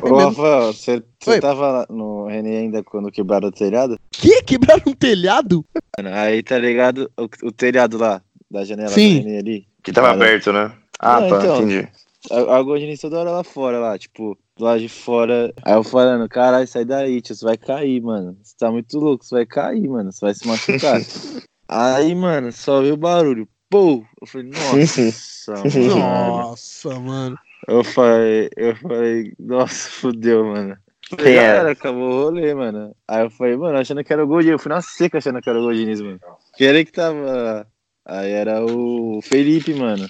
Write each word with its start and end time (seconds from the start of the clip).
Ô. 0.00 0.16
Rafael, 0.16 0.72
você 0.72 1.02
tava 1.38 1.86
no 1.90 2.26
René 2.26 2.60
ainda 2.60 2.82
quando 2.82 3.10
quebraram 3.12 3.48
o 3.48 3.52
telhado? 3.52 3.98
Que? 4.10 4.42
Quebraram 4.42 4.82
um 4.86 4.94
telhado? 4.94 5.62
Mano, 5.98 6.16
Aí 6.16 6.42
tá 6.42 6.56
ligado 6.58 7.10
o, 7.14 7.24
o 7.46 7.52
telhado 7.52 7.98
lá, 7.98 8.22
da 8.50 8.64
janela 8.64 8.88
Sim. 8.88 9.20
do 9.20 9.24
René 9.26 9.38
ali. 9.38 9.68
Que 9.82 9.92
tava 9.92 10.08
Ah, 10.08 10.12
aberto, 10.12 10.50
né? 10.50 10.72
Ah, 10.98 11.20
Não, 11.20 11.28
tá, 11.28 11.44
então. 11.44 11.56
entendi. 11.58 11.88
A, 12.30 12.56
a 12.56 12.62
Godinez 12.62 13.00
toda 13.00 13.18
hora 13.20 13.30
lá 13.30 13.44
fora, 13.44 13.78
lá, 13.78 13.98
tipo, 13.98 14.38
do 14.56 14.64
lado 14.64 14.80
de 14.80 14.88
fora. 14.88 15.52
Aí 15.62 15.74
eu 15.74 15.84
falando, 15.84 16.26
caralho, 16.26 16.66
sai 16.66 16.86
daí, 16.86 17.20
tio, 17.20 17.34
você 17.36 17.44
vai 17.44 17.58
cair, 17.58 18.00
mano. 18.00 18.34
Você 18.42 18.54
tá 18.58 18.72
muito 18.72 18.98
louco, 18.98 19.26
você 19.26 19.34
vai 19.34 19.44
cair, 19.44 19.86
mano. 19.86 20.10
Você 20.10 20.24
vai 20.24 20.34
se 20.34 20.46
machucar. 20.46 21.02
aí, 21.68 22.14
mano, 22.14 22.50
só 22.50 22.80
veio 22.80 22.94
o 22.94 22.96
barulho. 22.96 23.46
Pô! 23.68 24.02
Eu 24.22 24.26
falei, 24.26 24.48
nossa, 24.56 25.52
mano. 25.52 26.36
Nossa, 26.38 26.98
mano. 26.98 27.38
Eu 27.66 27.82
falei, 27.82 28.48
eu 28.56 28.76
falei, 28.76 29.32
nossa, 29.38 29.90
fudeu, 29.90 30.44
mano. 30.44 30.76
Quem 31.18 31.34
Já 31.34 31.42
era? 31.42 31.70
Acabou 31.72 32.08
o 32.08 32.22
rolê, 32.24 32.54
mano. 32.54 32.94
Aí 33.06 33.24
eu 33.24 33.30
falei, 33.30 33.56
mano, 33.56 33.78
achando 33.78 34.02
que 34.02 34.12
era 34.12 34.24
o 34.24 34.26
Godinez. 34.26 34.52
Eu 34.52 34.58
fui 34.58 34.68
na 34.70 34.80
seca 34.82 35.18
achando 35.18 35.40
que 35.40 35.48
era 35.48 35.58
o 35.58 35.62
Godinez, 35.62 36.00
mano. 36.00 36.20
Que 36.56 36.64
era 36.64 36.84
que 36.84 36.92
tava. 36.92 37.66
Aí 38.04 38.30
era 38.30 38.64
o 38.64 39.20
Felipe, 39.22 39.74
mano. 39.74 40.08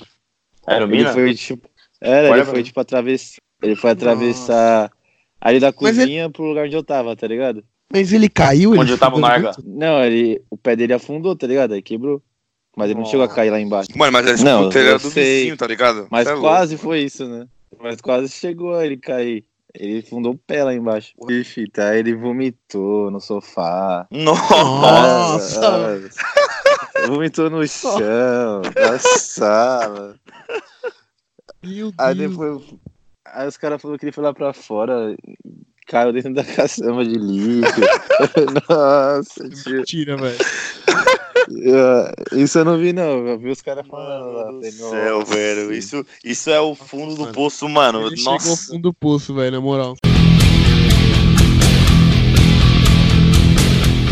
Era 0.66 0.84
o 0.84 0.88
Ele 0.88 0.98
Mina? 0.98 1.12
foi 1.12 1.34
tipo. 1.34 1.68
Era, 2.00 2.30
Olha 2.30 2.40
ele 2.40 2.50
foi 2.50 2.62
tipo 2.62 2.80
atravessar. 2.80 3.38
Ele 3.62 3.76
foi 3.76 3.90
atravessar 3.90 4.90
ali 5.40 5.58
da 5.60 5.72
cozinha 5.72 6.30
pro 6.30 6.44
lugar 6.44 6.66
onde 6.66 6.76
eu 6.76 6.82
tava, 6.82 7.16
tá 7.16 7.26
ligado? 7.26 7.64
Mas 7.92 8.12
ele 8.12 8.28
caiu? 8.28 8.72
Onde 8.72 8.82
ele 8.82 8.92
eu 8.92 8.98
tava 8.98 9.18
Narga. 9.18 9.52
muito? 9.56 9.62
Não, 9.66 10.02
ele. 10.02 10.42
O 10.50 10.56
pé 10.56 10.76
dele 10.76 10.92
afundou, 10.92 11.36
tá 11.36 11.46
ligado? 11.46 11.72
Aí 11.72 11.82
quebrou. 11.82 12.22
Mas 12.76 12.90
ele 12.90 12.98
não 12.98 13.06
chegou 13.06 13.24
a 13.24 13.28
cair 13.28 13.50
lá 13.50 13.58
embaixo. 13.58 13.88
Mano, 13.96 14.12
mas 14.12 14.42
Não, 14.42 14.58
tipo 14.58 14.68
o 14.68 14.68
telhado 14.70 15.00
do 15.02 15.10
sei. 15.10 15.38
vizinho, 15.38 15.56
tá 15.56 15.66
ligado? 15.66 16.06
Mas 16.10 16.26
é 16.26 16.32
louco. 16.32 16.46
quase 16.46 16.76
foi 16.76 17.00
isso, 17.00 17.26
né? 17.26 17.46
Mas 17.80 18.00
quase 18.02 18.28
chegou 18.28 18.74
a 18.74 18.84
ele 18.84 18.96
cair. 18.98 19.44
Ele 19.74 20.02
fundou 20.02 20.32
o 20.32 20.38
pé 20.38 20.62
lá 20.64 20.74
embaixo. 20.74 21.12
Ixi, 21.28 21.68
tá? 21.68 21.96
Ele 21.96 22.14
vomitou 22.14 23.10
no 23.10 23.20
sofá. 23.20 24.06
Nossa! 24.10 25.60
Ah, 26.94 27.06
vomitou 27.06 27.50
no 27.50 27.66
chão, 27.66 28.62
na 28.74 28.98
sala. 28.98 30.16
Meu 31.62 31.92
Aí 31.98 32.14
Deus. 32.14 32.30
depois. 32.30 32.62
Aí 33.26 33.46
os 33.48 33.56
caras 33.56 33.80
falaram 33.82 33.98
que 33.98 34.04
ele 34.06 34.12
foi 34.12 34.24
lá 34.24 34.32
pra 34.32 34.52
fora, 34.52 35.14
caiu 35.86 36.12
dentro 36.12 36.34
da 36.34 36.44
caçamba 36.44 37.04
de 37.04 37.14
lixo. 37.14 37.72
Nossa, 38.68 39.48
tio. 39.48 39.76
Mentira, 39.78 40.16
velho. 40.16 40.36
Eu- 41.50 42.38
Isso 42.38 42.58
eu 42.58 42.64
não 42.64 42.76
vi, 42.78 42.92
não. 42.92 43.26
Eu 43.26 43.38
vi 43.38 43.50
os 43.50 43.62
caras 43.62 43.86
falando 43.86 44.32
lá. 44.32 44.70
Céu, 44.90 45.24
velho. 45.24 45.72
Isso, 45.72 46.04
isso 46.24 46.50
é 46.50 46.60
o 46.60 46.74
fundo 46.74 47.14
do 47.14 47.20
Mano, 47.22 47.32
poço, 47.32 47.68
mano. 47.68 48.06
Ele 48.06 48.16
chegou 48.16 48.32
ao 48.32 48.38
Nossa. 48.38 48.66
fundo 48.66 48.82
do 48.82 48.92
poço, 48.94 49.34
velho, 49.34 49.52
na 49.52 49.60
moral. 49.60 49.94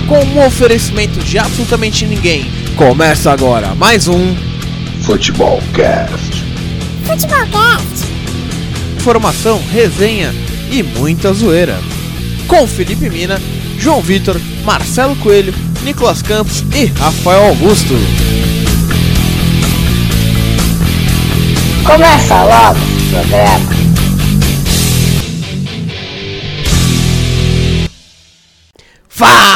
Com 0.09 0.19
um 0.23 0.47
oferecimento 0.47 1.19
de 1.21 1.39
absolutamente 1.39 2.07
ninguém. 2.07 2.45
Começa 2.77 3.33
agora 3.33 3.75
mais 3.75 4.07
um 4.07 4.35
Futebol 5.03 5.61
Cast. 5.75 6.45
Informação, 8.97 9.61
resenha 9.71 10.33
e 10.71 10.83
muita 10.83 11.33
zoeira. 11.33 11.79
Com 12.47 12.67
Felipe 12.67 13.09
Mina, 13.09 13.41
João 13.79 14.01
Vitor, 14.01 14.41
Marcelo 14.65 15.17
Coelho, 15.17 15.55
Nicolas 15.83 16.23
Campos 16.23 16.65
e 16.75 16.87
Rafael 16.87 17.49
Augusto. 17.49 17.95
Começa 21.85 22.45
logo 22.45 22.79
o 22.79 23.09
programa. 23.11 23.75
Fala 29.09 29.55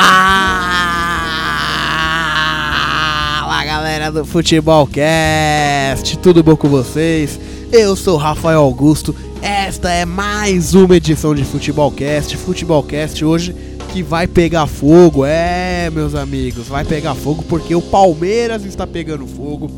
galera 3.64 4.12
do 4.12 4.24
Futebolcast, 4.24 6.18
tudo 6.18 6.42
bom 6.42 6.54
com 6.54 6.68
vocês? 6.68 7.40
Eu 7.72 7.96
sou 7.96 8.16
Rafael 8.16 8.60
Augusto, 8.60 9.14
esta 9.42 9.90
é 9.90 10.04
mais 10.04 10.74
uma 10.74 10.96
edição 10.96 11.34
de 11.34 11.44
Futebolcast, 11.44 12.36
Futebolcast 12.36 13.24
hoje 13.24 13.54
que 13.92 14.02
vai 14.02 14.26
pegar 14.26 14.66
fogo, 14.66 15.24
é 15.24 15.90
meus 15.90 16.14
amigos, 16.14 16.68
vai 16.68 16.84
pegar 16.84 17.14
fogo 17.14 17.42
porque 17.48 17.74
o 17.74 17.80
Palmeiras 17.80 18.64
está 18.64 18.86
pegando 18.86 19.26
fogo. 19.26 19.70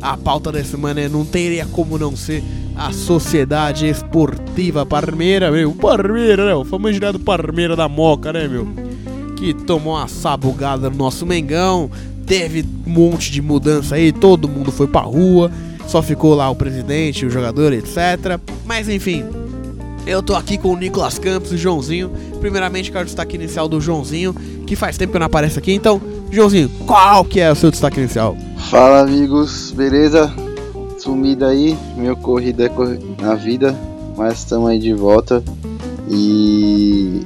A 0.00 0.16
pauta 0.16 0.52
dessa 0.52 0.72
semana 0.72 1.00
é, 1.00 1.08
não 1.08 1.24
teria 1.24 1.66
como 1.66 1.98
não 1.98 2.14
ser 2.14 2.44
a 2.76 2.92
Sociedade 2.92 3.88
Esportiva 3.88 4.86
Parmeira, 4.86 5.50
meu, 5.50 5.72
Parmeira, 5.72 6.46
né? 6.46 6.54
O 6.54 6.64
famigerado 6.64 7.18
Parmeira 7.18 7.74
da 7.74 7.88
Moca, 7.88 8.32
né, 8.32 8.46
meu? 8.46 8.68
que 9.36 9.52
tomou 9.52 9.94
uma 9.94 10.08
sabugada 10.08 10.90
no 10.90 10.96
nosso 10.96 11.24
Mengão. 11.24 11.90
Teve 12.26 12.64
um 12.86 12.90
monte 12.90 13.30
de 13.30 13.40
mudança 13.40 13.94
aí, 13.94 14.10
todo 14.10 14.48
mundo 14.48 14.72
foi 14.72 14.88
pra 14.88 15.02
rua. 15.02 15.50
Só 15.86 16.02
ficou 16.02 16.34
lá 16.34 16.50
o 16.50 16.54
presidente, 16.54 17.24
o 17.26 17.30
jogador, 17.30 17.72
etc. 17.72 18.38
Mas 18.64 18.88
enfim, 18.88 19.24
eu 20.06 20.22
tô 20.22 20.34
aqui 20.34 20.58
com 20.58 20.72
o 20.72 20.76
Nicolas 20.76 21.18
Campos 21.18 21.52
e 21.52 21.54
o 21.54 21.58
Joãozinho. 21.58 22.10
Primeiramente, 22.40 22.90
quero 22.90 23.02
o 23.02 23.06
destaque 23.06 23.36
inicial 23.36 23.68
do 23.68 23.80
Joãozinho, 23.80 24.34
que 24.66 24.74
faz 24.76 24.96
tempo 24.98 25.12
que 25.12 25.18
não 25.18 25.26
aparece 25.26 25.58
aqui. 25.58 25.72
Então, 25.72 26.00
Joãozinho, 26.30 26.68
qual 26.86 27.24
que 27.24 27.40
é 27.40 27.50
o 27.50 27.54
seu 27.54 27.70
destaque 27.70 28.00
inicial? 28.00 28.36
Fala, 28.70 29.00
amigos. 29.00 29.70
Beleza? 29.70 30.32
Sumida 30.98 31.48
aí. 31.48 31.76
Meu 31.96 32.16
corrida 32.16 32.64
é 32.64 32.68
corri- 32.68 32.98
na 33.20 33.34
vida. 33.34 33.74
Mas 34.16 34.38
estamos 34.38 34.68
aí 34.68 34.78
de 34.78 34.92
volta. 34.92 35.42
E. 36.10 37.22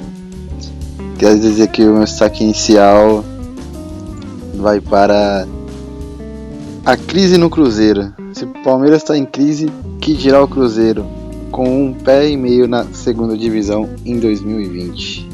Quero 1.19 1.39
dizer 1.39 1.69
que 1.69 1.83
o 1.83 1.95
meu 1.95 2.05
destaque 2.05 2.43
inicial 2.45 3.25
vai 4.55 4.81
para 4.81 5.47
a 6.85 6.97
crise 6.97 7.37
no 7.39 7.49
Cruzeiro. 7.51 8.13
Se 8.41 8.47
o 8.47 8.49
Palmeiras 8.65 9.03
está 9.03 9.19
em 9.19 9.27
crise, 9.27 9.71
que 10.01 10.15
dirá 10.15 10.43
o 10.43 10.49
Cruzeiro? 10.49 11.05
Com 11.53 11.89
um 11.89 11.93
pé 11.93 12.27
e 12.27 12.39
meio 12.39 12.67
na 12.67 12.87
segunda 12.87 13.37
divisão 13.37 13.91
em 14.03 14.19
2020. 14.19 15.29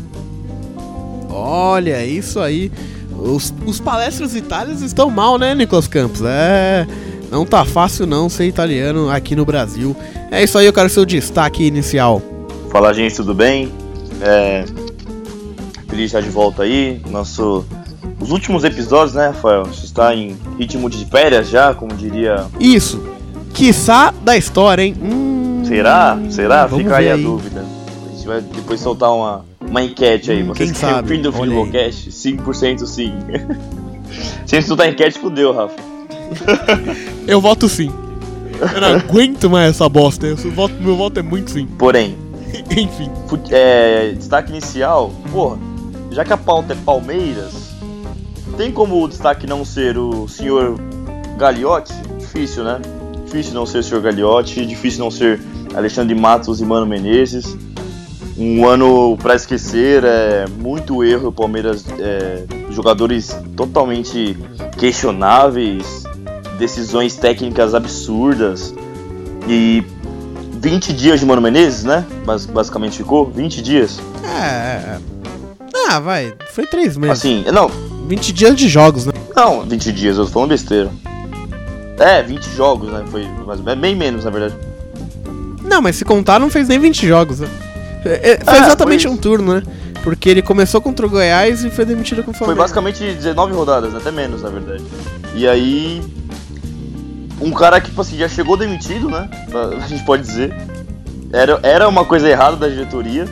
Olha, 1.30 1.98
é 1.98 2.04
isso 2.04 2.40
aí. 2.40 2.72
Os, 3.16 3.54
os 3.64 3.78
palestras 3.78 4.34
itálios 4.34 4.82
estão 4.82 5.08
mal, 5.08 5.38
né, 5.38 5.54
Nicolas 5.54 5.86
Campos? 5.86 6.20
É. 6.24 6.84
Não 7.30 7.46
tá 7.46 7.64
fácil 7.64 8.08
não 8.08 8.28
ser 8.28 8.46
italiano 8.48 9.08
aqui 9.08 9.36
no 9.36 9.44
Brasil. 9.44 9.94
É 10.28 10.42
isso 10.42 10.58
aí, 10.58 10.66
eu 10.66 10.72
quero 10.72 10.88
seu 10.88 11.04
destaque 11.04 11.62
inicial. 11.62 12.20
Fala, 12.72 12.92
gente, 12.92 13.14
tudo 13.14 13.32
bem? 13.32 13.72
É... 14.20 14.64
Feliz 15.88 15.96
de 15.96 16.04
estar 16.06 16.22
de 16.22 16.30
volta 16.30 16.64
aí. 16.64 17.00
Nosso... 17.08 17.64
Os 18.20 18.30
últimos 18.30 18.64
episódios, 18.64 19.14
né, 19.14 19.28
Rafael? 19.28 19.62
A 19.62 19.64
gente 19.64 19.84
está 19.84 20.14
em 20.14 20.36
ritmo 20.58 20.88
de 20.88 21.04
férias 21.06 21.48
já, 21.48 21.74
como 21.74 21.94
diria. 21.94 22.46
Isso. 22.58 23.02
Quiçá 23.52 24.12
da 24.22 24.36
história, 24.36 24.82
hein? 24.82 24.94
Hum, 25.00 25.62
Será? 25.64 26.18
Será? 26.30 26.68
Fica 26.68 26.96
aí 26.96 27.04
ver 27.06 27.10
a 27.12 27.16
dúvida. 27.16 27.64
A 28.06 28.14
gente 28.16 28.26
vai 28.26 28.40
depois 28.40 28.80
soltar 28.80 29.12
uma, 29.12 29.44
uma 29.60 29.82
enquete 29.82 30.30
aí. 30.30 30.42
Hum, 30.42 30.48
Vocês 30.48 30.72
quem 30.72 30.80
sabe? 30.80 31.12
o 31.12 31.16
fim 31.16 31.22
do 31.22 31.28
aí. 31.28 31.34
Futebolcast? 31.34 32.10
5% 32.10 32.86
sim. 32.86 33.12
Se 34.46 34.56
a 34.56 34.60
gente 34.60 34.68
soltar 34.68 34.88
enquete, 34.88 35.18
fudeu, 35.18 35.52
Rafa. 35.52 35.76
Eu 37.26 37.40
voto 37.40 37.68
sim. 37.68 37.90
Eu 38.74 38.80
não 38.80 38.88
aguento 38.88 39.50
mais 39.50 39.70
essa 39.70 39.88
bosta. 39.88 40.26
Eu 40.26 40.36
voto, 40.52 40.74
meu 40.80 40.96
voto 40.96 41.20
é 41.20 41.22
muito 41.22 41.50
sim. 41.50 41.66
Porém, 41.78 42.16
Enfim. 42.70 43.10
É, 43.50 44.12
destaque 44.16 44.50
inicial, 44.50 45.12
porra, 45.30 45.58
já 46.10 46.24
que 46.24 46.32
a 46.32 46.36
pauta 46.36 46.72
é 46.72 46.76
Palmeiras, 46.84 47.75
tem 48.56 48.72
como 48.72 49.02
o 49.02 49.08
destaque 49.08 49.46
não 49.46 49.64
ser 49.64 49.96
o 49.98 50.26
senhor 50.28 50.78
Gagliotti? 51.36 51.92
Difícil, 52.18 52.64
né? 52.64 52.80
Difícil 53.24 53.54
não 53.54 53.66
ser 53.66 53.78
o 53.78 53.82
senhor 53.82 54.00
Gagliotti, 54.02 54.64
difícil 54.64 55.00
não 55.00 55.10
ser 55.10 55.40
Alexandre 55.74 56.14
Matos 56.14 56.60
e 56.60 56.64
Mano 56.64 56.86
Menezes. 56.86 57.56
Um 58.38 58.66
ano 58.66 59.16
pra 59.16 59.34
esquecer, 59.34 60.04
é 60.04 60.44
muito 60.58 61.02
erro, 61.02 61.28
o 61.28 61.32
Palmeiras, 61.32 61.84
é, 61.98 62.44
jogadores 62.70 63.34
totalmente 63.56 64.36
questionáveis, 64.78 66.04
decisões 66.58 67.16
técnicas 67.16 67.74
absurdas 67.74 68.74
e 69.48 69.82
20 70.60 70.92
dias 70.92 71.20
de 71.20 71.24
Mano 71.26 71.40
Menezes, 71.40 71.84
né? 71.84 72.04
Bas- 72.26 72.44
basicamente 72.46 72.96
ficou 72.98 73.24
20 73.30 73.62
dias. 73.62 73.98
É, 74.24 74.38
é, 74.38 74.96
é. 74.96 74.98
Ah, 75.88 76.00
vai. 76.00 76.34
Foi 76.52 76.66
três 76.66 76.96
meses. 76.96 77.18
Assim, 77.18 77.44
não, 77.52 77.70
20 78.06 78.32
dias 78.32 78.56
de 78.56 78.68
jogos, 78.68 79.06
né? 79.06 79.12
não, 79.34 79.62
20 79.62 79.92
dias, 79.92 80.16
eu 80.16 80.24
tô 80.24 80.30
falando 80.30 80.50
besteira. 80.50 80.90
É, 81.98 82.22
20 82.22 82.44
jogos, 82.54 82.90
né? 82.92 83.04
Foi 83.06 83.26
mais, 83.46 83.66
é 83.66 83.74
bem 83.74 83.94
menos, 83.96 84.24
na 84.24 84.30
verdade. 84.30 84.54
Não, 85.64 85.80
mas 85.82 85.96
se 85.96 86.04
contar, 86.04 86.38
não 86.38 86.50
fez 86.50 86.68
nem 86.68 86.78
20 86.78 87.06
jogos, 87.06 87.40
né? 87.40 87.48
É, 88.04 88.32
é, 88.32 88.44
Foi 88.44 88.54
Ah, 88.54 88.58
exatamente 88.60 89.06
foi 89.06 89.12
um 89.12 89.16
turno, 89.16 89.54
né? 89.54 89.62
Porque 90.04 90.28
ele 90.28 90.40
começou 90.40 90.80
contra 90.80 91.04
o 91.04 91.10
Goiás 91.10 91.64
e 91.64 91.70
foi 91.70 91.84
demitido 91.84 92.22
com 92.22 92.30
o 92.30 92.34
Foi 92.34 92.38
Flamengo. 92.46 92.60
basicamente 92.60 93.00
19 93.00 93.52
rodadas, 93.54 93.94
até 93.94 94.10
menos, 94.12 94.42
na 94.42 94.48
verdade. 94.50 94.84
E 95.34 95.48
aí. 95.48 96.02
Um 97.40 97.50
cara 97.50 97.80
que, 97.80 97.88
tipo 97.88 98.00
assim, 98.00 98.16
já 98.16 98.28
chegou 98.28 98.56
demitido, 98.56 99.08
né? 99.10 99.28
A 99.82 99.86
gente 99.86 100.04
pode 100.04 100.22
dizer. 100.22 100.54
era, 101.32 101.58
era 101.62 101.88
uma 101.88 102.04
coisa 102.04 102.28
errada 102.28 102.56
da 102.56 102.68
diretoria. 102.68 103.26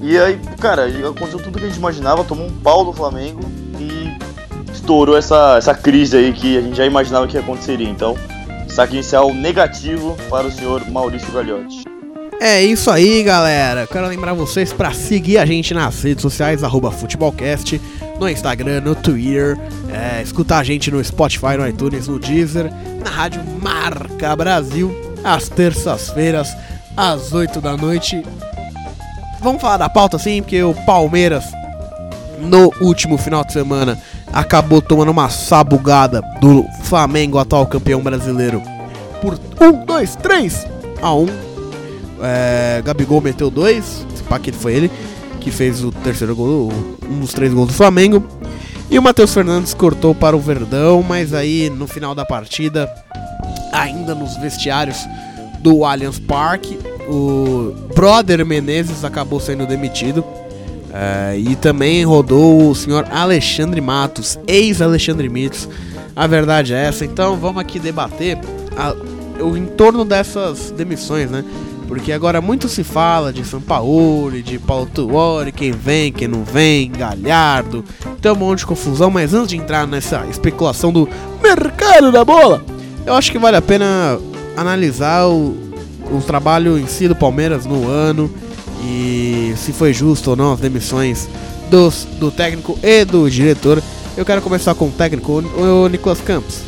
E 0.00 0.18
aí, 0.18 0.38
cara, 0.60 0.86
aconteceu 0.86 1.38
tudo 1.38 1.58
que 1.58 1.64
a 1.64 1.68
gente 1.68 1.78
imaginava, 1.78 2.24
tomou 2.24 2.46
um 2.46 2.52
pau 2.60 2.84
do 2.84 2.92
Flamengo 2.92 3.40
e 3.78 4.16
estourou 4.72 5.16
essa, 5.16 5.56
essa 5.56 5.74
crise 5.74 6.16
aí 6.16 6.32
que 6.32 6.56
a 6.56 6.60
gente 6.60 6.76
já 6.76 6.86
imaginava 6.86 7.26
que 7.26 7.38
aconteceria. 7.38 7.88
Então, 7.88 8.16
saque 8.68 8.94
inicial 8.94 9.32
negativo 9.32 10.16
para 10.28 10.46
o 10.46 10.52
senhor 10.52 10.88
Maurício 10.90 11.32
Gagliotti. 11.32 11.84
É 12.38 12.62
isso 12.62 12.90
aí, 12.90 13.22
galera. 13.22 13.86
Quero 13.86 14.06
lembrar 14.06 14.34
vocês 14.34 14.72
para 14.72 14.92
seguir 14.92 15.38
a 15.38 15.46
gente 15.46 15.72
nas 15.72 16.02
redes 16.02 16.20
sociais, 16.20 16.60
futebolcast, 17.00 17.80
no 18.20 18.28
Instagram, 18.28 18.82
no 18.82 18.94
Twitter, 18.94 19.58
é, 19.90 20.22
escutar 20.22 20.58
a 20.58 20.64
gente 20.64 20.90
no 20.90 21.02
Spotify, 21.02 21.56
no 21.56 21.66
iTunes, 21.66 22.06
no 22.06 22.18
Deezer, 22.18 22.70
na 23.02 23.10
rádio 23.10 23.42
Marca 23.62 24.36
Brasil, 24.36 24.94
às 25.24 25.48
terças-feiras, 25.48 26.54
às 26.94 27.32
8 27.32 27.60
da 27.60 27.76
noite. 27.76 28.22
Vamos 29.40 29.60
falar 29.60 29.76
da 29.76 29.88
pauta 29.88 30.18
sim, 30.18 30.42
porque 30.42 30.62
o 30.62 30.74
Palmeiras, 30.74 31.44
no 32.38 32.72
último 32.80 33.16
final 33.18 33.44
de 33.44 33.52
semana, 33.52 33.98
acabou 34.32 34.80
tomando 34.80 35.10
uma 35.10 35.28
sabugada 35.28 36.22
do 36.40 36.64
Flamengo, 36.84 37.38
atual 37.38 37.66
campeão 37.66 38.02
brasileiro, 38.02 38.62
por 39.20 39.38
1, 39.60 39.84
2, 39.84 40.16
3 40.16 40.66
a 41.02 41.14
1 41.14 41.46
é, 42.22 42.82
Gabigol 42.84 43.20
meteu 43.20 43.50
dois, 43.50 44.06
se 44.14 44.22
pá 44.22 44.38
que 44.38 44.52
foi 44.52 44.74
ele 44.74 44.90
que 45.40 45.50
fez 45.50 45.84
o 45.84 45.92
terceiro 45.92 46.34
gol, 46.34 46.72
um 47.08 47.20
dos 47.20 47.32
três 47.32 47.54
gols 47.54 47.68
do 47.68 47.74
Flamengo. 47.74 48.26
E 48.90 48.98
o 48.98 49.02
Matheus 49.02 49.32
Fernandes 49.32 49.74
cortou 49.74 50.12
para 50.12 50.36
o 50.36 50.40
Verdão, 50.40 51.04
mas 51.04 51.32
aí 51.32 51.70
no 51.70 51.86
final 51.86 52.16
da 52.16 52.24
partida, 52.24 52.92
ainda 53.72 54.12
nos 54.12 54.36
vestiários 54.36 55.06
do 55.60 55.84
Allianz 55.84 56.18
Parque, 56.18 56.76
o 57.08 57.74
brother 57.94 58.44
Menezes 58.44 59.04
acabou 59.04 59.40
sendo 59.40 59.66
demitido. 59.66 60.24
É, 60.92 61.36
e 61.36 61.54
também 61.56 62.04
rodou 62.04 62.70
o 62.70 62.74
senhor 62.74 63.06
Alexandre 63.10 63.80
Matos, 63.80 64.38
ex-Alexandre 64.46 65.28
Mitos. 65.28 65.68
A 66.14 66.26
verdade 66.26 66.72
é 66.72 66.86
essa, 66.86 67.04
então 67.04 67.36
vamos 67.36 67.60
aqui 67.60 67.78
debater 67.78 68.38
a, 68.76 68.94
o 69.42 69.56
entorno 69.56 70.04
dessas 70.04 70.70
demissões, 70.70 71.30
né? 71.30 71.44
Porque 71.86 72.10
agora 72.12 72.40
muito 72.40 72.68
se 72.68 72.82
fala 72.82 73.32
de 73.32 73.44
São 73.44 73.60
Paulo, 73.60 74.42
de 74.42 74.58
Paulo 74.58 74.86
Tuori, 74.86 75.52
quem 75.52 75.70
vem, 75.70 76.10
quem 76.10 76.26
não 76.26 76.42
vem, 76.42 76.90
Galhardo, 76.90 77.84
tem 78.20 78.32
um 78.32 78.36
monte 78.36 78.60
de 78.60 78.66
confusão, 78.66 79.10
mas 79.10 79.34
antes 79.34 79.50
de 79.50 79.56
entrar 79.56 79.86
nessa 79.86 80.26
especulação 80.26 80.92
do 80.92 81.08
mercado 81.42 82.10
da 82.10 82.24
bola, 82.24 82.64
eu 83.04 83.14
acho 83.14 83.30
que 83.30 83.38
vale 83.38 83.56
a 83.56 83.62
pena 83.62 84.18
analisar 84.56 85.28
o, 85.28 85.65
o 86.10 86.20
trabalho 86.20 86.78
em 86.78 86.86
si 86.86 87.08
do 87.08 87.16
Palmeiras 87.16 87.66
no 87.66 87.88
ano 87.88 88.30
e 88.82 89.52
se 89.56 89.72
foi 89.72 89.92
justo 89.92 90.30
ou 90.30 90.36
não 90.36 90.52
as 90.52 90.60
demissões 90.60 91.28
dos, 91.70 92.04
do 92.18 92.30
técnico 92.30 92.78
e 92.82 93.04
do 93.04 93.28
diretor. 93.30 93.82
Eu 94.16 94.24
quero 94.24 94.40
começar 94.40 94.74
com 94.74 94.86
o 94.86 94.90
técnico, 94.90 95.32
o, 95.32 95.84
o 95.84 95.88
Nicolas 95.88 96.20
Campos. 96.20 96.62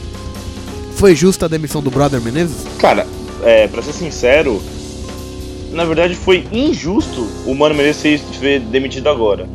Foi 0.94 1.14
justa 1.14 1.46
a 1.46 1.48
demissão 1.48 1.80
do 1.80 1.90
Brother 1.90 2.20
Menezes? 2.20 2.66
Cara, 2.78 3.06
é, 3.42 3.68
pra 3.68 3.80
ser 3.82 3.92
sincero, 3.92 4.60
na 5.72 5.84
verdade, 5.84 6.14
foi 6.14 6.44
injusto 6.52 7.26
o 7.46 7.54
Mano 7.54 7.74
Menezes 7.74 8.22
ser 8.38 8.60
demitido 8.60 9.08
agora. 9.08 9.48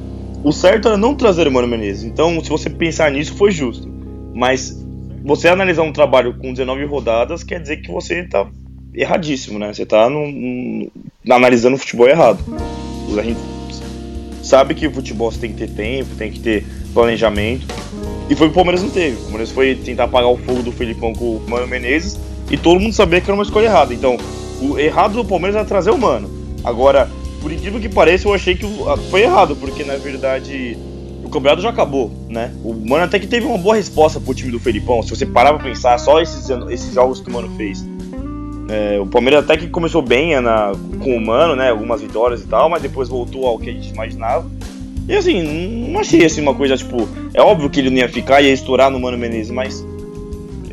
O 0.44 0.52
certo 0.52 0.88
era 0.88 0.98
não 0.98 1.16
trazer 1.16 1.48
o 1.48 1.52
Mano 1.52 1.68
Menezes. 1.68 2.04
Então, 2.04 2.42
se 2.44 2.50
você 2.50 2.70
pensar 2.70 3.12
nisso, 3.12 3.36
foi 3.36 3.52
justo. 3.52 3.90
Mas 4.34 4.84
você 5.24 5.48
analisar 5.48 5.84
um 5.84 5.94
trabalho 5.94 6.38
com 6.38 6.52
19 6.52 6.86
rodadas 6.86 7.44
quer 7.44 7.62
dizer 7.62 7.78
que 7.78 7.92
você 7.92 8.24
tá 8.24 8.50
erradíssimo, 8.94 9.58
né? 9.58 9.74
Você 9.74 9.86
tá 9.86 10.10
no, 10.10 10.32
no, 10.32 10.92
analisando 11.30 11.76
o 11.76 11.80
futebol 11.80 12.08
errado. 12.08 12.40
A 13.18 13.22
gente 13.22 13.40
sabe 14.42 14.76
que 14.76 14.88
o 14.88 14.92
futebol 14.92 15.32
você 15.32 15.40
tem 15.40 15.54
que 15.54 15.58
ter 15.58 15.70
tempo, 15.70 16.16
tem 16.16 16.32
que 16.32 16.40
ter 16.40 16.66
planejamento. 16.94 17.66
E 18.30 18.36
foi 18.36 18.48
o 18.48 18.52
Palmeiras 18.52 18.82
não 18.82 18.90
teve. 18.90 19.18
O 19.18 19.22
Palmeiras 19.22 19.52
foi 19.52 19.76
tentar 19.76 20.06
apagar 20.06 20.30
o 20.30 20.38
fogo 20.38 20.62
do 20.62 20.72
Felipão 20.72 21.14
com 21.14 21.38
o 21.38 21.50
Mano 21.50 21.68
Menezes 21.68 22.20
e 22.50 22.58
todo 22.58 22.80
mundo 22.80 22.94
sabia 22.94 23.20
que 23.20 23.30
era 23.30 23.36
uma 23.36 23.44
escolha 23.44 23.66
errada. 23.66 23.94
Então, 23.94 24.18
o 24.62 24.78
errado 24.78 25.14
do 25.14 25.26
Palmeiras 25.26 25.56
era 25.56 25.66
trazer 25.66 25.92
o 25.92 25.98
Mano. 25.98 26.30
Agora, 26.64 27.10
por 27.42 27.52
incrível 27.52 27.80
que 27.80 27.90
pareça, 27.90 28.28
eu 28.28 28.34
achei 28.34 28.56
que 28.56 28.66
foi 29.10 29.24
errado, 29.24 29.56
porque 29.56 29.84
na 29.84 29.98
verdade 29.98 30.78
o 31.24 31.30
campeonato 31.30 31.62
já 31.62 31.70
acabou, 31.70 32.12
né? 32.30 32.54
O 32.64 32.74
Mano 32.74 33.04
até 33.04 33.20
que 33.20 33.28
teve 33.28 33.46
uma 33.46 33.58
boa 33.58 33.76
resposta 33.76 34.20
pro 34.20 34.34
time 34.34 34.52
do 34.52 34.60
Felipão. 34.60 35.02
Se 35.04 35.10
você 35.10 35.26
parar 35.26 35.54
pra 35.54 35.64
pensar, 35.64 35.98
só 35.98 36.22
esses, 36.22 36.50
esses 36.70 36.94
jogos 36.94 37.20
que 37.20 37.30
o 37.30 37.34
Mano 37.34 37.50
fez. 37.58 37.86
É, 38.70 39.00
o 39.00 39.06
Palmeiras 39.06 39.44
até 39.44 39.58
que 39.58 39.68
começou 39.68 40.02
bem 40.02 40.40
na, 40.40 40.72
com 41.02 41.18
o 41.18 41.22
Mano, 41.22 41.56
né? 41.56 41.70
Algumas 41.70 42.02
vitórias 42.02 42.42
e 42.42 42.48
tal, 42.48 42.70
mas 42.70 42.82
depois 42.82 43.10
voltou 43.10 43.46
ao 43.46 43.60
que 43.60 43.70
a 43.70 43.74
gente 43.74 43.90
imaginava. 43.90 44.50
E 45.08 45.14
assim, 45.14 45.90
não 45.90 46.00
achei 46.00 46.24
assim 46.26 46.42
uma 46.42 46.56
coisa, 46.56 46.78
tipo, 46.78 47.08
é 47.34 47.42
óbvio 47.42 47.70
que 47.70 47.80
ele 47.80 47.90
não 47.90 47.98
ia 47.98 48.08
ficar 48.08 48.42
e 48.42 48.46
ia 48.46 48.54
estourar 48.54 48.90
no 48.90 49.00
Mano 49.00 49.18
Menezes, 49.18 49.52
mas 49.52 49.86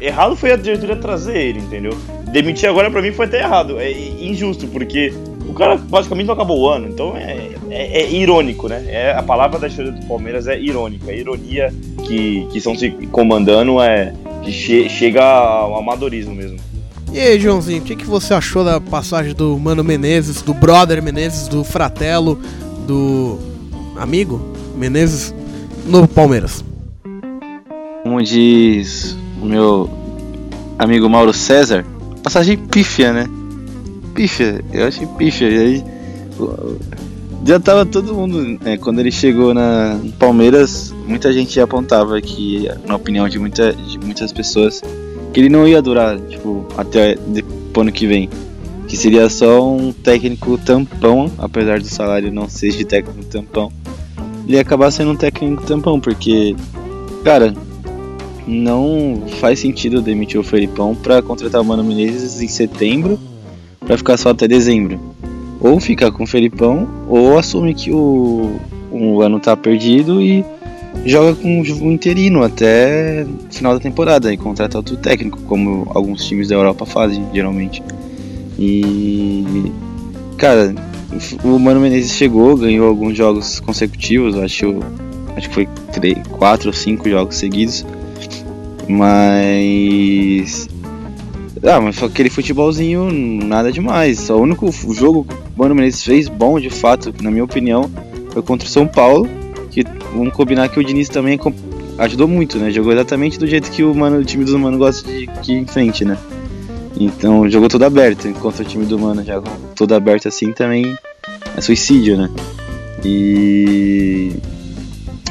errado 0.01 0.37
foi 0.37 0.53
a 0.53 0.57
diretoria 0.57 0.95
trazer 0.95 1.37
ele, 1.37 1.59
entendeu? 1.59 1.97
Demitir 2.31 2.69
agora 2.69 2.91
pra 2.91 3.03
mim 3.03 3.11
foi 3.11 3.27
até 3.27 3.41
errado, 3.41 3.81
é 3.81 3.91
injusto, 3.91 4.69
porque 4.69 5.13
o 5.49 5.53
cara 5.53 5.77
basicamente 5.77 6.27
não 6.27 6.35
acabou 6.35 6.61
o 6.61 6.69
ano, 6.69 6.89
então 6.89 7.17
é, 7.17 7.49
é, 7.71 8.03
é 8.03 8.11
irônico, 8.13 8.69
né? 8.69 8.85
É, 8.87 9.13
a 9.13 9.23
palavra 9.23 9.59
da 9.59 9.67
história 9.67 9.91
do 9.91 10.07
Palmeiras 10.07 10.47
é 10.47 10.57
irônica, 10.59 11.11
a 11.11 11.15
ironia 11.15 11.75
que, 12.07 12.47
que 12.53 12.59
estão 12.59 12.77
se 12.77 12.91
comandando 13.11 13.81
é 13.81 14.15
que 14.45 14.53
che 14.53 14.89
chega 14.89 15.25
ao 15.25 15.77
amadorismo 15.77 16.35
mesmo. 16.35 16.70
E 17.13 17.19
aí, 17.19 17.41
Joãozinho, 17.41 17.83
o 17.83 17.85
que, 17.85 17.97
que 17.97 18.07
você 18.07 18.33
achou 18.33 18.65
da 18.65 18.81
passagem 18.81 19.35
do 19.35 19.59
Mano 19.59 19.83
Menezes, 19.83 20.43
do 20.43 20.55
brother 20.55 21.03
Menezes, 21.03 21.49
do 21.49 21.65
Fratelo, 21.65 22.39
do 22.87 23.37
amigo 23.97 24.41
Menezes 24.77 25.35
no 25.85 26.07
Palmeiras? 26.07 26.65
Como 28.05 28.23
diz 28.23 29.17
o 29.43 29.45
meu 29.45 29.91
amigo 30.79 31.11
Mauro 31.11 31.33
César, 31.33 31.85
passagem 32.23 32.57
pífia, 32.57 33.13
né? 33.13 33.29
Pífia, 34.15 34.65
eu 34.73 34.87
achei 34.87 35.07
pífia. 35.19 35.49
E 35.49 35.59
aí 35.59 35.85
já 37.45 37.59
tava 37.59 37.85
todo 37.85 38.15
mundo, 38.15 38.59
né, 38.63 38.77
quando 38.77 39.01
ele 39.01 39.11
chegou 39.11 39.53
na 39.53 39.95
no 39.95 40.13
Palmeiras, 40.13 40.95
muita 41.07 41.33
gente 41.33 41.59
apontava 41.59 42.21
que, 42.21 42.69
na 42.87 42.97
opinião 42.97 43.29
de, 43.29 43.39
muita, 43.39 43.73
de 43.73 43.99
muitas 43.99 44.33
pessoas, 44.33 44.83
que 45.33 45.41
ele 45.41 45.49
não 45.49 45.67
ia 45.67 45.81
durar, 45.81 46.19
tipo, 46.19 46.67
até 46.77 47.17
o 47.77 47.81
ano 47.81 47.93
que 47.93 48.07
vem. 48.07 48.29
Que 48.89 48.97
seria 48.97 49.29
só 49.29 49.71
um 49.73 49.93
técnico 49.93 50.59
tampão, 50.59 51.31
apesar 51.39 51.79
do 51.79 51.87
salário 51.87 52.33
não 52.33 52.49
ser 52.49 52.73
de 52.73 52.85
técnico 52.85 53.25
tampão. 53.25 53.73
Ele 54.47 54.57
ia 54.57 54.63
acabar 54.63 54.91
sendo 54.91 55.13
um 55.13 55.17
técnico 55.17 55.63
tampão, 55.65 56.01
porque, 56.01 56.57
cara, 57.25 57.55
não 58.47 59.23
faz 59.41 59.61
sentido 59.61 60.03
demitir 60.03 60.41
o 60.41 60.43
Felipão 60.43 60.95
para 60.95 61.23
contratar 61.23 61.61
o 61.61 61.65
Mano 61.65 61.85
Menezes 61.85 62.41
em 62.41 62.49
setembro 62.49 63.19
para 63.79 63.97
ficar 63.97 64.17
só 64.17 64.31
até 64.31 64.49
dezembro. 64.49 64.99
Ou 65.61 65.79
ficar 65.79 66.11
com 66.11 66.25
o 66.25 66.27
Felipão, 66.27 66.89
ou 67.07 67.39
assume 67.39 67.75
que 67.75 67.93
o, 67.93 68.59
o 68.91 69.21
ano 69.23 69.39
tá 69.39 69.57
perdido 69.57 70.21
e 70.21 70.45
joga 71.05 71.35
com 71.35 71.61
o 71.61 71.91
interino 71.91 72.43
até 72.43 73.27
final 73.51 73.75
da 73.75 73.81
temporada 73.81 74.33
e 74.33 74.37
contrata 74.37 74.77
outro 74.77 74.97
técnico, 74.97 75.41
como 75.43 75.91
alguns 75.95 76.27
times 76.27 76.49
da 76.49 76.55
Europa 76.55 76.85
fazem 76.87 77.25
geralmente. 77.33 77.83
E 78.59 79.73
cara, 80.37 80.75
o 81.45 81.59
Mano 81.59 81.81
Menezes 81.81 82.13
chegou, 82.13 82.57
ganhou 82.57 82.89
alguns 82.89 83.17
jogos 83.17 83.61
consecutivos, 83.61 84.37
acho, 84.37 84.81
acho 85.37 85.49
que 85.49 85.55
foi 85.55 85.69
3, 85.93 86.19
4 86.29 86.69
ou 86.69 86.73
5 86.73 87.09
jogos 87.09 87.37
seguidos. 87.37 87.85
Mas. 88.89 90.69
Ah, 91.63 91.81
mas 91.81 91.99
foi 91.99 92.09
aquele 92.09 92.31
futebolzinho, 92.31 93.11
nada 93.13 93.71
demais. 93.71 94.31
O 94.31 94.37
único 94.37 94.71
jogo 94.95 95.25
que 95.25 95.35
o 95.35 95.39
Mano 95.57 95.75
Menezes 95.75 96.03
fez 96.03 96.29
bom, 96.29 96.59
de 96.59 96.71
fato, 96.71 97.15
na 97.21 97.31
minha 97.31 97.45
opinião, 97.45 97.91
foi 98.31 98.43
contra 98.43 98.67
o 98.67 98.71
São 98.71 98.87
Paulo. 98.87 99.29
Que 99.71 99.85
vamos 100.13 100.35
combinar 100.35 100.69
que 100.69 100.79
o 100.79 100.85
Diniz 100.85 101.09
também 101.09 101.39
ajudou 101.99 102.27
muito, 102.27 102.59
né? 102.59 102.71
Jogou 102.71 102.93
exatamente 102.93 103.39
do 103.39 103.47
jeito 103.47 103.71
que 103.71 103.85
o, 103.85 103.95
mano, 103.95 104.19
o 104.19 104.25
time 104.25 104.45
do 104.45 104.59
Mano 104.59 104.79
gosta 104.79 105.11
de 105.11 105.27
que 105.43 105.53
em 105.53 105.67
frente, 105.67 106.05
né? 106.05 106.19
Então 106.99 107.49
jogou 107.49 107.69
todo 107.69 107.85
aberto, 107.85 108.29
enquanto 108.29 108.61
o 108.61 108.65
time 108.65 108.85
do 108.85 108.99
Mano 108.99 109.25
joga 109.25 109.51
todo 109.75 109.95
aberto 109.95 110.29
assim 110.29 110.53
também 110.53 110.95
é 111.57 111.61
suicídio, 111.61 112.17
né? 112.17 112.31
E. 113.05 114.33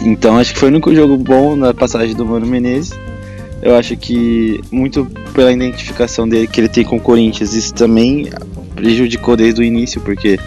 Então 0.02 0.38
acho 0.38 0.54
que 0.54 0.60
foi 0.60 0.70
o 0.70 0.72
único 0.72 0.96
jogo 0.96 1.18
bom 1.18 1.56
na 1.56 1.74
passagem 1.74 2.16
do 2.16 2.26
Mano 2.26 2.48
Menezes. 2.48 2.98
Eu 3.62 3.76
acho 3.76 3.98
que 3.98 4.62
muito 4.72 5.06
pela 5.34 5.52
identificação 5.52 6.28
dele 6.28 6.48
que 6.48 6.62
ele 6.62 6.70
tem 6.70 6.86
com 6.86 6.96
o 6.96 7.02
Corinthians, 7.02 7.54
isso 7.54 7.74
também 7.74 8.30
prejudicou 8.74 9.36
desde 9.36 9.60
o 9.60 9.64
início, 9.64 10.00
porque 10.00 10.40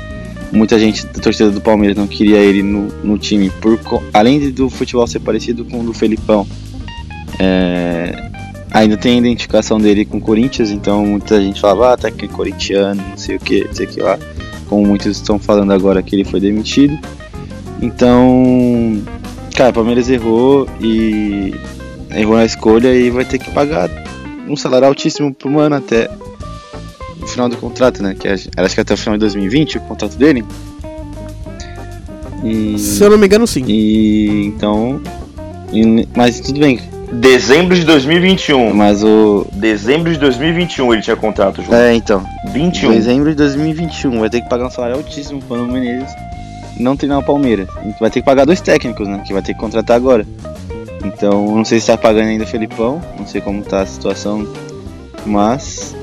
muita 0.52 0.78
gente 0.78 1.06
da 1.06 1.20
torcida 1.20 1.50
do 1.50 1.60
Palmeiras 1.60 1.96
não 1.96 2.06
queria 2.06 2.38
ele 2.38 2.62
no, 2.62 2.88
no 3.02 3.18
time, 3.18 3.50
por, 3.50 3.80
além 4.12 4.50
do 4.50 4.68
futebol 4.68 5.06
ser 5.06 5.20
parecido 5.20 5.64
com 5.64 5.80
o 5.80 5.84
do 5.84 5.94
Felipão. 5.94 6.46
É, 7.38 8.30
ainda 8.70 8.96
tem 8.96 9.14
a 9.14 9.18
identificação 9.18 9.78
dele 9.78 10.04
com 10.04 10.18
o 10.18 10.20
Corinthians, 10.20 10.70
então 10.70 11.04
muita 11.06 11.40
gente 11.40 11.60
falava, 11.60 11.94
ah, 11.94 11.96
tá 11.96 12.08
aqui 12.08 12.28
corintiano, 12.28 13.02
não 13.10 13.16
sei 13.16 13.36
o 13.36 13.40
que, 13.40 13.64
não 13.64 13.74
sei 13.74 13.86
o 13.86 13.88
que 13.88 14.00
lá. 14.00 14.18
Como 14.68 14.86
muitos 14.86 15.16
estão 15.16 15.38
falando 15.38 15.72
agora 15.72 16.02
que 16.02 16.14
ele 16.14 16.24
foi 16.24 16.38
demitido. 16.38 16.98
Então, 17.80 19.02
cara, 19.56 19.70
o 19.70 19.74
Palmeiras 19.74 20.08
errou 20.08 20.68
e 20.80 21.54
errou 22.10 22.36
na 22.36 22.44
escolha 22.44 22.94
e 22.94 23.10
vai 23.10 23.24
ter 23.24 23.38
que 23.38 23.50
pagar 23.50 23.90
um 24.48 24.56
salário 24.56 24.86
altíssimo 24.86 25.32
pro 25.32 25.50
mano 25.50 25.76
até 25.76 26.08
o 27.22 27.26
final 27.26 27.48
do 27.48 27.56
contrato, 27.56 28.02
né? 28.02 28.14
Que 28.18 28.28
é- 28.28 28.34
acho 28.34 28.74
que 28.74 28.80
até 28.80 28.94
o 28.94 28.96
final 28.96 29.14
de 29.16 29.20
2020 29.20 29.78
o 29.78 29.80
contrato 29.82 30.16
dele. 30.16 30.44
E, 32.44 32.78
Se 32.78 33.02
eu 33.02 33.10
não 33.10 33.18
me 33.18 33.26
engano, 33.26 33.46
sim. 33.46 33.64
e 33.66 34.46
então. 34.46 35.00
e- 35.72 36.08
mas 36.16 36.40
tudo 36.40 36.58
bem. 36.60 36.80
Dezembro 37.12 37.74
de 37.74 37.84
2021. 37.84 38.72
Mas 38.74 39.04
o. 39.04 39.46
Dezembro 39.52 40.10
de 40.12 40.18
2021 40.18 40.92
ele 40.92 41.02
tinha 41.02 41.14
contrato, 41.16 41.62
João. 41.62 41.78
É, 41.78 41.94
então. 41.94 42.24
21. 42.52 42.90
Dezembro 42.92 43.30
de 43.30 43.36
2021 43.36 44.18
vai 44.20 44.30
ter 44.30 44.40
que 44.40 44.48
pagar 44.48 44.66
um 44.66 44.70
salário 44.70 44.96
altíssimo 44.96 45.40
pro 45.42 45.58
Mano 45.58 45.72
Menezes 45.72 46.10
não 46.80 46.96
treinar 46.96 47.18
o 47.18 47.22
Palmeiras. 47.22 47.68
Vai 48.00 48.10
ter 48.10 48.20
que 48.20 48.26
pagar 48.26 48.44
dois 48.46 48.60
técnicos, 48.60 49.06
né? 49.06 49.22
Que 49.26 49.32
vai 49.32 49.42
ter 49.42 49.52
que 49.54 49.60
contratar 49.60 49.94
agora. 49.96 50.26
Então, 51.04 51.54
não 51.56 51.64
sei 51.64 51.78
se 51.80 51.86
tá 51.88 51.96
pagando 51.98 52.28
ainda 52.28 52.44
o 52.44 52.46
Felipão, 52.46 53.00
não 53.18 53.26
sei 53.26 53.40
como 53.40 53.62
tá 53.62 53.82
a 53.82 53.86
situação, 53.86 54.46
mas. 55.26 55.94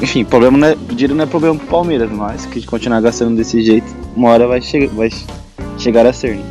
Enfim, 0.00 0.24
problema 0.24 0.58
não 0.58 0.68
é, 0.68 0.74
dinheiro 0.74 1.14
não 1.14 1.24
é 1.24 1.26
problema 1.26 1.56
pro 1.56 1.66
Palmeiras, 1.66 2.10
mas 2.10 2.44
que 2.46 2.64
continuar 2.66 3.00
gastando 3.00 3.36
desse 3.36 3.62
jeito, 3.62 3.86
uma 4.14 4.30
hora 4.30 4.46
vai, 4.46 4.60
che 4.60 4.86
vai 4.88 5.10
chegar 5.78 6.06
a 6.06 6.12
ser. 6.12 6.36
né? 6.36 6.44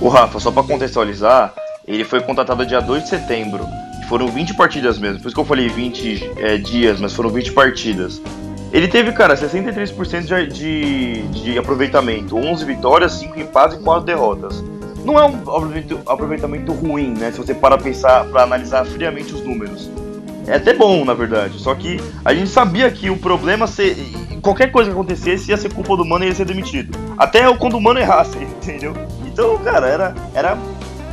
O 0.00 0.08
Rafa, 0.08 0.38
só 0.40 0.50
pra 0.50 0.62
contextualizar, 0.62 1.54
ele 1.86 2.04
foi 2.04 2.20
contratado 2.20 2.64
dia 2.64 2.80
2 2.80 3.04
de 3.04 3.08
setembro. 3.08 3.66
Foram 4.08 4.28
20 4.28 4.54
partidas 4.54 4.98
mesmo. 4.98 5.20
Por 5.20 5.28
isso 5.28 5.34
que 5.34 5.40
eu 5.40 5.44
falei 5.44 5.68
20 5.68 6.32
é, 6.36 6.58
dias, 6.58 7.00
mas 7.00 7.12
foram 7.12 7.30
20 7.30 7.52
partidas. 7.52 8.20
Ele 8.72 8.88
teve, 8.88 9.12
cara, 9.12 9.34
63% 9.34 10.46
de, 10.46 10.46
de, 10.52 11.22
de 11.28 11.58
aproveitamento. 11.58 12.36
11 12.36 12.64
vitórias, 12.64 13.12
5 13.12 13.38
empates 13.38 13.78
e 13.78 13.80
4 13.82 14.04
derrotas. 14.04 14.62
Não 15.04 15.18
é 15.18 15.24
um 15.24 15.42
aproveitamento 16.06 16.72
ruim, 16.72 17.14
né? 17.16 17.30
Se 17.30 17.38
você 17.38 17.54
para 17.54 17.78
pensar, 17.78 18.24
para 18.26 18.42
analisar 18.42 18.84
friamente 18.84 19.32
os 19.34 19.42
números. 19.42 19.88
É 20.46 20.56
até 20.56 20.72
bom, 20.72 21.04
na 21.04 21.14
verdade. 21.14 21.58
Só 21.58 21.74
que 21.74 22.00
a 22.24 22.32
gente 22.32 22.48
sabia 22.50 22.90
que 22.90 23.10
o 23.10 23.16
problema 23.16 23.66
ser. 23.66 23.96
Qualquer 24.40 24.70
coisa 24.70 24.90
que 24.90 24.96
acontecesse 24.96 25.50
ia 25.50 25.56
ser 25.56 25.72
culpa 25.72 25.96
do 25.96 26.04
mano 26.04 26.24
e 26.24 26.28
ia 26.28 26.34
ser 26.34 26.44
demitido. 26.44 26.96
Até 27.18 27.52
quando 27.56 27.74
o 27.76 27.80
mano 27.80 27.98
errasse, 27.98 28.38
entendeu? 28.62 28.94
Então, 29.26 29.58
cara, 29.58 29.86
era, 29.88 30.14
era 30.34 30.58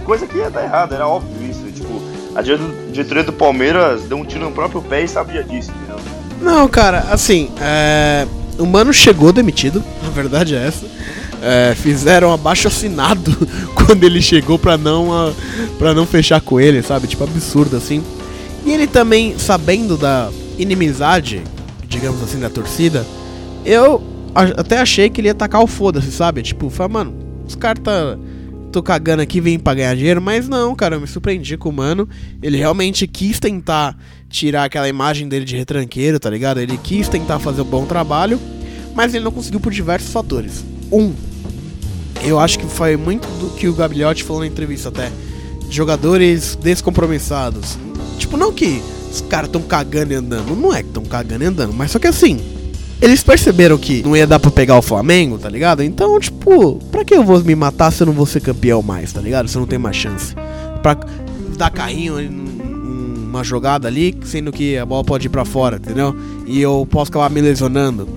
coisa 0.06 0.28
que 0.28 0.38
ia 0.38 0.50
dar 0.50 0.64
errado, 0.64 0.94
era 0.94 1.08
óbvio 1.08 1.50
isso. 1.50 1.64
Tipo, 1.74 2.02
a 2.36 2.42
dire- 2.42 2.60
diretoria 2.92 3.24
do 3.24 3.34
Palmeiras 3.34 4.04
deu 4.04 4.18
um 4.18 4.26
tiro 4.26 4.46
no 4.46 4.52
próprio 4.52 4.82
pé 4.82 5.04
e 5.04 5.08
sabia 5.08 5.44
disso, 5.44 5.72
entendeu? 5.72 6.00
Não, 6.42 6.68
cara, 6.68 7.08
assim, 7.10 7.50
é, 7.60 8.28
o 8.60 8.66
mano 8.66 8.94
chegou 8.94 9.32
demitido, 9.32 9.84
a 10.06 10.10
verdade 10.10 10.56
é 10.56 10.68
essa. 10.68 10.86
É, 11.42 11.76
fizeram 11.76 12.32
abaixo 12.34 12.68
assinado 12.68 13.36
quando 13.76 14.04
ele 14.04 14.22
chegou 14.22 14.58
pra 14.60 14.78
não, 14.78 15.12
a, 15.12 15.32
pra 15.78 15.94
não 15.94 16.06
fechar 16.06 16.40
com 16.40 16.60
ele, 16.60 16.82
sabe? 16.82 17.08
Tipo, 17.08 17.24
absurdo 17.24 17.76
assim. 17.76 18.04
E 18.66 18.72
ele 18.72 18.88
também, 18.88 19.38
sabendo 19.38 19.98
da 19.98 20.32
inimizade, 20.58 21.42
digamos 21.88 22.22
assim, 22.22 22.40
da 22.40 22.50
torcida, 22.50 23.06
eu 23.66 24.02
até 24.34 24.80
achei 24.80 25.10
que 25.10 25.22
ele 25.22 25.28
ia 25.28 25.36
tacar 25.36 25.62
o 25.62 25.68
foda-se, 25.68 26.12
sabe? 26.12 26.42
Tipo, 26.42 26.70
falar, 26.70 26.90
mano, 26.90 27.14
os 27.48 27.56
caras 27.56 27.84
tá. 27.84 28.18
Tô 28.72 28.82
cagando 28.82 29.22
aqui, 29.22 29.40
vem 29.40 29.60
pra 29.60 29.76
ganhar 29.76 29.96
dinheiro, 29.96 30.20
mas 30.20 30.50
não, 30.50 30.74
cara, 30.74 30.96
eu 30.96 31.02
me 31.02 31.06
surpreendi 31.06 31.56
com 31.56 31.70
o 31.70 31.74
mano. 31.74 32.10
Ele 32.42 32.58
realmente 32.58 33.06
quis 33.06 33.40
tentar 33.40 33.96
tirar 34.28 34.64
aquela 34.64 34.90
imagem 34.90 35.30
dele 35.30 35.46
de 35.46 35.56
retranqueiro, 35.56 36.20
tá 36.20 36.28
ligado? 36.28 36.60
Ele 36.60 36.76
quis 36.78 37.08
tentar 37.08 37.38
fazer 37.38 37.62
um 37.62 37.66
bom 37.66 37.86
trabalho, 37.86 38.40
mas 38.96 39.14
ele 39.14 39.24
não 39.24 39.32
conseguiu 39.32 39.60
por 39.60 39.72
diversos 39.72 40.12
fatores. 40.12 40.66
Um, 40.92 41.14
eu 42.24 42.40
acho 42.40 42.58
que 42.58 42.66
foi 42.66 42.98
muito 42.98 43.28
do 43.40 43.52
que 43.52 43.68
o 43.68 43.74
Gabliotti 43.74 44.24
falou 44.24 44.42
na 44.42 44.48
entrevista 44.48 44.90
até. 44.90 45.12
Jogadores 45.70 46.56
descompromissados. 46.56 47.78
Tipo, 48.18 48.38
não 48.38 48.52
que 48.52 48.82
os 49.12 49.22
caras 49.22 49.50
tão 49.50 49.62
cagando 49.62 50.14
e 50.14 50.16
andando. 50.16 50.56
Não 50.56 50.74
é 50.74 50.82
que 50.84 50.90
tão 50.90 51.04
cagando 51.04 51.44
e 51.44 51.48
andando, 51.48 51.74
mas 51.74 51.92
só 51.92 52.00
que 52.00 52.08
assim. 52.08 52.40
Eles 53.02 53.22
perceberam 53.22 53.78
que 53.78 54.02
não 54.02 54.16
ia 54.16 54.26
dar 54.26 54.40
pra 54.40 54.50
pegar 54.50 54.78
o 54.78 54.82
Flamengo, 54.82 55.38
tá 55.38 55.50
ligado? 55.50 55.84
Então, 55.84 56.18
tipo, 56.22 56.76
pra 56.90 57.04
que 57.04 57.14
eu 57.14 57.24
vou 57.24 57.44
me 57.44 57.54
matar 57.54 57.92
se 57.92 58.02
eu 58.02 58.08
não 58.08 58.14
vou 58.14 58.26
ser 58.26 58.40
campeão 58.40 58.82
mais, 58.82 59.12
tá 59.12 59.20
ligado? 59.20 59.50
Se 59.50 59.58
eu 59.58 59.60
não 59.60 59.68
tenho 59.68 59.82
mais 59.82 59.98
chance. 59.98 60.34
Pra 60.82 60.98
dar 61.58 61.70
carrinho 61.70 62.16
um- 62.18 63.26
uma 63.30 63.44
jogada 63.44 63.90
ali, 63.90 64.16
sendo 64.24 64.52
que 64.54 64.78
a 64.78 64.86
bola 64.86 65.04
pode 65.04 65.26
ir 65.28 65.30
pra 65.30 65.44
fora, 65.44 65.78
entendeu? 65.78 66.16
E 66.48 66.62
eu 66.62 66.88
posso 66.90 67.10
acabar 67.12 67.30
me 67.30 67.42
lesionando. 67.42 68.08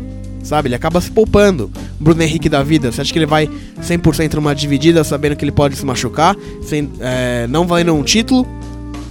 Sabe? 0.45 0.69
Ele 0.69 0.77
acaba 0.77 1.01
se 1.01 1.11
poupando. 1.11 1.69
Bruno 1.99 2.23
Henrique 2.23 2.49
da 2.49 2.63
vida, 2.63 2.93
você 2.93 3.01
acha 3.01 3.13
que 3.13 3.19
ele 3.19 3.27
vai 3.27 3.51
100% 3.83 4.35
numa 4.35 4.55
dividida, 4.55 5.03
sabendo 5.03 5.35
que 5.35 5.45
ele 5.45 5.51
pode 5.51 5.75
se 5.75 5.85
machucar, 5.85 6.37
sem, 6.63 6.89
é, 7.01 7.49
não 7.49 7.67
vai 7.67 7.83
num 7.83 8.01
título? 8.05 8.47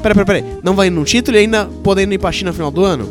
Peraí, 0.05 0.23
peraí, 0.23 0.43
peraí. 0.43 0.59
Não 0.61 0.75
vai 0.75 0.91
num 0.91 1.03
título 1.03 1.35
e 1.35 1.39
ainda 1.39 1.65
podendo 1.83 2.13
ir 2.13 2.19
pra 2.19 2.31
China 2.31 2.51
no 2.51 2.53
final 2.55 2.69
do 2.69 2.83
ano? 2.83 3.09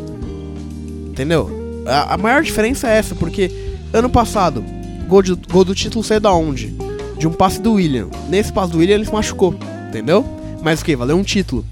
Entendeu? 1.09 1.83
A, 1.85 2.13
a 2.13 2.17
maior 2.17 2.41
diferença 2.41 2.87
é 2.89 2.97
essa, 2.97 3.13
porque 3.13 3.51
ano 3.91 4.09
passado, 4.09 4.63
gol, 5.05 5.21
de- 5.21 5.35
gol 5.51 5.65
do 5.65 5.75
título 5.75 6.05
saiu 6.05 6.21
da 6.21 6.31
onde? 6.31 6.73
De 7.17 7.27
um 7.27 7.33
passe 7.33 7.61
do 7.61 7.73
William. 7.73 8.07
Nesse 8.29 8.53
passe 8.53 8.71
do 8.71 8.77
William 8.77 8.95
ele 8.95 9.03
se 9.03 9.11
machucou, 9.11 9.53
entendeu? 9.89 10.25
Mas 10.63 10.79
o 10.79 10.85
que? 10.85 10.95
Valeu 10.95 11.17
um 11.17 11.23
título. 11.23 11.65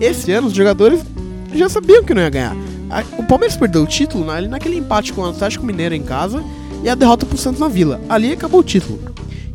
Esse 0.00 0.30
ano 0.30 0.46
os 0.46 0.52
jogadores 0.52 1.00
já 1.52 1.68
sabiam 1.68 2.04
que 2.04 2.14
não 2.14 2.22
ia 2.22 2.30
ganhar. 2.30 2.56
O 3.18 3.24
Palmeiras 3.24 3.56
perdeu 3.56 3.82
o 3.82 3.86
título 3.86 4.24
naquele 4.48 4.76
empate 4.76 5.12
com 5.12 5.22
o 5.22 5.28
Atlético 5.28 5.66
Mineiro 5.66 5.96
em 5.96 6.02
casa 6.02 6.40
e 6.84 6.88
a 6.88 6.94
derrota 6.94 7.26
pro 7.26 7.36
Santos 7.36 7.58
na 7.58 7.66
Vila. 7.66 8.00
Ali 8.08 8.30
acabou 8.32 8.60
o 8.60 8.64
título. 8.64 9.00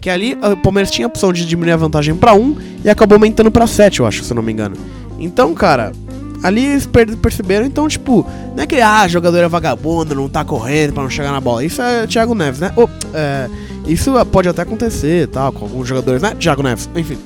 Que 0.02 0.10
ali 0.10 0.38
ah, 0.42 0.50
o 0.50 0.58
Palmeiras 0.58 0.92
tinha 0.92 1.08
a 1.08 1.10
opção 1.10 1.32
de 1.32 1.46
diminuir 1.46 1.72
a 1.72 1.78
vantagem 1.78 2.14
pra 2.14 2.34
1 2.34 2.58
e 2.84 2.90
acabou 2.90 3.16
aumentando 3.16 3.50
pra 3.50 3.66
7, 3.66 4.02
eu 4.02 4.06
acho, 4.06 4.22
se 4.22 4.30
eu 4.34 4.36
não 4.36 4.44
me 4.44 4.52
engano. 4.52 4.76
Então, 5.24 5.54
cara, 5.54 5.92
ali 6.44 6.66
eles 6.66 6.86
per- 6.86 7.16
perceberam, 7.18 7.66
então, 7.66 7.88
tipo, 7.88 8.26
não 8.56 8.64
é 8.64 8.68
que, 8.68 8.76
ah, 8.82 9.08
jogador 9.08 9.38
é 9.38 9.48
vagabundo, 9.48 10.14
não 10.16 10.28
tá 10.30 10.44
correndo 10.44 10.94
pra 10.94 11.04
não 11.04 11.10
chegar 11.10 11.32
na 11.32 11.40
bola. 11.42 11.64
Isso 11.64 11.82
é 11.82 12.06
Thiago 12.08 12.36
Neves, 12.36 12.60
né? 12.60 12.72
Ô, 12.76 12.88
é, 13.14 13.50
isso 13.88 14.14
pode 14.26 14.48
até 14.50 14.62
acontecer, 14.62 15.28
tal, 15.28 15.52
com 15.52 15.66
alguns 15.66 15.88
jogadores, 15.88 16.22
né? 16.22 16.36
Thiago 16.40 16.62
Neves, 16.64 16.90
enfim. 16.96 17.18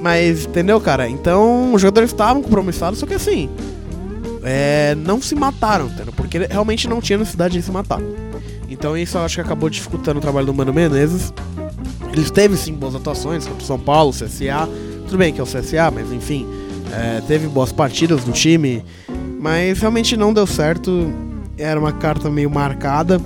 Mas, 0.00 0.46
entendeu, 0.46 0.80
cara? 0.80 1.08
Então, 1.08 1.74
os 1.74 1.82
jogadores 1.82 2.10
estavam 2.10 2.42
compromissados, 2.42 2.98
só 2.98 3.06
que 3.06 3.14
assim, 3.14 3.50
é, 4.42 4.94
não 4.94 5.20
se 5.20 5.34
mataram, 5.34 5.86
entendeu? 5.86 6.12
Porque 6.16 6.38
realmente 6.50 6.88
não 6.88 7.00
tinha 7.00 7.18
necessidade 7.18 7.54
de 7.54 7.62
se 7.62 7.70
matar. 7.70 8.00
Então 8.68 8.96
isso 8.96 9.18
eu 9.18 9.22
acho 9.22 9.34
que 9.34 9.40
acabou 9.40 9.68
dificultando 9.68 10.18
o 10.18 10.22
trabalho 10.22 10.46
do 10.46 10.54
Mano 10.54 10.72
Menezes. 10.72 11.32
Ele 12.12 12.24
teve 12.30 12.56
sim 12.56 12.72
boas 12.72 12.94
atuações 12.94 13.44
contra 13.46 13.62
o 13.62 13.66
São 13.66 13.78
Paulo, 13.78 14.12
CSA. 14.12 14.68
Tudo 15.06 15.18
bem 15.18 15.32
que 15.32 15.40
é 15.40 15.42
o 15.42 15.46
CSA, 15.46 15.90
mas 15.92 16.10
enfim, 16.12 16.46
é, 16.92 17.20
teve 17.26 17.46
boas 17.46 17.72
partidas 17.72 18.24
do 18.24 18.32
time. 18.32 18.84
Mas 19.38 19.78
realmente 19.80 20.16
não 20.16 20.32
deu 20.32 20.46
certo. 20.46 21.12
Era 21.56 21.78
uma 21.78 21.92
carta 21.92 22.30
meio 22.30 22.50
marcada. 22.50 23.20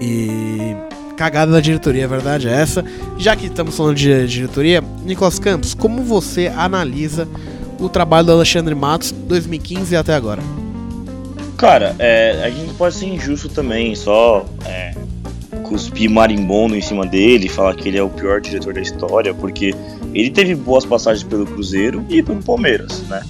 E 0.00 0.76
cagada 1.16 1.52
da 1.52 1.60
diretoria, 1.60 2.04
a 2.04 2.08
verdade 2.08 2.48
é 2.48 2.52
essa. 2.52 2.84
Já 3.16 3.34
que 3.34 3.46
estamos 3.46 3.76
falando 3.76 3.96
de 3.96 4.26
diretoria, 4.26 4.82
Nicolas 5.04 5.38
Campos, 5.38 5.74
como 5.74 6.02
você 6.02 6.48
analisa 6.48 7.26
o 7.80 7.88
trabalho 7.88 8.26
do 8.26 8.32
Alexandre 8.32 8.74
Matos 8.74 9.10
2015 9.12 9.96
até 9.96 10.14
agora? 10.14 10.42
Cara, 11.56 11.96
é, 11.98 12.42
a 12.44 12.50
gente 12.50 12.74
pode 12.74 12.94
ser 12.94 13.06
injusto 13.06 13.48
também, 13.48 13.94
só 13.94 14.44
é, 14.66 14.94
cuspir 15.68 16.10
marimbondo 16.10 16.76
em 16.76 16.80
cima 16.80 17.04
dele, 17.06 17.48
falar 17.48 17.74
que 17.74 17.88
ele 17.88 17.98
é 17.98 18.02
o 18.02 18.08
pior 18.08 18.40
diretor 18.40 18.72
da 18.74 18.80
história, 18.80 19.32
porque 19.34 19.74
ele 20.14 20.30
teve 20.30 20.54
boas 20.54 20.84
passagens 20.84 21.22
pelo 21.24 21.44
Cruzeiro 21.46 22.04
e 22.08 22.22
pelo 22.22 22.42
Palmeiras, 22.42 23.02
né? 23.08 23.22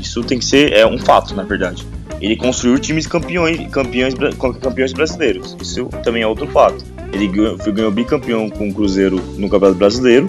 Isso 0.00 0.22
tem 0.22 0.38
que 0.38 0.44
ser 0.44 0.72
é 0.72 0.86
um 0.86 0.98
fato, 0.98 1.34
na 1.34 1.42
verdade. 1.42 1.86
Ele 2.20 2.36
construiu 2.36 2.78
times 2.78 3.06
campeões, 3.06 3.68
campeões, 3.70 4.14
campeões 4.60 4.92
brasileiros. 4.92 5.56
Isso 5.60 5.86
também 6.02 6.22
é 6.22 6.26
outro 6.26 6.46
fato. 6.48 6.84
Ele 7.12 7.26
ganhou, 7.28 7.56
ganhou 7.58 7.90
bicampeão 7.90 8.48
com 8.50 8.68
o 8.68 8.74
Cruzeiro 8.74 9.20
no 9.36 9.48
Campeonato 9.48 9.78
Brasileiro 9.78 10.28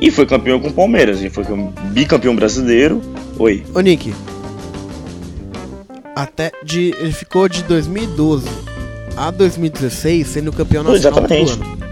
e 0.00 0.10
foi 0.10 0.24
campeão 0.26 0.58
com 0.60 0.68
o 0.68 0.72
Palmeiras. 0.72 1.20
Ele 1.20 1.30
foi 1.30 1.44
cam- 1.44 1.72
bicampeão 1.92 2.34
brasileiro. 2.34 3.00
Oi. 3.38 3.62
Ô 3.74 3.80
Nick, 3.80 4.12
até 6.16 6.52
de. 6.64 6.94
Ele 6.98 7.12
ficou 7.12 7.48
de 7.48 7.62
2012 7.64 8.46
a 9.16 9.30
2016 9.30 10.26
sendo 10.26 10.52
campeão 10.52 10.82
nacional 10.82 11.24
Exatamente. 11.24 11.56
do 11.56 11.64
ano. 11.64 11.82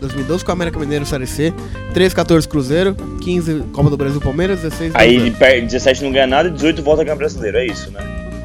2012 0.00 0.44
com 0.44 0.50
o 0.50 0.52
América 0.52 0.78
Mineiro 0.78 1.06
Série 1.06 1.26
C, 1.26 1.52
13, 1.94 2.14
14 2.14 2.48
Cruzeiro, 2.48 2.94
15 3.22 3.64
Copa 3.72 3.90
do 3.90 3.96
Brasil 3.96 4.20
Palmeiras, 4.20 4.60
16 4.60 4.94
Aí 4.94 5.14
ele 5.14 5.30
perde 5.30 5.66
17 5.66 6.04
não 6.04 6.12
ganha 6.12 6.26
nada 6.26 6.48
e 6.48 6.52
18 6.52 6.82
volta 6.82 7.02
a 7.02 7.04
ganhar 7.04 7.16
brasileiro, 7.16 7.56
é 7.56 7.66
isso, 7.66 7.90
né? 7.90 8.00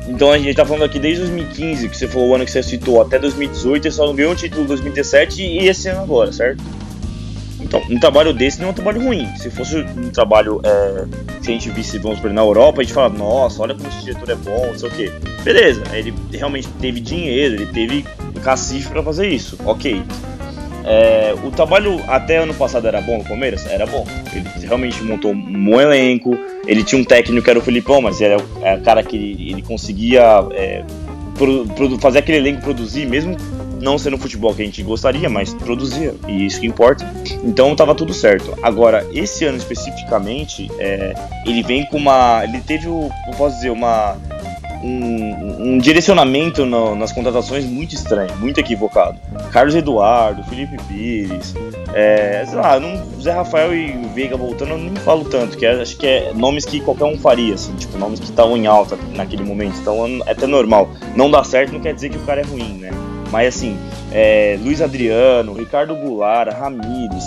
Então 0.08 0.32
a 0.32 0.38
gente 0.38 0.56
tá 0.56 0.66
falando 0.66 0.84
aqui 0.84 1.00
desde 1.00 1.22
2015, 1.22 1.90
que 1.90 1.98
você 1.98 2.08
falou 2.08 2.30
o 2.30 2.36
ano 2.36 2.46
que 2.46 2.52
você 2.52 2.64
citou, 2.64 3.02
até 3.02 3.20
2018, 3.20 3.86
ele 3.86 3.94
só 3.94 4.06
não 4.06 4.16
ganhou 4.16 4.34
o 4.34 4.36
título 4.36 4.64
em 4.64 4.68
2017 4.68 5.42
e 5.42 5.68
esse 5.68 5.88
ano 5.90 6.02
agora, 6.02 6.32
certo? 6.32 6.64
Então, 7.62 7.82
um 7.90 8.00
trabalho 8.00 8.34
desse 8.34 8.60
não 8.60 8.68
é 8.68 8.72
um 8.72 8.74
trabalho 8.74 9.02
ruim. 9.04 9.28
Se 9.38 9.50
fosse 9.50 9.78
um 9.78 10.10
trabalho 10.10 10.60
é, 10.64 11.06
que 11.42 11.50
a 11.50 11.54
gente 11.54 11.70
visse, 11.70 11.98
vamos 11.98 12.20
por 12.20 12.32
na 12.32 12.42
Europa, 12.42 12.82
a 12.82 12.84
gente 12.84 12.94
fala, 12.94 13.10
nossa, 13.10 13.62
olha 13.62 13.76
como 13.76 13.88
esse 13.88 14.04
diretor 14.04 14.30
é 14.30 14.36
bom, 14.36 14.68
não 14.68 14.78
sei 14.78 14.90
o 14.90 14.92
quê. 14.92 15.12
Beleza, 15.44 15.84
ele 15.94 16.14
realmente 16.34 16.68
teve 16.80 17.00
dinheiro, 17.00 17.56
ele 17.56 17.68
teve 17.68 18.06
cacife 18.44 18.90
para 18.90 19.04
fazer 19.04 19.28
isso, 19.30 19.58
ok. 19.66 20.04
É, 20.84 21.36
o 21.44 21.52
trabalho 21.52 22.02
até 22.08 22.38
ano 22.38 22.54
passado 22.54 22.88
era 22.88 23.02
bom 23.02 23.20
no 23.20 23.24
Palmeiras? 23.24 23.66
Era 23.68 23.86
bom. 23.86 24.06
Ele 24.34 24.66
realmente 24.66 25.04
montou 25.04 25.32
um 25.32 25.80
elenco. 25.80 26.36
Ele 26.68 26.84
tinha 26.84 27.00
um 27.00 27.04
técnico 27.04 27.44
que 27.44 27.50
era 27.50 27.60
o 27.60 27.62
Felipão, 27.62 28.02
mas 28.02 28.20
era 28.20 28.38
o 28.38 28.82
cara 28.84 29.04
que 29.04 29.16
ele, 29.16 29.52
ele 29.52 29.62
conseguia 29.62 30.24
é, 30.52 30.84
pro, 31.38 31.68
pro, 31.68 32.00
fazer 32.00 32.20
aquele 32.20 32.38
elenco 32.40 32.62
produzir, 32.62 33.06
mesmo 33.06 33.38
não 33.82 33.98
sendo 33.98 34.16
o 34.16 34.20
futebol 34.20 34.54
que 34.54 34.62
a 34.62 34.66
gente 34.66 34.82
gostaria, 34.84 35.30
mas 35.30 35.54
produzia, 35.54 36.16
e 36.28 36.46
isso 36.46 36.60
que 36.60 36.68
importa. 36.68 37.06
Então 37.44 37.76
tava 37.76 37.96
tudo 37.96 38.14
certo. 38.14 38.58
Agora, 38.62 39.06
esse 39.14 39.44
ano 39.46 39.58
especificamente, 39.58 40.70
é, 40.80 41.14
ele 41.46 41.64
vem 41.64 41.86
com 41.86 41.98
uma. 41.98 42.44
Ele 42.44 42.62
teve. 42.62 42.88
Eu 42.88 43.12
posso 43.38 43.56
dizer, 43.56 43.72
uma 43.72 44.18
um, 44.84 45.74
um 45.74 45.78
direcionamento 45.78 46.66
no, 46.66 46.96
nas 46.96 47.12
contratações 47.12 47.66
muito 47.66 47.94
estranho, 47.94 48.36
muito 48.38 48.60
equivocado. 48.60 49.20
Carlos 49.52 49.76
Eduardo, 49.76 50.44
Felipe 50.44 50.78
Pires, 50.88 51.54
é, 51.94 52.44
sei 52.46 52.58
lá, 52.58 52.80
não, 52.80 53.22
Zé 53.22 53.32
Rafael 53.32 53.74
e 53.76 53.92
Veiga 54.14 54.36
voltando, 54.36 54.72
eu 54.72 54.78
nem 54.78 54.96
falo 54.96 55.26
tanto, 55.26 55.58
que 55.58 55.66
é, 55.66 55.82
acho 55.82 55.98
que 55.98 56.08
é 56.08 56.34
nomes 56.34 56.66
que 56.66 56.82
qualquer 56.82 57.06
um 57.06 57.18
faria, 57.18 57.54
assim, 57.54 57.76
tipo, 57.76 57.98
nomes 57.98 58.20
que 58.20 58.26
estavam 58.26 58.58
em 58.58 58.66
alta 58.66 58.98
naquele 59.16 59.44
momento, 59.44 59.78
então 59.80 60.22
é 60.26 60.32
até 60.32 60.48
normal. 60.48 60.90
Não 61.16 61.30
dá 61.30 61.44
certo 61.44 61.74
não 61.74 61.80
quer 61.80 61.94
dizer 61.94 62.10
que 62.10 62.18
o 62.18 62.22
cara 62.22 62.42
é 62.42 62.44
ruim, 62.44 62.74
né? 62.74 62.92
Mas 63.32 63.56
assim, 63.56 63.78
é, 64.12 64.58
Luiz 64.62 64.82
Adriano, 64.82 65.54
Ricardo 65.54 65.96
Goulart, 65.96 66.54
Ramires, 66.54 67.24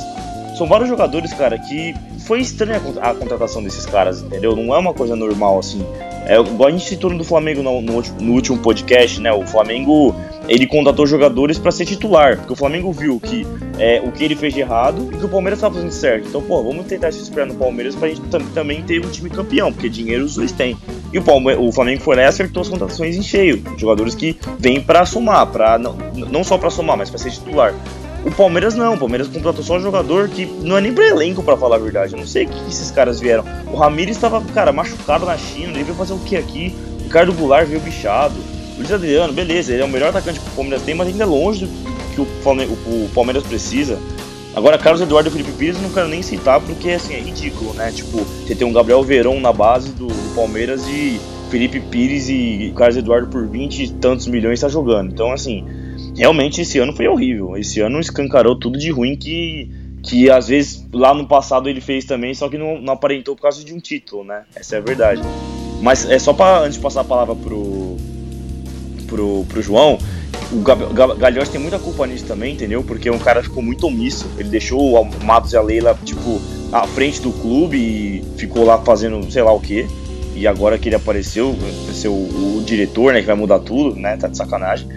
são 0.57 0.67
vários 0.67 0.89
jogadores, 0.89 1.33
cara, 1.33 1.59
que 1.59 1.95
foi 2.27 2.41
estranha 2.41 2.81
a 3.01 3.15
contratação 3.15 3.63
desses 3.63 3.85
caras, 3.85 4.23
entendeu? 4.23 4.57
Não 4.57 4.75
é 4.75 4.79
uma 4.79 4.95
coisa 4.95 5.15
normal 5.15 5.59
assim. 5.59 5.85
É, 6.27 6.41
igual 6.41 6.69
a 6.69 6.73
gente 6.73 6.85
citou 6.87 7.11
no 7.11 7.23
Flamengo 7.23 7.63
no, 7.63 7.83
no, 7.83 8.01
no, 8.01 8.33
último 8.33 8.59
podcast, 8.59 9.21
né? 9.21 9.31
O 9.31 9.47
Flamengo 9.47 10.15
ele 10.49 10.67
contratou 10.67 11.07
jogadores 11.07 11.59
para 11.59 11.71
ser 11.71 11.85
titular, 11.85 12.39
porque 12.39 12.53
o 12.53 12.57
Flamengo 12.57 12.91
viu 12.93 13.21
que 13.21 13.47
é, 13.79 14.01
o 14.03 14.11
que 14.11 14.25
ele 14.25 14.35
fez 14.35 14.55
de 14.55 14.61
errado 14.61 15.11
e 15.13 15.17
que 15.19 15.25
o 15.25 15.29
Palmeiras 15.29 15.59
estava 15.59 15.75
fazendo 15.75 15.91
certo. 15.91 16.29
Então, 16.29 16.41
pô, 16.41 16.63
vamos 16.63 16.87
tentar 16.87 17.13
se 17.13 17.21
esperar 17.21 17.47
no 17.47 17.55
Palmeiras 17.55 17.95
pra 17.95 18.09
gente 18.09 18.23
também 18.55 18.83
ter 18.83 19.05
um 19.05 19.11
time 19.11 19.29
campeão, 19.29 19.73
porque 19.73 19.89
dinheiro 19.89 20.25
os 20.25 20.37
dois 20.37 20.53
têm. 20.53 20.77
E 21.13 21.19
o, 21.19 21.23
Palme 21.23 21.55
o 21.55 21.71
Flamengo 21.71 22.01
foi 22.01 22.17
lá 22.17 22.23
e 22.23 22.27
acertou 22.27 22.63
as 22.63 22.69
contratações 22.69 23.17
em 23.17 23.23
cheio. 23.23 23.63
Jogadores 23.77 24.15
que 24.15 24.37
vêm 24.59 24.81
para 24.81 25.05
somar, 25.05 25.47
pra, 25.49 25.79
não, 25.79 25.97
não 26.15 26.43
só 26.43 26.57
para 26.57 26.71
somar, 26.71 26.97
mas 26.97 27.11
para 27.11 27.19
ser 27.19 27.31
titular. 27.31 27.75
O 28.25 28.31
Palmeiras 28.31 28.75
não, 28.75 28.95
o 28.95 28.99
Palmeiras 28.99 29.29
contratou 29.29 29.63
só 29.63 29.77
um 29.77 29.81
jogador 29.81 30.29
que 30.29 30.47
não 30.47 30.79
é 30.79 30.81
nem 30.81 30.95
pra 30.95 31.07
elenco, 31.07 31.43
para 31.43 31.59
falar 31.59 31.77
a 31.77 31.79
verdade. 31.79 32.15
Eu 32.15 32.19
não 32.19 32.27
sei 32.27 32.47
o 32.47 32.49
que 32.49 32.69
esses 32.69 32.91
caras 32.91 33.21
vieram. 33.21 33.45
O 33.71 33.77
Ramires 33.77 34.17
estava, 34.17 34.41
cara, 34.55 34.73
machucado 34.73 35.27
na 35.27 35.37
China, 35.37 35.73
ele 35.73 35.85
veio 35.85 35.95
fazer 35.95 36.15
o 36.15 36.19
que 36.19 36.35
aqui? 36.35 36.75
O 37.01 37.03
Ricardo 37.05 37.35
Goulart 37.35 37.67
veio 37.67 37.81
bichado. 37.81 38.35
O 38.75 38.79
Luiz 38.79 38.91
Adriano, 38.91 39.33
beleza, 39.33 39.73
ele 39.73 39.83
é 39.83 39.85
o 39.85 39.89
melhor 39.89 40.09
atacante 40.09 40.41
que 40.41 40.49
o 40.49 40.53
Palmeiras 40.53 40.83
tem, 40.83 40.95
mas 40.95 41.09
ainda 41.09 41.23
é 41.23 41.27
longe 41.27 41.67
do 41.67 41.75
que 42.15 42.21
o 42.21 43.09
Palmeiras, 43.15 43.45
precisa. 43.45 43.99
Agora, 44.57 44.79
Carlos 44.79 45.03
Eduardo 45.03 45.29
e 45.29 45.33
Felipe 45.33 45.53
Pires 45.53 45.83
não 45.83 45.91
quero 45.91 46.09
nem 46.09 46.23
citar 46.23 46.61
porque 46.61 46.91
assim, 46.91 47.15
é 47.15 47.21
ridículo, 47.21 47.75
né? 47.75 47.93
Tipo, 47.93 48.19
você 48.19 48.55
tem 48.55 48.67
um 48.67 48.73
Gabriel 48.73 49.03
Verão 49.03 49.39
na 49.39 49.53
base 49.53 49.91
do, 49.91 50.07
do 50.07 50.35
Palmeiras 50.35 50.87
e 50.89 51.21
Felipe 51.51 51.79
Pires 51.79 52.29
e 52.29 52.73
Carlos 52.77 52.97
Eduardo 52.97 53.27
por 53.27 53.47
20 53.47 53.83
e 53.83 53.89
tantos 53.91 54.27
milhões 54.29 54.61
tá 54.61 54.69
jogando. 54.69 55.13
Então, 55.13 55.33
assim, 55.33 55.65
realmente 56.17 56.61
esse 56.61 56.79
ano 56.79 56.93
foi 56.93 57.09
horrível. 57.09 57.57
Esse 57.57 57.81
ano 57.81 58.01
escancarou 58.01 58.57
tudo 58.57 58.79
de 58.79 58.91
ruim 58.91 59.17
que, 59.17 59.71
que 60.03 60.31
às 60.31 60.49
vezes 60.49 60.87
lá 60.93 61.15
no 61.15 61.27
passado 61.27 61.69
ele 61.69 61.81
fez 61.81 62.05
também, 62.05 62.35
só 62.35 62.49
que 62.49 62.59
não, 62.59 62.81
não 62.81 62.93
aparentou 62.93 63.35
por 63.35 63.43
causa 63.43 63.65
de 63.65 63.73
um 63.73 63.79
título, 63.79 64.25
né? 64.25 64.45
Essa 64.55 64.77
é 64.77 64.79
a 64.79 64.83
verdade. 64.83 65.23
Mas 65.81 66.09
é 66.09 66.19
só 66.19 66.33
para 66.33 66.61
antes 66.61 66.77
de 66.77 66.83
passar 66.83 67.03
a 67.03 67.05
palavra 67.05 67.35
pro, 67.35 67.97
pro, 69.07 69.45
pro 69.49 69.63
João, 69.63 69.99
o 70.53 70.61
Gagliotti 70.61 71.51
tem 71.51 71.61
muita 71.61 71.79
culpa 71.79 72.07
nisso 72.07 72.25
também, 72.27 72.55
entendeu? 72.55 72.83
Porque 72.83 73.11
um 73.11 73.19
cara 73.19 73.43
ficou 73.43 73.63
muito 73.63 73.87
omisso. 73.87 74.27
Ele 74.39 74.49
deixou 74.49 74.95
o 74.95 75.25
Matos 75.25 75.53
e 75.53 75.57
a 75.57 75.63
Leila, 75.63 75.99
tipo, 76.05 76.41
à 76.73 76.87
frente 76.87 77.21
do 77.21 77.33
clube 77.33 77.77
e 77.77 78.25
ficou 78.37 78.65
lá 78.65 78.79
fazendo 78.79 79.31
sei 79.31 79.43
lá 79.43 79.53
o 79.53 79.61
que. 79.61 79.87
E 80.37 80.47
agora 80.47 80.79
que 80.79 80.89
ele 80.89 80.97
apareceu, 80.97 81.57
ser 81.93 82.09
o, 82.09 82.13
o, 82.13 82.63
diretor, 82.65 83.13
né, 83.13 83.21
que 83.21 83.27
vai 83.27 83.37
mudar 83.37 83.61
tudo, 83.61 83.95
né? 83.97 84.17
Tá 84.17 84.29
de 84.29 84.37
sacanagem. 84.37 84.89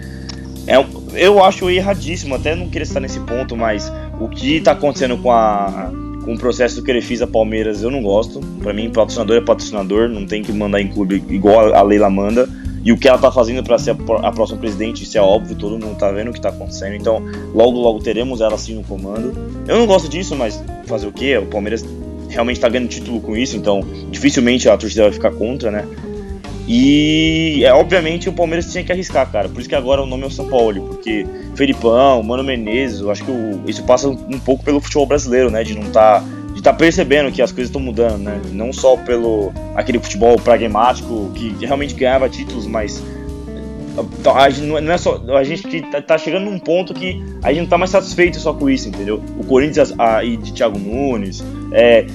É, 0.68 0.84
eu 1.14 1.42
acho 1.42 1.70
erradíssimo, 1.70 2.34
até 2.34 2.54
não 2.54 2.68
queria 2.68 2.82
estar 2.82 3.00
nesse 3.00 3.18
ponto, 3.20 3.56
mas 3.56 3.90
o 4.20 4.28
que 4.28 4.56
está 4.56 4.72
acontecendo 4.72 5.16
com, 5.16 5.32
a, 5.32 5.90
processo 6.38 6.82
que 6.82 6.90
ele 6.90 7.00
fez 7.00 7.22
a 7.22 7.26
Palmeiras 7.26 7.82
eu 7.82 7.90
não 7.90 8.02
gosto. 8.02 8.40
Para 8.62 8.74
mim, 8.74 8.90
patrocinador 8.90 9.38
é 9.38 9.40
patrocinador, 9.40 10.10
não 10.10 10.26
tem 10.26 10.42
que 10.42 10.52
mandar 10.52 10.78
em 10.82 10.88
clube 10.88 11.24
igual 11.30 11.74
a 11.74 11.80
Leila 11.80 12.10
manda. 12.10 12.46
E 12.84 12.92
o 12.92 12.98
que 12.98 13.08
ela 13.08 13.16
está 13.16 13.32
fazendo 13.32 13.62
para 13.64 13.78
ser 13.78 13.96
a, 14.22 14.30
próxima 14.30 14.58
presidente, 14.58 15.04
isso 15.04 15.16
é 15.16 15.20
óbvio, 15.20 15.56
todo 15.56 15.72
mundo 15.72 15.92
está 15.92 16.10
vendo 16.12 16.28
o 16.28 16.32
que 16.32 16.38
está 16.38 16.50
acontecendo. 16.50 16.94
Então, 16.94 17.22
logo, 17.54 17.78
logo 17.78 18.00
teremos 18.00 18.42
ela 18.42 18.54
assim 18.54 18.74
no 18.74 18.84
comando. 18.84 19.32
Eu 19.66 19.78
não 19.78 19.86
gosto 19.86 20.08
disso, 20.08 20.36
mas 20.36 20.62
fazer 20.86 21.06
o 21.06 21.12
quê? 21.12 21.38
O 21.38 21.46
Palmeiras 21.46 21.84
realmente 22.28 22.56
está 22.56 22.68
ganhando 22.68 22.88
título 22.88 23.20
com 23.20 23.36
isso, 23.36 23.56
então 23.56 23.82
dificilmente 24.10 24.68
a 24.68 24.76
torcida 24.76 25.04
vai 25.04 25.12
ficar 25.12 25.32
contra, 25.32 25.70
né? 25.70 25.86
E 26.70 27.64
é, 27.64 27.72
obviamente 27.72 28.28
o 28.28 28.32
Palmeiras 28.32 28.70
tinha 28.70 28.84
que 28.84 28.92
arriscar, 28.92 29.26
cara. 29.32 29.48
Por 29.48 29.58
isso 29.58 29.68
que 29.68 29.74
agora 29.74 30.02
o 30.02 30.06
nome 30.06 30.24
é 30.24 30.26
o 30.26 30.30
São 30.30 30.46
Paulo, 30.46 30.82
porque 30.88 31.26
Felipão, 31.56 32.22
Mano 32.22 32.44
Menezes, 32.44 33.00
eu 33.00 33.10
acho 33.10 33.24
que 33.24 33.30
o, 33.30 33.62
isso 33.66 33.82
passa 33.84 34.06
um 34.06 34.38
pouco 34.38 34.62
pelo 34.62 34.78
futebol 34.78 35.06
brasileiro, 35.06 35.50
né? 35.50 35.64
De 35.64 35.74
não 35.74 35.84
estar. 35.84 36.20
Tá, 36.20 36.26
de 36.52 36.58
estar 36.58 36.72
tá 36.72 36.76
percebendo 36.76 37.32
que 37.32 37.40
as 37.40 37.52
coisas 37.52 37.68
estão 37.68 37.80
mudando, 37.80 38.18
né? 38.18 38.38
Não 38.52 38.70
só 38.70 38.96
pelo 38.98 39.50
aquele 39.74 39.98
futebol 39.98 40.36
pragmático 40.36 41.30
que 41.34 41.54
realmente 41.64 41.94
ganhava 41.94 42.28
títulos, 42.28 42.66
mas 42.66 43.02
a 44.34 44.50
gente 44.50 44.66
não 44.66 44.92
é 44.92 44.98
só 44.98 45.22
a 45.36 45.44
gente 45.44 45.62
que 45.62 45.82
tá, 45.82 46.02
tá, 46.02 46.18
chegando 46.18 46.44
num 46.44 46.58
ponto 46.58 46.92
que 46.92 47.22
a 47.42 47.50
gente 47.50 47.62
não 47.62 47.68
tá 47.68 47.78
mais 47.78 47.90
satisfeito 47.90 48.38
só 48.38 48.52
com 48.52 48.68
isso, 48.68 48.88
entendeu? 48.88 49.22
O 49.38 49.44
Corinthians 49.44 49.94
aí 49.98 50.36
de 50.36 50.52
Thiago 50.52 50.78
Nunes, 50.78 51.44
é, 51.72 52.06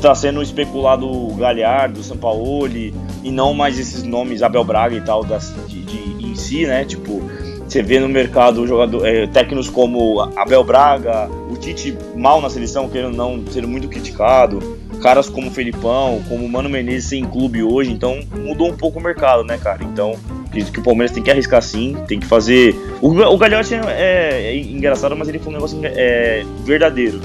tá 0.00 0.14
sendo 0.14 0.42
especulado 0.42 1.06
o 1.06 1.34
Galhardo, 1.34 2.00
o 2.00 2.02
Sampaoli 2.02 2.94
e 3.22 3.30
não 3.30 3.54
mais 3.54 3.78
esses 3.78 4.02
nomes 4.02 4.42
Abel 4.42 4.64
Braga 4.64 4.96
e 4.96 5.00
tal 5.00 5.24
das, 5.24 5.54
de, 5.68 5.82
de, 5.82 6.26
em 6.26 6.34
si, 6.34 6.66
né? 6.66 6.84
Tipo, 6.84 7.22
você 7.66 7.82
vê 7.82 8.00
no 8.00 8.08
mercado 8.08 8.66
jogador, 8.66 9.06
é, 9.06 9.26
técnicos 9.26 9.70
como 9.70 10.20
Abel 10.36 10.64
Braga, 10.64 11.28
o 11.50 11.56
Tite 11.56 11.96
mal 12.16 12.40
na 12.40 12.50
seleção, 12.50 12.88
querendo 12.88 13.16
não 13.16 13.44
sendo 13.50 13.68
muito 13.68 13.88
criticado, 13.88 14.58
caras 15.00 15.28
como 15.28 15.50
Felipão, 15.50 16.20
como 16.28 16.48
Mano 16.48 16.68
Menezes 16.68 17.08
sem 17.08 17.24
clube 17.24 17.62
hoje, 17.62 17.92
então 17.92 18.20
mudou 18.44 18.68
um 18.68 18.76
pouco 18.76 18.98
o 18.98 19.02
mercado, 19.02 19.44
né, 19.44 19.56
cara? 19.56 19.84
Então, 19.84 20.16
acredito 20.46 20.72
que 20.72 20.80
o 20.80 20.82
Palmeiras 20.82 21.12
tem 21.12 21.22
que 21.22 21.30
arriscar 21.30 21.62
sim, 21.62 21.96
tem 22.08 22.18
que 22.18 22.26
fazer. 22.26 22.74
O, 23.00 23.08
o 23.08 23.38
Galhote 23.38 23.74
é, 23.74 23.78
é, 23.88 24.56
engraçado, 24.58 25.16
mas 25.16 25.28
ele 25.28 25.38
foi 25.38 25.52
um 25.52 25.54
negócio 25.54 25.78
é, 25.82 26.44
verdadeiro 26.64 27.20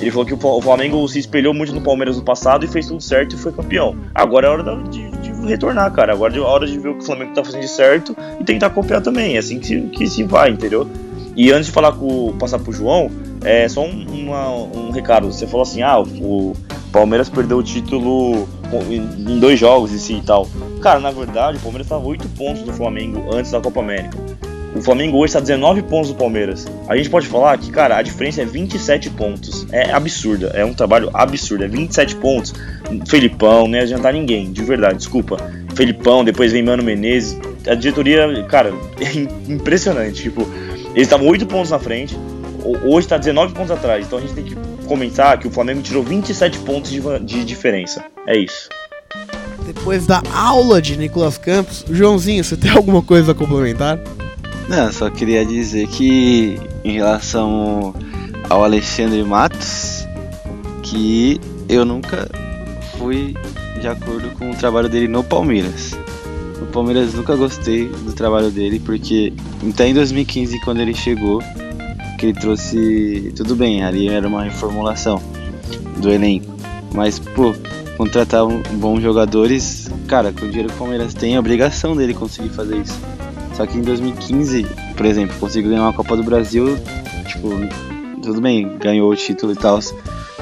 ele 0.00 0.10
falou 0.10 0.26
que 0.26 0.34
o 0.34 0.60
Flamengo 0.60 1.06
se 1.08 1.18
espelhou 1.18 1.54
muito 1.54 1.72
no 1.72 1.80
Palmeiras 1.80 2.16
no 2.16 2.22
passado 2.22 2.64
e 2.64 2.68
fez 2.68 2.88
tudo 2.88 3.00
certo 3.00 3.34
e 3.34 3.38
foi 3.38 3.52
campeão. 3.52 3.96
Agora 4.14 4.46
é 4.46 4.50
hora 4.50 4.82
de 4.88 5.03
retornar, 5.48 5.92
cara. 5.92 6.12
Agora 6.12 6.36
é 6.36 6.40
hora 6.40 6.66
de 6.66 6.78
ver 6.78 6.88
o 6.88 6.94
que 6.94 7.02
o 7.02 7.06
Flamengo 7.06 7.34
tá 7.34 7.44
fazendo 7.44 7.62
de 7.62 7.68
certo 7.68 8.16
e 8.40 8.44
tentar 8.44 8.70
copiar 8.70 9.00
também. 9.00 9.36
É 9.36 9.38
assim 9.38 9.58
que 9.58 9.66
se, 9.66 9.80
que 9.80 10.06
se 10.06 10.22
vai, 10.24 10.50
entendeu? 10.50 10.88
E 11.36 11.50
antes 11.50 11.66
de 11.66 11.72
falar 11.72 11.92
com, 11.92 12.36
passar 12.38 12.58
pro 12.58 12.72
João, 12.72 13.10
é 13.42 13.68
só 13.68 13.84
um, 13.84 14.06
uma, 14.08 14.50
um 14.50 14.90
recado. 14.90 15.32
Você 15.32 15.46
falou 15.46 15.62
assim: 15.62 15.82
ah, 15.82 16.00
o 16.00 16.54
Palmeiras 16.92 17.28
perdeu 17.28 17.58
o 17.58 17.62
título 17.62 18.48
em 19.26 19.38
dois 19.38 19.58
jogos 19.58 19.92
e 19.92 19.98
si 19.98 20.14
e 20.14 20.22
tal. 20.22 20.48
Cara, 20.80 21.00
na 21.00 21.10
verdade, 21.10 21.58
o 21.58 21.60
Palmeiras 21.60 21.86
estava 21.86 22.06
8 22.06 22.28
pontos 22.30 22.62
do 22.62 22.72
Flamengo 22.72 23.34
antes 23.34 23.50
da 23.50 23.60
Copa 23.60 23.80
América. 23.80 24.16
O 24.74 24.82
Flamengo 24.82 25.18
hoje 25.18 25.26
está 25.26 25.40
19 25.40 25.82
pontos 25.82 26.10
do 26.10 26.16
Palmeiras. 26.16 26.66
A 26.88 26.96
gente 26.96 27.08
pode 27.08 27.28
falar 27.28 27.56
que, 27.58 27.70
cara, 27.70 27.96
a 27.96 28.02
diferença 28.02 28.42
é 28.42 28.44
27 28.44 29.08
pontos. 29.10 29.64
É 29.70 29.92
absurda. 29.92 30.48
É 30.52 30.64
um 30.64 30.74
trabalho 30.74 31.10
absurdo. 31.14 31.62
É 31.62 31.68
27 31.68 32.16
pontos. 32.16 32.52
Felipão, 33.06 33.68
não 33.68 33.76
ia 33.76 33.84
adiantar 33.84 34.12
ninguém, 34.12 34.52
de 34.52 34.62
verdade, 34.64 34.98
desculpa. 34.98 35.36
Felipão, 35.76 36.24
depois 36.24 36.50
vem 36.50 36.64
Mano 36.64 36.82
Menezes. 36.82 37.38
A 37.68 37.74
diretoria, 37.74 38.44
cara, 38.48 38.74
é 39.00 39.52
impressionante. 39.52 40.24
Tipo, 40.24 40.42
eles 40.92 41.06
estavam 41.06 41.28
8 41.28 41.46
pontos 41.46 41.70
na 41.70 41.78
frente. 41.78 42.18
Hoje 42.82 43.06
está 43.06 43.16
19 43.16 43.54
pontos 43.54 43.70
atrás. 43.70 44.04
Então 44.04 44.18
a 44.18 44.22
gente 44.22 44.34
tem 44.34 44.44
que 44.44 44.56
comentar 44.88 45.38
que 45.38 45.46
o 45.46 45.50
Flamengo 45.52 45.82
tirou 45.82 46.02
27 46.02 46.58
pontos 46.60 46.90
de, 46.90 47.00
de 47.20 47.44
diferença. 47.44 48.04
É 48.26 48.36
isso. 48.36 48.68
Depois 49.66 50.04
da 50.04 50.20
aula 50.34 50.82
de 50.82 50.96
Nicolas 50.96 51.38
Campos, 51.38 51.84
Joãozinho, 51.88 52.42
você 52.42 52.56
tem 52.56 52.72
alguma 52.72 53.02
coisa 53.02 53.32
a 53.32 53.34
complementar? 53.34 54.00
Não, 54.68 54.90
só 54.92 55.10
queria 55.10 55.44
dizer 55.44 55.86
que 55.88 56.58
em 56.82 56.92
relação 56.92 57.94
ao 58.48 58.64
Alexandre 58.64 59.22
Matos, 59.22 60.06
que 60.82 61.40
eu 61.68 61.84
nunca 61.84 62.28
fui 62.98 63.34
de 63.80 63.88
acordo 63.88 64.30
com 64.38 64.50
o 64.50 64.54
trabalho 64.54 64.88
dele 64.88 65.08
no 65.08 65.22
Palmeiras. 65.22 65.96
No 66.58 66.66
Palmeiras 66.66 67.12
nunca 67.14 67.36
gostei 67.36 67.88
do 67.88 68.12
trabalho 68.12 68.50
dele, 68.50 68.80
porque 68.80 69.32
até 69.68 69.88
em 69.88 69.94
2015, 69.94 70.60
quando 70.60 70.80
ele 70.80 70.94
chegou, 70.94 71.42
que 72.18 72.26
ele 72.26 72.40
trouxe. 72.40 73.32
Tudo 73.36 73.54
bem, 73.54 73.84
ali 73.84 74.08
era 74.08 74.26
uma 74.26 74.44
reformulação 74.44 75.20
do 75.98 76.10
elenco. 76.10 76.54
Mas, 76.92 77.18
pô, 77.18 77.54
contratar 77.96 78.46
bons 78.74 79.02
jogadores, 79.02 79.90
cara, 80.06 80.32
com 80.32 80.46
o 80.46 80.48
dinheiro 80.48 80.68
que 80.68 80.74
o 80.74 80.78
Palmeiras 80.78 81.12
tem, 81.12 81.34
é 81.34 81.38
obrigação 81.38 81.96
dele 81.96 82.14
conseguir 82.14 82.50
fazer 82.50 82.78
isso. 82.78 82.98
Só 83.56 83.66
que 83.66 83.78
em 83.78 83.82
2015, 83.82 84.66
por 84.96 85.06
exemplo, 85.06 85.36
conseguiu 85.38 85.70
ganhar 85.70 85.82
uma 85.82 85.92
Copa 85.92 86.16
do 86.16 86.24
Brasil, 86.24 86.76
tipo, 87.26 87.50
tudo 88.22 88.40
bem, 88.40 88.76
ganhou 88.78 89.10
o 89.10 89.16
título 89.16 89.52
e 89.52 89.56
tal, 89.56 89.78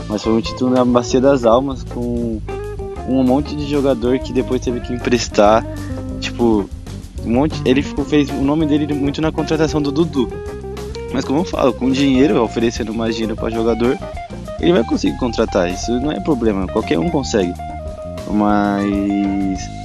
mas 0.09 0.23
foi 0.23 0.33
um 0.33 0.41
título 0.41 0.71
na 0.71 0.85
Bacia 0.85 1.21
das 1.21 1.45
Almas 1.45 1.83
com 1.85 2.41
um 3.09 3.23
monte 3.23 3.55
de 3.55 3.69
jogador 3.69 4.19
que 4.19 4.33
depois 4.33 4.61
teve 4.61 4.81
que 4.81 4.93
emprestar, 4.93 5.67
tipo, 6.21 6.69
um 7.25 7.31
monte, 7.31 7.61
ele 7.65 7.83
ficou, 7.83 8.05
fez 8.05 8.31
o 8.31 8.43
nome 8.43 8.67
dele 8.67 8.93
muito 8.95 9.21
na 9.21 9.31
contratação 9.31 9.83
do 9.83 9.93
Dudu. 9.93 10.33
Mas 11.13 11.25
como 11.25 11.41
eu 11.41 11.45
falo, 11.45 11.73
com 11.75 11.91
dinheiro, 11.91 12.43
oferecendo 12.43 12.95
mais 12.95 13.15
dinheiro 13.15 13.37
para 13.37 13.51
jogador, 13.51 13.99
ele 14.59 14.73
vai 14.73 14.85
conseguir 14.85 15.19
contratar, 15.19 15.71
isso 15.71 15.93
não 16.01 16.11
é 16.11 16.19
problema, 16.21 16.67
qualquer 16.67 16.99
um 16.99 17.11
consegue. 17.11 17.53
Mas 18.31 19.82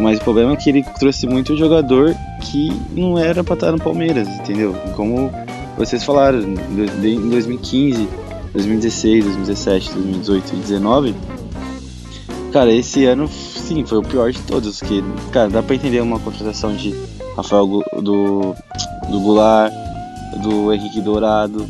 mas 0.00 0.18
o 0.18 0.22
problema 0.22 0.52
é 0.52 0.56
que 0.56 0.68
ele 0.68 0.82
trouxe 0.98 1.26
muito 1.26 1.56
jogador 1.56 2.14
que 2.42 2.70
não 2.92 3.18
era 3.18 3.42
pra 3.42 3.54
estar 3.54 3.72
no 3.72 3.78
Palmeiras, 3.78 4.28
entendeu? 4.28 4.74
Como 4.94 5.30
vocês 5.76 6.04
falaram, 6.04 6.40
em 6.40 7.28
2015, 7.30 8.08
2016, 8.52 9.24
2017, 9.24 9.92
2018 9.92 10.38
e 10.38 10.50
2019, 10.50 11.14
cara, 12.52 12.72
esse 12.72 13.04
ano 13.04 13.28
sim 13.28 13.84
foi 13.84 13.98
o 13.98 14.02
pior 14.02 14.32
de 14.32 14.40
todos. 14.42 14.80
Que, 14.80 15.02
cara, 15.32 15.48
dá 15.48 15.62
pra 15.62 15.74
entender 15.74 16.00
uma 16.00 16.18
contratação 16.18 16.74
de 16.74 16.94
Rafael 17.36 17.66
do, 17.66 18.54
do 19.10 19.20
Goulart, 19.20 19.72
do 20.42 20.72
Henrique 20.72 21.00
Dourado. 21.00 21.66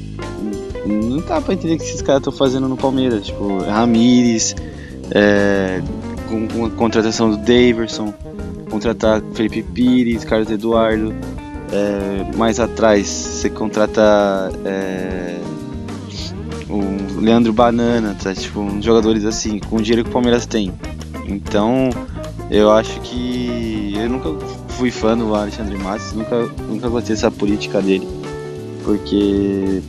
Não 0.87 1.19
dá 1.19 1.41
pra 1.41 1.55
entender 1.55 1.75
o 1.75 1.79
que 1.79 1.85
esses 1.85 2.03
caras 2.03 2.21
estão 2.21 2.33
fazendo 2.33 2.69
no 2.69 2.77
Palmeiras, 2.77 3.27
tipo, 3.27 3.59
Ramires, 3.65 4.55
é, 5.11 5.83
com, 6.29 6.47
com 6.49 6.65
a 6.67 6.71
contratação 6.71 7.31
do 7.31 7.37
Daverson, 7.37 8.13
contratar 8.71 9.23
Felipe 9.35 9.63
Pires, 9.63 10.25
Carlos 10.25 10.51
Eduardo. 10.51 11.15
É, 11.73 12.37
mais 12.37 12.61
atrás 12.61 13.07
você 13.09 13.51
contrata 13.51 14.53
é, 14.65 15.37
o 16.69 17.21
Leandro 17.21 17.53
Banana, 17.53 18.17
tá? 18.23 18.35
Tipo, 18.35 18.61
uns 18.61 18.85
jogadores 18.85 19.25
assim, 19.25 19.59
com 19.59 19.77
o 19.77 19.83
dinheiro 19.83 20.05
que 20.05 20.11
o 20.11 20.13
Palmeiras 20.13 20.47
tem. 20.47 20.73
Então, 21.27 21.91
eu 22.51 22.71
acho 22.71 23.01
que 23.01 23.95
eu 23.97 24.09
nunca 24.09 24.31
fui 24.71 24.91
fã 24.91 25.17
do 25.17 25.35
Alexandre 25.35 25.77
Matos, 25.79 26.13
nunca, 26.13 26.47
nunca 26.69 26.89
gostei 26.89 27.17
dessa 27.17 27.31
política 27.31 27.81
dele, 27.81 28.07
porque 28.85 29.83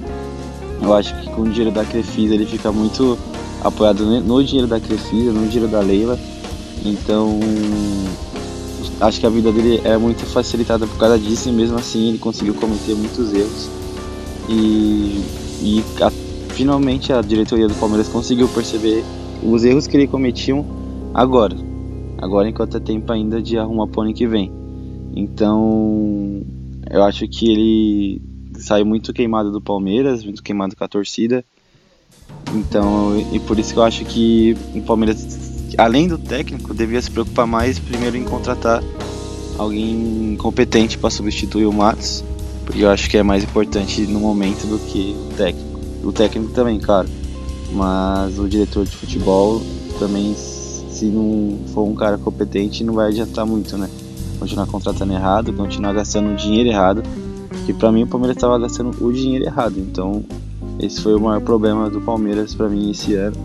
eu 0.82 0.94
acho 0.94 1.16
que 1.20 1.30
com 1.30 1.42
o 1.42 1.50
dinheiro 1.50 1.72
da 1.72 1.84
Crefisa 1.86 2.34
ele 2.34 2.46
fica 2.46 2.72
muito 2.72 3.18
apoiado 3.64 4.06
no 4.22 4.44
dinheiro 4.44 4.68
da 4.68 4.80
Crefisa, 4.80 5.32
no 5.32 5.48
dinheiro 5.48 5.68
da 5.72 5.80
Leila. 5.82 6.18
Então, 6.86 7.40
acho 9.02 9.20
que 9.20 9.26
a 9.26 9.30
vida 9.30 9.52
dele 9.52 9.82
é 9.84 9.98
muito 9.98 10.26
facilitada 10.26 10.86
por 10.88 10.98
causa 10.98 11.18
disso 11.18 11.50
e 11.50 11.52
mesmo 11.52 11.78
assim 11.78 12.10
ele 12.10 12.18
conseguiu 12.18 12.54
cometer 12.54 12.96
muitos 12.96 13.34
erros. 13.34 13.70
E, 14.50 15.22
e 15.62 15.84
a- 16.02 16.12
finalmente 16.54 17.12
a 17.12 17.22
diretoria 17.22 17.68
do 17.68 17.76
Palmeiras 17.76 18.08
conseguiu 18.08 18.48
perceber 18.50 19.04
os 19.44 19.64
erros 19.64 19.88
que 19.88 19.98
ele 19.98 20.08
cometiam 20.08 20.66
agora. 21.14 21.56
Agora 22.20 22.50
enquanto 22.50 22.78
é 22.78 22.80
tempo 22.80 23.12
ainda 23.12 23.42
de 23.42 23.58
arrumar 23.58 23.88
ano 23.98 24.14
que 24.14 24.26
vem. 24.28 24.52
Então 25.16 26.42
eu 26.90 27.04
acho 27.04 27.28
que 27.28 27.52
ele 27.52 28.22
saiu 28.60 28.86
muito 28.86 29.14
queimado 29.14 29.52
do 29.52 29.62
Palmeiras, 29.62 30.24
muito 30.24 30.42
queimado 30.42 30.76
com 30.76 30.84
a 30.84 30.88
torcida. 30.88 31.44
Então, 32.54 33.20
e 33.32 33.40
por 33.40 33.60
isso 33.60 33.74
que 33.74 33.80
eu 33.80 33.84
acho 33.84 34.06
que 34.06 34.56
o 34.74 34.82
Palmeiras, 34.82 35.26
além 35.78 36.08
do 36.08 36.18
técnico, 36.18 36.74
devia 36.74 37.02
se 37.02 37.12
preocupar 37.12 37.46
mais 37.46 37.78
primeiro 37.78 38.16
em 38.16 38.24
contratar 38.24 38.82
alguém 39.58 40.36
competente 40.40 40.98
para 40.98 41.10
substituir 41.10 41.66
o 41.66 41.74
Matos, 41.74 42.24
porque 42.66 42.84
eu 42.84 42.90
acho 42.90 43.10
que 43.10 43.18
é 43.18 43.24
mais 43.24 43.44
importante 43.44 44.02
no 44.02 44.20
momento 44.20 44.66
do 44.68 44.80
que 44.80 45.16
o 45.30 45.36
técnico. 45.36 45.80
O 46.04 46.12
técnico 46.12 46.54
também, 46.54 46.80
claro, 46.80 47.10
mas 47.72 48.40
o 48.40 48.48
diretor 48.48 48.86
de 48.86 48.96
futebol 48.96 49.62
também, 50.00 50.34
se 50.36 51.06
não 51.06 51.58
for 51.74 51.84
um 51.84 51.96
cara 51.96 52.18
competente, 52.18 52.84
não 52.84 52.94
vai 52.94 53.10
adiantar 53.10 53.46
muito, 53.46 53.78
né? 53.78 53.90
Continuar 54.40 54.68
contratando 54.68 55.14
errado, 55.14 55.52
continuar 55.54 55.94
gastando 55.94 56.36
dinheiro 56.36 56.70
errado, 56.70 57.04
que 57.66 57.74
para 57.74 57.92
mim 57.92 58.04
o 58.04 58.08
Palmeiras 58.08 58.38
estava 58.38 58.58
gastando 58.60 58.96
o 59.04 59.12
dinheiro 59.12 59.46
errado, 59.46 59.80
então 59.80 60.24
esse 60.80 61.02
foi 61.02 61.16
o 61.16 61.20
maior 61.20 61.42
problema 61.42 61.90
do 61.90 62.00
Palmeiras 62.02 62.54
para 62.54 62.70
mim 62.70 62.92
esse 62.92 63.16
ano, 63.16 63.36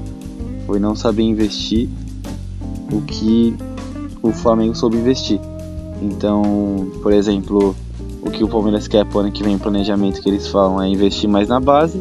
foi 0.66 0.78
não 0.78 0.94
saber 0.94 1.22
investir 1.22 1.88
o 2.92 3.00
que 3.02 3.54
o 4.22 4.32
Flamengo 4.32 4.74
soube 4.74 4.96
investir. 4.96 5.40
Então, 6.00 6.90
por 7.02 7.12
exemplo, 7.12 7.74
o 8.20 8.30
que 8.30 8.44
o 8.44 8.48
Palmeiras 8.48 8.86
quer 8.86 9.04
pro 9.04 9.20
ano 9.20 9.32
que 9.32 9.42
vem, 9.42 9.56
o 9.56 9.58
planejamento 9.58 10.20
que 10.20 10.28
eles 10.28 10.46
falam 10.46 10.82
é 10.82 10.88
investir 10.88 11.28
mais 11.28 11.48
na 11.48 11.58
base 11.58 12.00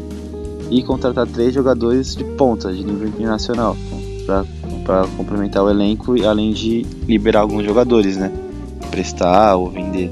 e 0.70 0.82
contratar 0.84 1.28
três 1.28 1.54
jogadores 1.54 2.16
de 2.16 2.24
ponta, 2.24 2.72
de 2.72 2.84
nível 2.84 3.08
internacional, 3.08 3.76
para 4.86 5.06
complementar 5.18 5.64
o 5.64 5.70
elenco 5.70 6.16
e 6.16 6.26
além 6.26 6.54
de 6.54 6.86
liberar 7.08 7.42
alguns 7.42 7.66
jogadores, 7.66 8.18
né? 8.18 8.32
Prestar 8.90 9.56
ou 9.56 9.70
vender. 9.70 10.12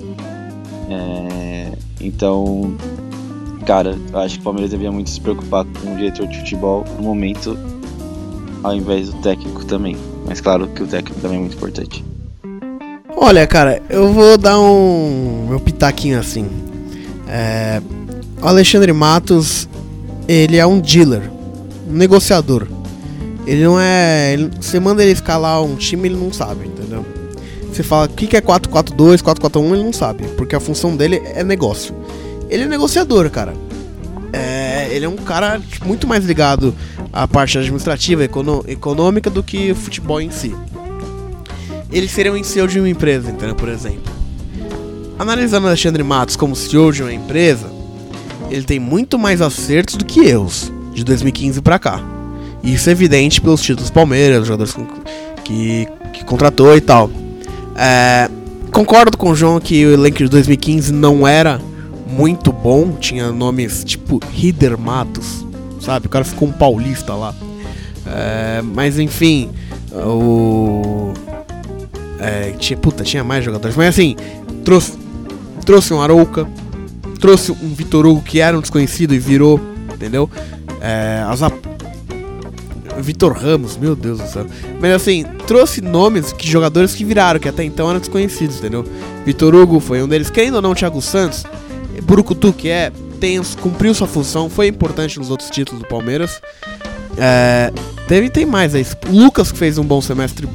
É, 0.90 1.72
então, 2.02 2.76
cara, 3.70 3.96
eu 4.12 4.20
acho 4.20 4.34
que 4.34 4.42
o 4.42 4.44
Palmeiras 4.46 4.72
devia 4.72 4.92
muito 4.92 5.12
se 5.12 5.22
preocupar 5.22 5.64
com 5.64 5.94
o 5.94 5.96
diretor 5.96 6.26
de 6.26 6.40
futebol 6.40 6.84
no 6.98 7.04
momento, 7.04 7.56
ao 8.64 8.76
invés 8.76 9.10
do 9.10 9.22
técnico 9.22 9.64
também. 9.64 9.96
Mas 10.26 10.42
claro 10.42 10.68
que 10.70 10.82
o 10.82 10.88
técnico 10.88 11.22
também 11.22 11.38
é 11.38 11.40
muito 11.40 11.56
importante. 11.56 12.04
Olha, 13.16 13.46
cara, 13.46 13.80
eu 13.88 14.12
vou 14.12 14.40
dar 14.40 14.60
um 14.60 15.46
meu 15.50 15.60
pitaquinho 15.60 16.18
assim. 16.18 16.50
É, 17.28 17.80
o 18.42 18.48
Alexandre 18.48 18.92
Matos, 18.92 19.70
ele 20.28 20.58
é 20.58 20.66
um 20.66 20.80
dealer, 20.80 21.30
um 21.88 21.94
negociador. 21.94 22.66
Ele 23.46 23.64
não 23.64 23.80
é. 23.80 24.36
você 24.60 24.80
manda 24.80 25.04
ele 25.04 25.12
escalar 25.12 25.62
um 25.62 25.76
time, 25.76 26.08
ele 26.08 26.18
não 26.18 26.34
sabe, 26.34 26.66
entendeu? 26.66 27.06
Você 27.72 27.84
fala 27.84 28.08
o 28.08 28.10
que, 28.10 28.26
que 28.26 28.36
é 28.36 28.42
4-4-2, 28.42 29.18
4-4-1, 29.18 29.74
ele 29.74 29.84
não 29.84 29.94
sabe, 29.94 30.24
porque 30.30 30.56
a 30.56 30.60
função 30.60 30.96
dele 30.96 31.22
é 31.24 31.44
negócio. 31.44 31.94
Ele 32.50 32.64
é 32.64 32.68
negociador, 32.68 33.30
cara. 33.30 33.54
É, 34.34 34.90
ele 34.92 35.06
é 35.06 35.10
um 35.10 35.16
cara 35.16 35.60
tipo, 35.60 35.88
muito 35.88 36.08
mais 36.08 36.26
ligado 36.26 36.76
à 37.12 37.28
parte 37.28 37.58
administrativa, 37.58 38.24
econômica 38.24 39.30
do 39.30 39.42
que 39.42 39.72
o 39.72 39.76
futebol 39.76 40.22
em 40.22 40.30
si 40.30 40.54
ele 41.92 42.08
seria 42.08 42.32
um 42.32 42.44
CEO 42.44 42.68
de 42.68 42.80
uma 42.80 42.90
empresa, 42.90 43.32
entendeu? 43.32 43.56
Por 43.56 43.70
exemplo. 43.70 44.14
Analisando 45.18 45.68
Alexandre 45.68 46.04
Matos 46.04 46.36
como 46.36 46.56
CEO 46.56 46.92
de 46.92 47.02
uma 47.02 47.14
empresa, 47.14 47.70
ele 48.50 48.64
tem 48.64 48.80
muito 48.80 49.18
mais 49.20 49.42
acertos 49.42 49.96
do 49.96 50.06
que 50.06 50.22
erros 50.22 50.72
de 50.94 51.04
2015 51.04 51.62
pra 51.62 51.78
cá. 51.78 52.02
Isso 52.64 52.90
é 52.90 52.92
evidente 52.92 53.42
pelos 53.42 53.62
títulos 53.62 53.90
Palmeiras, 53.90 54.48
jogadores 54.48 54.76
que, 55.44 55.88
que 56.14 56.24
contratou 56.24 56.76
e 56.76 56.82
tal. 56.82 57.10
É, 57.76 58.30
concordo 58.72 59.18
com 59.18 59.32
o 59.32 59.36
João 59.36 59.60
que 59.60 59.86
o 59.86 59.94
elenco 59.94 60.20
de 60.20 60.30
2015 60.30 60.94
não 60.94 61.28
era 61.28 61.60
muito 62.10 62.52
bom, 62.52 62.94
tinha 62.94 63.32
nomes 63.32 63.84
tipo 63.84 64.20
Rider 64.32 64.78
Matos, 64.78 65.46
sabe? 65.80 66.08
O 66.08 66.10
cara 66.10 66.26
ficou 66.26 66.48
um 66.48 66.52
paulista 66.52 67.14
lá. 67.14 67.34
É, 68.06 68.62
mas 68.62 68.98
enfim, 68.98 69.52
o. 69.94 71.14
É, 72.20 72.52
tinha, 72.58 72.78
puta, 72.78 73.04
tinha 73.04 73.24
mais 73.24 73.46
jogadores. 73.46 73.78
Mas 73.78 73.90
assim, 73.90 74.16
trouxe, 74.66 74.94
trouxe 75.66 75.94
um 75.94 76.02
Arouca, 76.02 76.48
trouxe 77.20 77.52
um 77.52 77.74
Vitor 77.74 78.06
Hugo 78.06 78.22
que 78.22 78.40
era 78.40 78.58
um 78.58 78.62
desconhecido 78.62 79.14
e 79.14 79.20
virou, 79.20 79.60
entendeu? 79.94 80.30
É, 80.82 81.24
Vitor 83.02 83.34
Ramos, 83.34 83.78
meu 83.78 83.96
Deus 83.96 84.20
do 84.20 84.28
céu. 84.28 84.46
Mas 84.80 84.92
assim, 84.92 85.26
trouxe 85.48 85.82
nomes 85.82 86.34
que 86.34 86.48
jogadores 86.50 86.94
que 86.94 87.06
viraram, 87.06 87.40
que 87.40 87.48
até 87.48 87.64
então 87.64 87.90
eram 87.90 88.00
desconhecidos, 88.00 88.58
entendeu? 88.58 88.86
Vitor 89.26 89.56
Hugo 89.56 89.80
foi 89.80 90.02
um 90.02 90.08
deles, 90.08 90.30
querendo 90.30 90.56
ou 90.56 90.62
não, 90.62 90.74
Thiago 90.74 91.02
Santos, 91.02 91.46
Burucutu 92.02 92.54
que 92.54 92.70
é, 92.70 92.92
tem, 93.20 93.42
cumpriu 93.62 93.94
sua 93.94 94.08
função, 94.08 94.50
foi 94.50 94.68
importante 94.68 95.20
nos 95.20 95.30
outros 95.30 95.50
títulos 95.50 95.82
do 95.82 95.88
Palmeiras. 95.88 96.42
É, 97.18 97.72
teve, 98.08 98.30
tem 98.30 98.46
mais 98.46 98.74
aí. 98.76 98.86
Lucas 99.10 99.52
que 99.52 99.58
fez 99.58 99.78
um 99.78 99.84
bom 99.84 100.02
semestre 100.02 100.48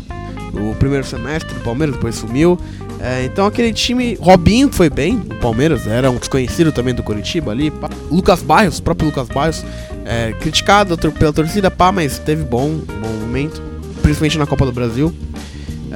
no 0.52 0.74
primeiro 0.76 1.04
semestre 1.04 1.52
do 1.52 1.61
Palmeiras, 1.61 1.96
depois 1.96 2.14
sumiu. 2.14 2.59
É, 3.00 3.24
então 3.24 3.44
aquele 3.44 3.72
time. 3.72 4.16
Robinho 4.20 4.70
que 4.70 4.74
foi 4.74 4.88
bem 4.88 5.16
no 5.16 5.35
Palmeiras, 5.37 5.87
era 5.87 6.11
um 6.11 6.16
desconhecido 6.16 6.72
também 6.72 6.94
do 6.94 7.02
Curitiba 7.02 7.50
ali. 7.50 7.70
pá. 7.70 7.90
Lucas 8.11 8.42
Barros, 8.42 8.78
o 8.78 8.83
próprio 8.83 9.09
Lucas 9.09 9.28
Barros, 9.28 9.64
é, 10.04 10.33
criticado 10.40 10.96
pela 10.96 11.33
torcida, 11.33 11.70
pá, 11.70 11.92
mas 11.92 12.18
teve 12.18 12.44
bom, 12.44 12.70
bom 12.70 13.12
momento, 13.20 13.61
principalmente 14.00 14.38
na 14.38 14.46
Copa 14.46 14.64
do 14.64 14.72
Brasil. 14.72 15.12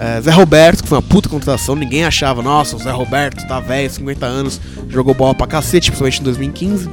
É, 0.01 0.21
Zé 0.21 0.31
Roberto, 0.31 0.83
que 0.83 0.89
foi 0.89 0.97
uma 0.99 1.03
puta 1.03 1.29
contratação, 1.29 1.75
ninguém 1.75 2.05
achava, 2.05 2.41
nossa, 2.41 2.77
o 2.77 2.79
Zé 2.79 2.91
Roberto 2.93 3.47
tá 3.49 3.59
velho, 3.59 3.91
50 3.91 4.25
anos, 4.27 4.61
jogou 4.89 5.13
bola 5.13 5.35
pra 5.35 5.47
cacete, 5.47 5.91
principalmente 5.91 6.21
em 6.21 6.25
2015. 6.25 6.89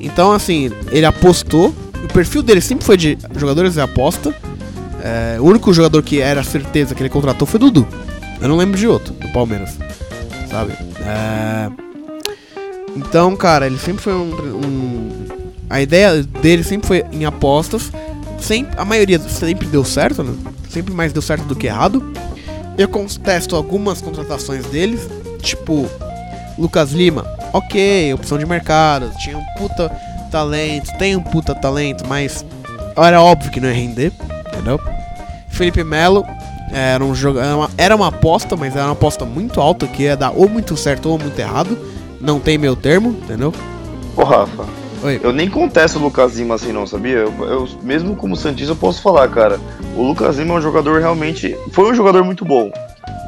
Então, 0.00 0.32
assim, 0.32 0.70
ele 0.90 1.06
apostou. 1.06 1.72
O 2.02 2.08
perfil 2.12 2.42
dele 2.42 2.60
sempre 2.60 2.84
foi 2.84 2.96
de 2.96 3.16
jogadores 3.36 3.74
de 3.74 3.80
aposta. 3.80 4.34
É, 5.04 5.36
o 5.40 5.44
único 5.44 5.72
jogador 5.72 6.02
que 6.02 6.20
era 6.20 6.42
certeza 6.42 6.94
que 6.96 7.02
ele 7.02 7.08
contratou 7.08 7.46
foi 7.46 7.60
Dudu. 7.60 7.86
Eu 8.40 8.48
não 8.48 8.56
lembro 8.56 8.76
de 8.76 8.88
outro, 8.88 9.12
do 9.14 9.28
Palmeiras. 9.28 9.78
Sabe? 10.50 10.72
É, 11.00 11.70
Então, 12.96 13.34
cara, 13.36 13.66
ele 13.66 13.78
sempre 13.78 14.02
foi 14.02 14.12
um, 14.12 14.34
um- 14.56 15.26
A 15.70 15.80
ideia 15.80 16.22
dele 16.22 16.62
sempre 16.64 16.86
foi 16.88 17.04
em 17.12 17.24
apostas. 17.24 17.90
Sempre, 18.40 18.74
a 18.78 18.84
maioria 18.84 19.18
sempre 19.20 19.66
deu 19.68 19.84
certo, 19.84 20.22
né? 20.24 20.34
Sempre 20.68 20.92
mais 20.92 21.12
deu 21.12 21.22
certo 21.22 21.44
do 21.44 21.54
que 21.54 21.66
errado. 21.68 22.02
Eu 22.76 22.88
contesto 22.88 23.54
algumas 23.54 24.00
contratações 24.00 24.64
deles, 24.66 25.08
tipo 25.42 25.88
Lucas 26.58 26.92
Lima, 26.92 27.24
ok, 27.52 28.14
opção 28.14 28.38
de 28.38 28.46
mercado, 28.46 29.10
tinha 29.18 29.36
um 29.36 29.44
puta 29.58 29.90
talento, 30.30 30.90
tem 30.98 31.14
um 31.14 31.22
puta 31.22 31.54
talento, 31.54 32.04
mas 32.08 32.44
era 32.96 33.20
óbvio 33.20 33.50
que 33.50 33.60
não 33.60 33.68
ia 33.68 33.74
render, 33.74 34.12
entendeu? 34.48 34.80
Felipe 35.48 35.84
Melo 35.84 36.24
era, 36.72 37.04
um 37.04 37.14
jogo, 37.14 37.38
era, 37.38 37.56
uma, 37.56 37.70
era 37.76 37.96
uma 37.96 38.08
aposta, 38.08 38.56
mas 38.56 38.74
era 38.74 38.86
uma 38.86 38.92
aposta 38.92 39.24
muito 39.24 39.60
alta, 39.60 39.86
que 39.86 40.04
ia 40.04 40.16
dar 40.16 40.30
ou 40.30 40.48
muito 40.48 40.76
certo 40.76 41.10
ou 41.10 41.18
muito 41.18 41.38
errado, 41.38 41.78
não 42.20 42.40
tem 42.40 42.56
meu 42.56 42.74
termo, 42.74 43.10
entendeu? 43.10 43.52
Ô, 44.16 44.24
Rafa, 44.24 44.64
Oi. 45.02 45.20
eu 45.22 45.32
nem 45.32 45.50
contesto 45.50 45.98
o 45.98 46.02
Lucas 46.02 46.36
Lima 46.36 46.54
assim 46.54 46.72
não, 46.72 46.86
sabia? 46.86 47.18
Eu, 47.18 47.32
eu- 47.44 47.68
mesmo 47.82 48.14
como 48.14 48.36
Santista 48.36 48.72
eu 48.72 48.76
posso 48.76 49.02
falar, 49.02 49.28
cara. 49.28 49.58
O 49.96 50.02
Lucas 50.02 50.36
Lima 50.38 50.54
é 50.54 50.58
um 50.58 50.60
jogador 50.60 51.00
realmente... 51.00 51.56
Foi 51.72 51.90
um 51.90 51.94
jogador 51.94 52.22
muito 52.24 52.44
bom. 52.44 52.70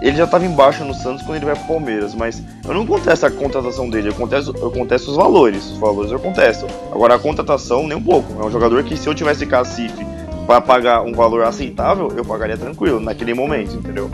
Ele 0.00 0.16
já 0.16 0.26
tava 0.26 0.44
embaixo 0.44 0.84
no 0.84 0.94
Santos 0.94 1.22
quando 1.24 1.36
ele 1.36 1.46
vai 1.46 1.54
pro 1.56 1.66
Palmeiras, 1.66 2.14
mas 2.14 2.42
eu 2.64 2.74
não 2.74 2.86
contesto 2.86 3.24
a 3.26 3.30
contratação 3.30 3.88
dele, 3.88 4.08
eu 4.10 4.14
contesto, 4.14 4.54
eu 4.60 4.70
contesto 4.70 5.10
os 5.10 5.16
valores. 5.16 5.64
Os 5.72 5.78
valores 5.78 6.12
eu 6.12 6.18
contesto. 6.18 6.66
Agora 6.92 7.14
a 7.14 7.18
contratação, 7.18 7.86
nem 7.88 7.96
um 7.96 8.02
pouco. 8.02 8.40
É 8.40 8.44
um 8.46 8.50
jogador 8.50 8.82
que 8.84 8.96
se 8.96 9.08
eu 9.08 9.14
tivesse 9.14 9.46
cacife 9.46 10.06
pra 10.46 10.60
pagar 10.60 11.02
um 11.02 11.12
valor 11.14 11.42
aceitável, 11.42 12.12
eu 12.16 12.24
pagaria 12.24 12.56
tranquilo, 12.56 13.00
naquele 13.00 13.32
momento, 13.34 13.76
entendeu? 13.76 14.10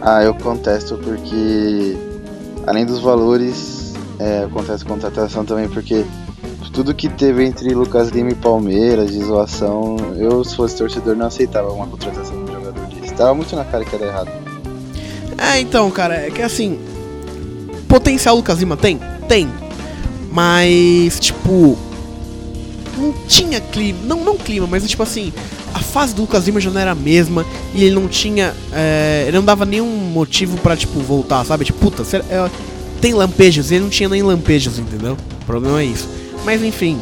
Ah, 0.00 0.22
eu 0.22 0.34
contesto 0.34 0.96
porque, 0.96 1.96
além 2.66 2.86
dos 2.86 2.98
valores, 3.00 3.92
é, 4.18 4.44
eu 4.44 4.48
contesto 4.50 4.86
a 4.86 4.88
contratação 4.88 5.44
também 5.44 5.68
porque 5.68 6.04
tudo 6.76 6.94
que 6.94 7.08
teve 7.08 7.42
entre 7.42 7.72
Lucas 7.74 8.10
Lima 8.10 8.32
e 8.32 8.34
Palmeiras 8.34 9.10
de 9.10 9.24
zoação, 9.24 9.96
eu, 10.18 10.44
se 10.44 10.54
fosse 10.54 10.76
torcedor, 10.76 11.16
não 11.16 11.24
aceitava 11.26 11.72
uma 11.72 11.86
contratação 11.86 12.36
de 12.44 12.50
um 12.50 12.54
jogador 12.54 12.86
desse. 12.88 13.14
Tava 13.14 13.34
muito 13.34 13.56
na 13.56 13.64
cara 13.64 13.82
que 13.82 13.94
era 13.96 14.04
errado. 14.04 14.28
É, 15.38 15.58
então, 15.58 15.90
cara, 15.90 16.14
é 16.16 16.30
que 16.30 16.42
assim. 16.42 16.78
Potencial 17.88 18.36
Lucas 18.36 18.58
Lima 18.58 18.76
tem? 18.76 19.00
Tem. 19.26 19.48
Mas, 20.30 21.18
tipo. 21.18 21.78
Não 22.98 23.14
tinha 23.26 23.58
clima. 23.58 23.98
Não, 24.04 24.22
não 24.22 24.36
clima, 24.36 24.66
mas 24.66 24.86
tipo 24.86 25.02
assim. 25.02 25.32
A 25.72 25.78
fase 25.80 26.14
do 26.14 26.22
Lucas 26.22 26.44
Lima 26.46 26.60
já 26.60 26.70
não 26.70 26.80
era 26.80 26.90
a 26.90 26.94
mesma. 26.94 27.44
E 27.74 27.84
ele 27.84 27.94
não 27.94 28.06
tinha. 28.06 28.54
é, 28.70 29.24
ele 29.26 29.36
não 29.38 29.44
dava 29.44 29.64
nenhum 29.64 29.86
motivo 29.86 30.58
pra, 30.58 30.76
tipo, 30.76 31.00
voltar, 31.00 31.42
sabe? 31.46 31.64
Tipo, 31.64 31.78
puta, 31.78 32.04
será- 32.04 32.24
é, 32.28 32.50
tem 33.00 33.14
lampejos. 33.14 33.70
Ele 33.70 33.80
não 33.80 33.88
tinha 33.90 34.10
nem 34.10 34.22
lampejos, 34.22 34.78
entendeu? 34.78 35.16
O 35.40 35.44
problema 35.46 35.80
é 35.80 35.86
isso. 35.86 36.06
Mas 36.46 36.62
enfim. 36.62 36.96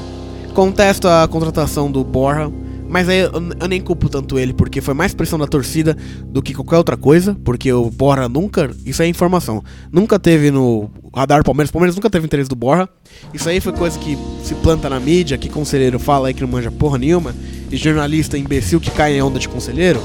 Contesto 0.55 1.07
a 1.07 1.29
contratação 1.29 1.91
do 1.91 2.03
Borja. 2.03 2.51
Mas 2.89 3.09
aí 3.09 3.19
eu, 3.19 3.69
nem 3.69 3.81
culpo 3.81 4.09
tanto 4.09 4.39
ele, 4.39 4.53
porque 4.55 4.81
foi 4.81 4.95
mais 4.95 5.13
pressão 5.13 5.39
da 5.39 5.47
torcida 5.47 5.97
do 6.27 6.41
que 6.41 6.55
qualquer 6.55 6.79
outra 6.79 6.97
coisa. 6.97 7.37
Porque 7.45 7.71
o 7.71 7.91
Borja 7.91 8.27
nunca. 8.27 8.71
Isso 8.87 9.03
é 9.03 9.07
informação. 9.07 9.63
Nunca 9.93 10.19
teve 10.19 10.51
no 10.51 10.89
radar 11.15 11.45
Palmeiras. 11.45 11.71
Palmeiras 11.71 11.95
nunca 11.95 12.09
teve 12.09 12.25
interesse 12.25 12.49
do 12.49 12.57
Borja. 12.57 12.89
Isso 13.35 13.47
aí 13.47 13.61
foi 13.61 13.75
coisa 13.75 13.99
que 13.99 14.17
se 14.43 14.55
planta 14.55 14.89
na 14.89 14.99
mídia, 14.99 15.37
que 15.37 15.51
conselheiro 15.51 15.99
fala 15.99 16.29
aí 16.29 16.35
que 16.35 16.41
não 16.41 16.49
manja 16.49 16.71
porra 16.71 16.97
nenhuma. 16.97 17.35
E 17.71 17.77
jornalista 17.77 18.39
imbecil 18.39 18.81
que 18.81 18.91
cai 18.91 19.15
em 19.15 19.21
onda 19.21 19.39
de 19.39 19.49
conselheiro. 19.49 20.01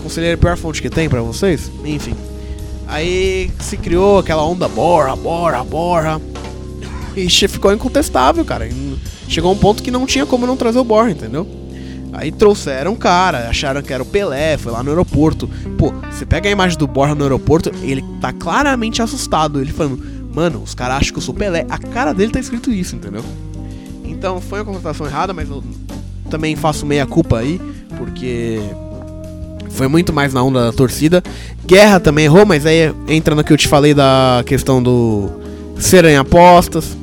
Conselheiro 0.00 0.34
é 0.34 0.36
a 0.36 0.38
pior 0.38 0.56
fonte 0.56 0.80
que 0.80 0.88
tem 0.88 1.08
pra 1.08 1.22
vocês? 1.22 1.72
Enfim. 1.84 2.14
Aí 2.86 3.50
se 3.58 3.76
criou 3.76 4.20
aquela 4.20 4.44
onda 4.44 4.68
Borja, 4.68 5.16
Borja, 5.16 5.64
Borja. 5.64 6.20
E 7.16 7.28
ficou 7.28 7.72
incontestável, 7.72 8.44
cara. 8.44 8.68
Chegou 9.28 9.50
a 9.50 9.54
um 9.54 9.58
ponto 9.58 9.82
que 9.82 9.90
não 9.90 10.06
tinha 10.06 10.26
como 10.26 10.46
não 10.46 10.56
trazer 10.56 10.78
o 10.78 10.84
Borja, 10.84 11.12
entendeu? 11.12 11.46
Aí 12.12 12.32
trouxeram 12.32 12.92
o 12.92 12.96
cara, 12.96 13.48
acharam 13.48 13.82
que 13.82 13.92
era 13.92 14.02
o 14.02 14.06
Pelé, 14.06 14.56
foi 14.56 14.72
lá 14.72 14.82
no 14.82 14.90
aeroporto. 14.90 15.48
Pô, 15.78 15.92
você 16.10 16.26
pega 16.26 16.48
a 16.48 16.52
imagem 16.52 16.76
do 16.76 16.86
Borja 16.86 17.14
no 17.14 17.22
aeroporto, 17.22 17.70
ele 17.82 18.04
tá 18.20 18.32
claramente 18.32 19.00
assustado. 19.00 19.60
Ele 19.60 19.72
falando, 19.72 20.02
mano, 20.34 20.60
os 20.62 20.74
caras 20.74 20.98
acham 20.98 21.12
que 21.12 21.18
eu 21.18 21.22
sou 21.22 21.34
Pelé. 21.34 21.66
A 21.68 21.78
cara 21.78 22.12
dele 22.12 22.32
tá 22.32 22.40
escrito 22.40 22.72
isso, 22.72 22.96
entendeu? 22.96 23.24
Então 24.04 24.40
foi 24.40 24.58
uma 24.58 24.64
contratação 24.66 25.06
errada, 25.06 25.32
mas 25.32 25.48
eu 25.48 25.62
também 26.28 26.56
faço 26.56 26.84
meia 26.84 27.06
culpa 27.06 27.38
aí, 27.38 27.60
porque 27.96 28.60
foi 29.70 29.86
muito 29.86 30.12
mais 30.12 30.34
na 30.34 30.42
onda 30.42 30.66
da 30.66 30.72
torcida. 30.72 31.22
Guerra 31.64 32.00
também 32.00 32.24
errou, 32.24 32.44
mas 32.44 32.66
aí 32.66 32.92
entra 33.06 33.34
no 33.34 33.44
que 33.44 33.52
eu 33.52 33.56
te 33.56 33.68
falei 33.68 33.94
da 33.94 34.42
questão 34.44 34.82
do 34.82 35.30
serem 35.80 36.16
apostas. 36.16 36.96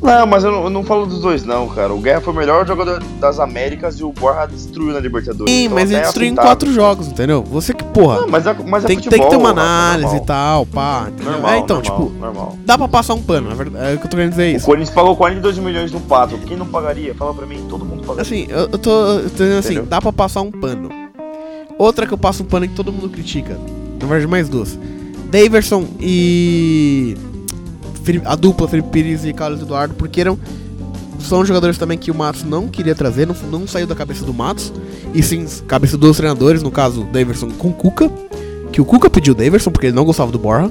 Não, 0.00 0.26
mas 0.26 0.42
eu 0.42 0.50
não, 0.50 0.64
eu 0.64 0.70
não 0.70 0.82
falo 0.82 1.06
dos 1.06 1.20
dois, 1.20 1.44
não, 1.44 1.68
cara. 1.68 1.92
O 1.94 2.00
Guerra 2.00 2.20
foi 2.20 2.32
o 2.32 2.36
melhor 2.36 2.66
jogador 2.66 3.00
das 3.20 3.38
Américas 3.38 4.00
e 4.00 4.02
o 4.02 4.12
Borja 4.12 4.46
destruiu 4.46 4.92
na 4.92 4.98
Libertadores. 4.98 5.52
Sim, 5.54 5.66
Então 5.66 5.76
mas 5.76 5.90
ele 5.92 6.00
é 6.00 6.02
destruiu 6.02 6.28
em 6.28 6.34
quatro 6.34 6.72
jogos, 6.72 7.06
entendeu? 7.06 7.44
Você 7.44 7.72
que, 7.72 7.84
porra, 7.84 8.22
Não, 8.22 8.28
mas 8.28 8.44
é, 8.44 8.56
mas 8.66 8.82
é 8.84 8.88
tem, 8.88 8.96
tem 8.96 9.04
futebol, 9.04 9.26
que 9.28 9.30
ter 9.30 9.40
uma 9.40 9.50
Rafa, 9.50 9.60
análise 9.60 10.02
normal. 10.06 10.22
e 10.22 10.26
tal, 10.26 10.66
pá, 10.66 11.06
entendeu? 11.08 11.32
Normal, 11.34 11.50
é, 11.52 11.58
então, 11.58 11.76
normal, 11.80 11.98
tipo, 12.08 12.18
normal. 12.18 12.58
dá 12.66 12.76
pra 12.76 12.88
passar 12.88 13.14
um 13.14 13.22
pano, 13.22 13.48
na 13.48 13.54
verdade, 13.54 13.92
é 13.92 13.94
o 13.94 13.98
que 13.98 14.06
eu 14.06 14.10
tô 14.10 14.16
querendo 14.16 14.30
dizer 14.30 14.52
O 14.52 14.56
isso. 14.56 14.66
Corinthians 14.66 14.90
pagou 14.94 15.14
42 15.14 15.58
milhões 15.58 15.92
no 15.92 16.00
Pato. 16.00 16.36
Quem 16.48 16.56
não 16.56 16.66
pagaria? 16.66 17.14
Fala 17.14 17.32
pra 17.32 17.46
mim, 17.46 17.64
todo 17.68 17.84
mundo 17.84 18.00
pagaria. 18.04 18.22
Assim, 18.22 18.46
eu, 18.50 18.58
eu 18.72 18.78
tô, 18.78 18.90
eu 18.90 19.22
tô 19.22 19.28
dizendo 19.28 19.58
assim, 19.60 19.68
Entendeu? 19.74 19.86
dá 19.86 20.00
pra 20.02 20.12
passar 20.12 20.40
um 20.40 20.50
pano. 20.50 20.88
Outra 21.78 22.08
que 22.08 22.12
eu 22.12 22.18
passo 22.18 22.42
um 22.42 22.46
pano 22.46 22.66
que 22.66 22.74
todo 22.74 22.92
mundo 22.92 23.08
critica, 23.08 23.56
na 24.00 24.06
verdade 24.08 24.26
mais 24.26 24.48
duas. 24.48 24.76
Daverson 25.30 25.86
e 26.00 27.16
a 28.24 28.36
dupla 28.36 28.68
Felipe 28.68 28.88
Pires 28.90 29.24
e 29.24 29.32
Carlos 29.32 29.60
Eduardo, 29.60 29.94
porque 29.94 30.20
eram 30.20 30.38
são 31.20 31.44
jogadores 31.44 31.78
também 31.78 31.96
que 31.96 32.10
o 32.10 32.14
Matos 32.14 32.42
não 32.42 32.66
queria 32.66 32.94
trazer, 32.94 33.26
não, 33.26 33.36
não 33.50 33.66
saiu 33.66 33.86
da 33.86 33.94
cabeça 33.94 34.24
do 34.24 34.34
Matos, 34.34 34.72
e 35.14 35.22
sim 35.22 35.46
cabeça 35.66 35.96
dos 35.96 36.16
treinadores, 36.16 36.62
no 36.62 36.70
caso 36.70 37.04
Daverson 37.04 37.50
com 37.50 37.72
Cuca, 37.72 38.10
que 38.72 38.80
o 38.80 38.84
Cuca 38.84 39.08
pediu 39.08 39.34
Daverson 39.34 39.70
porque 39.70 39.86
ele 39.86 39.96
não 39.96 40.04
gostava 40.04 40.32
do 40.32 40.38
Borja, 40.38 40.70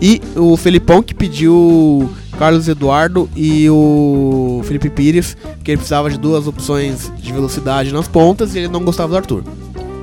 e 0.00 0.20
o 0.36 0.56
Felipão 0.56 1.02
que 1.02 1.14
pediu 1.14 2.10
Carlos 2.38 2.68
Eduardo 2.68 3.28
e 3.34 3.68
o 3.70 4.60
Felipe 4.64 4.90
Pires, 4.90 5.36
que 5.62 5.70
ele 5.70 5.78
precisava 5.78 6.10
de 6.10 6.18
duas 6.18 6.46
opções 6.46 7.10
de 7.18 7.32
velocidade 7.32 7.92
nas 7.92 8.08
pontas 8.08 8.54
e 8.54 8.58
ele 8.58 8.68
não 8.68 8.84
gostava 8.84 9.10
do 9.10 9.16
Arthur. 9.16 9.44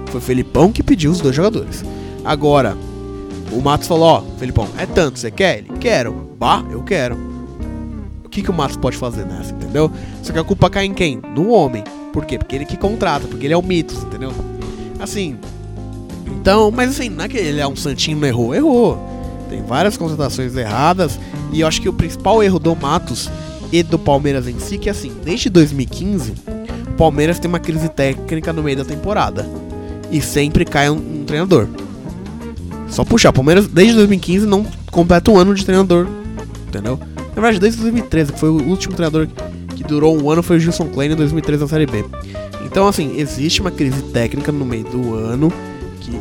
Foi 0.07 0.19
o 0.19 0.23
Felipão 0.23 0.71
que 0.71 0.81
pediu 0.81 1.11
os 1.11 1.19
dois 1.19 1.35
jogadores. 1.35 1.83
Agora, 2.23 2.75
o 3.51 3.61
Matos 3.61 3.87
falou, 3.87 4.05
ó, 4.05 4.23
Felipão, 4.37 4.67
é 4.77 4.85
tanto, 4.85 5.19
você 5.19 5.29
quer? 5.29 5.59
Ele, 5.59 5.69
quero. 5.79 6.30
Bah, 6.41 6.65
eu 6.71 6.81
quero. 6.81 7.15
O 8.25 8.29
que, 8.29 8.41
que 8.41 8.49
o 8.49 8.53
Matos 8.53 8.75
pode 8.75 8.97
fazer 8.97 9.27
nessa, 9.27 9.53
entendeu? 9.53 9.91
Só 10.23 10.33
que 10.33 10.39
a 10.39 10.43
culpa 10.43 10.71
cai 10.71 10.85
em 10.85 10.93
quem? 10.93 11.21
No 11.35 11.49
homem. 11.49 11.83
Por 12.11 12.25
quê? 12.25 12.39
Porque 12.39 12.55
ele 12.55 12.65
que 12.65 12.75
contrata, 12.75 13.27
porque 13.27 13.45
ele 13.45 13.53
é 13.53 13.57
o 13.57 13.61
Mitos, 13.61 14.01
entendeu? 14.01 14.33
Assim. 14.99 15.37
Então, 16.25 16.71
mas 16.71 16.89
assim, 16.89 17.09
não 17.09 17.25
é 17.25 17.29
que 17.29 17.37
ele 17.37 17.59
é 17.59 17.67
um 17.67 17.75
santinho 17.75 18.17
não 18.17 18.27
errou, 18.27 18.55
errou. 18.55 18.97
Tem 19.51 19.61
várias 19.61 19.95
contratações 19.97 20.55
erradas. 20.55 21.19
E 21.53 21.61
eu 21.61 21.67
acho 21.67 21.79
que 21.79 21.87
o 21.87 21.93
principal 21.93 22.41
erro 22.41 22.57
do 22.57 22.75
Matos 22.75 23.29
e 23.71 23.83
do 23.83 23.99
Palmeiras 23.99 24.47
em 24.47 24.57
si, 24.57 24.79
que 24.79 24.89
assim, 24.89 25.11
desde 25.23 25.47
2015, 25.47 26.33
o 26.87 26.93
Palmeiras 26.97 27.37
tem 27.37 27.49
uma 27.49 27.59
crise 27.59 27.87
técnica 27.87 28.51
no 28.51 28.63
meio 28.63 28.77
da 28.77 28.85
temporada. 28.85 29.47
E 30.09 30.19
sempre 30.19 30.65
cai 30.65 30.89
um, 30.89 30.95
um 30.95 31.23
treinador. 31.23 31.67
Só 32.89 33.05
puxar, 33.05 33.29
o 33.29 33.33
Palmeiras 33.33 33.67
desde 33.67 33.93
2015 33.93 34.47
não 34.47 34.65
completa 34.89 35.29
um 35.29 35.37
ano 35.37 35.53
de 35.53 35.63
treinador. 35.63 36.07
Entendeu? 36.71 36.97
Na 37.35 37.41
verdade, 37.41 37.59
desde 37.59 37.81
2013, 37.81 38.31
que 38.31 38.39
foi 38.39 38.49
o 38.49 38.63
último 38.63 38.95
treinador 38.95 39.27
que 39.75 39.83
durou 39.83 40.17
um 40.17 40.29
ano, 40.31 40.41
foi 40.41 40.55
o 40.55 40.59
Gilson 40.59 40.87
Klein 40.87 41.11
em 41.11 41.15
2013 41.15 41.63
na 41.63 41.67
Série 41.67 41.85
B. 41.85 42.05
Então, 42.65 42.87
assim, 42.87 43.19
existe 43.19 43.59
uma 43.59 43.71
crise 43.71 44.01
técnica 44.03 44.53
no 44.53 44.63
meio 44.63 44.85
do 44.85 45.15
ano 45.15 45.51
que 45.99 46.17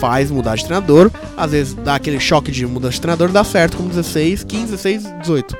faz 0.00 0.30
mudar 0.30 0.56
de 0.56 0.64
treinador. 0.64 1.10
Às 1.36 1.50
vezes 1.50 1.74
dá 1.74 1.96
aquele 1.96 2.18
choque 2.18 2.50
de 2.50 2.64
mudar 2.66 2.88
de 2.88 2.98
treinador, 2.98 3.28
dá 3.28 3.44
certo 3.44 3.76
como 3.76 3.90
16, 3.90 4.44
15, 4.44 4.64
16, 4.64 5.02
18. 5.20 5.56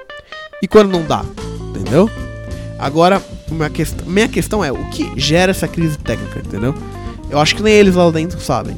E 0.63 0.67
quando 0.67 0.91
não 0.91 1.05
dá? 1.05 1.25
Entendeu? 1.69 2.11
Agora, 2.79 3.23
quest 3.75 4.01
minha 4.07 4.29
questão 4.29 4.65
é 4.65 4.73
o 4.73 4.89
que 4.89 5.13
gera 5.21 5.51
essa 5.51 5.69
crise 5.69 5.99
técnica, 5.99 6.39
entendeu? 6.39 6.75
Eu 7.29 7.39
acho 7.39 7.55
que 7.55 7.63
nem 7.63 7.75
eles 7.75 7.97
lá 7.97 8.11
dentro 8.11 8.41
sabem. 8.41 8.77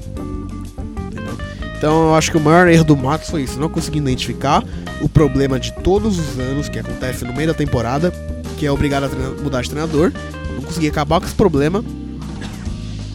Entendeu? 1.06 1.38
Então 1.78 2.08
eu 2.08 2.14
acho 2.16 2.32
que 2.32 2.36
o 2.36 2.40
maior 2.40 2.66
erro 2.66 2.84
do 2.84 2.96
Matos 2.96 3.30
foi 3.30 3.42
isso, 3.42 3.60
não 3.60 3.68
conseguir 3.68 3.98
identificar 3.98 4.64
o 5.04 5.08
problema 5.08 5.60
de 5.60 5.70
todos 5.72 6.18
os 6.18 6.38
anos 6.38 6.68
que 6.68 6.78
acontece 6.78 7.24
no 7.24 7.32
meio 7.34 7.48
da 7.48 7.54
temporada, 7.54 8.10
que 8.56 8.64
é 8.64 8.72
obrigado 8.72 9.04
a 9.04 9.08
treina- 9.08 9.30
mudar 9.42 9.60
de 9.60 9.68
treinador, 9.68 10.10
não 10.54 10.62
conseguir 10.62 10.88
acabar 10.88 11.20
com 11.20 11.26
esse 11.26 11.34
problema. 11.34 11.84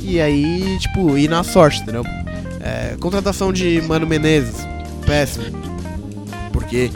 E 0.01 0.21
aí, 0.21 0.77
tipo, 0.79 1.17
ir 1.17 1.27
na 1.27 1.43
sorte, 1.43 1.81
entendeu? 1.81 2.03
É, 2.61 2.95
contratação 2.99 3.51
de 3.51 3.81
Mano 3.87 4.05
Menezes, 4.05 4.55
péssimo. 5.05 5.45
Porque 6.51 6.91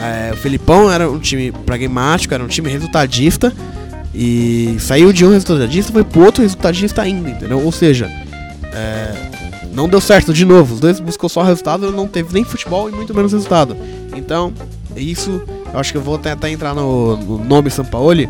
É, 0.00 0.32
o 0.32 0.36
Felipão 0.36 0.88
era 0.92 1.10
um 1.10 1.18
time 1.18 1.50
pragmático, 1.50 2.32
era 2.32 2.44
um 2.44 2.46
time 2.46 2.70
resultadista. 2.70 3.52
E 4.14 4.76
saiu 4.78 5.12
de 5.12 5.24
um 5.26 5.30
resultadista 5.32 5.92
foi 5.92 6.04
pro 6.04 6.24
outro 6.24 6.40
resultadista 6.42 7.02
ainda, 7.02 7.30
entendeu? 7.30 7.60
Ou 7.60 7.72
seja, 7.72 8.06
é, 8.72 9.12
não 9.74 9.88
deu 9.88 10.00
certo 10.00 10.32
de 10.32 10.44
novo. 10.44 10.74
Os 10.74 10.80
dois 10.80 11.00
buscou 11.00 11.28
só 11.28 11.42
resultado, 11.42 11.90
não 11.90 12.06
teve 12.06 12.32
nem 12.32 12.44
futebol 12.44 12.88
e 12.88 12.92
muito 12.92 13.12
menos 13.12 13.32
resultado. 13.32 13.76
Então, 14.18 14.52
isso, 14.96 15.42
eu 15.72 15.78
acho 15.78 15.92
que 15.92 15.98
eu 15.98 16.02
vou 16.02 16.18
tentar 16.18 16.50
entrar 16.50 16.74
no, 16.74 17.16
no 17.16 17.44
nome 17.44 17.70
Sampaoli. 17.70 18.28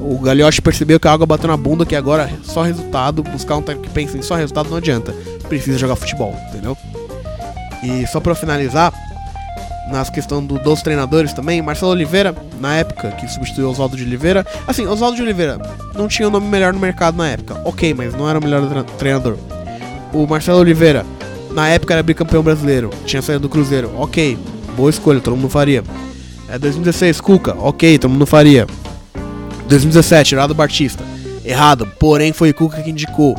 O 0.00 0.18
Gagliotti 0.18 0.62
percebeu 0.62 1.00
que 1.00 1.08
a 1.08 1.12
água 1.12 1.26
bateu 1.26 1.48
na 1.48 1.56
bunda, 1.56 1.84
que 1.84 1.96
agora 1.96 2.30
só 2.42 2.62
resultado, 2.62 3.22
buscar 3.22 3.56
um 3.56 3.62
técnico 3.62 3.88
que 3.88 3.94
pensa 3.94 4.16
em 4.16 4.22
só 4.22 4.34
resultado 4.34 4.70
não 4.70 4.76
adianta. 4.76 5.14
Precisa 5.48 5.78
jogar 5.78 5.96
futebol, 5.96 6.34
entendeu? 6.48 6.76
E 7.82 8.06
só 8.06 8.20
pra 8.20 8.34
finalizar, 8.34 8.92
nas 9.90 10.10
questões 10.10 10.46
do, 10.46 10.58
dos 10.58 10.82
treinadores 10.82 11.32
também, 11.32 11.62
Marcelo 11.62 11.92
Oliveira, 11.92 12.34
na 12.60 12.76
época, 12.76 13.10
que 13.12 13.28
substituiu 13.28 13.70
Oswaldo 13.70 13.96
de 13.96 14.04
Oliveira. 14.04 14.44
Assim, 14.66 14.86
Oswaldo 14.86 15.16
de 15.16 15.22
Oliveira 15.22 15.58
não 15.94 16.08
tinha 16.08 16.28
o 16.28 16.30
nome 16.30 16.46
melhor 16.48 16.72
no 16.72 16.78
mercado 16.78 17.16
na 17.16 17.28
época, 17.28 17.60
ok, 17.64 17.94
mas 17.94 18.14
não 18.14 18.28
era 18.28 18.38
o 18.38 18.42
melhor 18.42 18.66
tre 18.68 18.82
treinador. 18.98 19.36
O 20.12 20.26
Marcelo 20.26 20.60
Oliveira, 20.60 21.04
na 21.52 21.68
época 21.68 21.94
era 21.94 22.02
bicampeão 22.02 22.42
brasileiro, 22.42 22.90
tinha 23.04 23.22
saído 23.22 23.42
do 23.42 23.48
Cruzeiro, 23.48 23.92
ok, 23.96 24.38
boa 24.76 24.90
escolha, 24.90 25.20
todo 25.20 25.36
mundo 25.36 25.48
faria. 25.48 25.82
É 26.48 26.58
2016, 26.58 27.20
Cuca, 27.20 27.56
ok, 27.58 27.98
todo 27.98 28.10
mundo 28.10 28.26
faria. 28.26 28.66
2017, 29.68 30.30
Geraldo 30.30 30.54
Batista, 30.54 31.02
errado, 31.44 31.88
porém 31.98 32.32
foi 32.32 32.52
Cuca 32.52 32.82
que 32.82 32.90
indicou. 32.90 33.34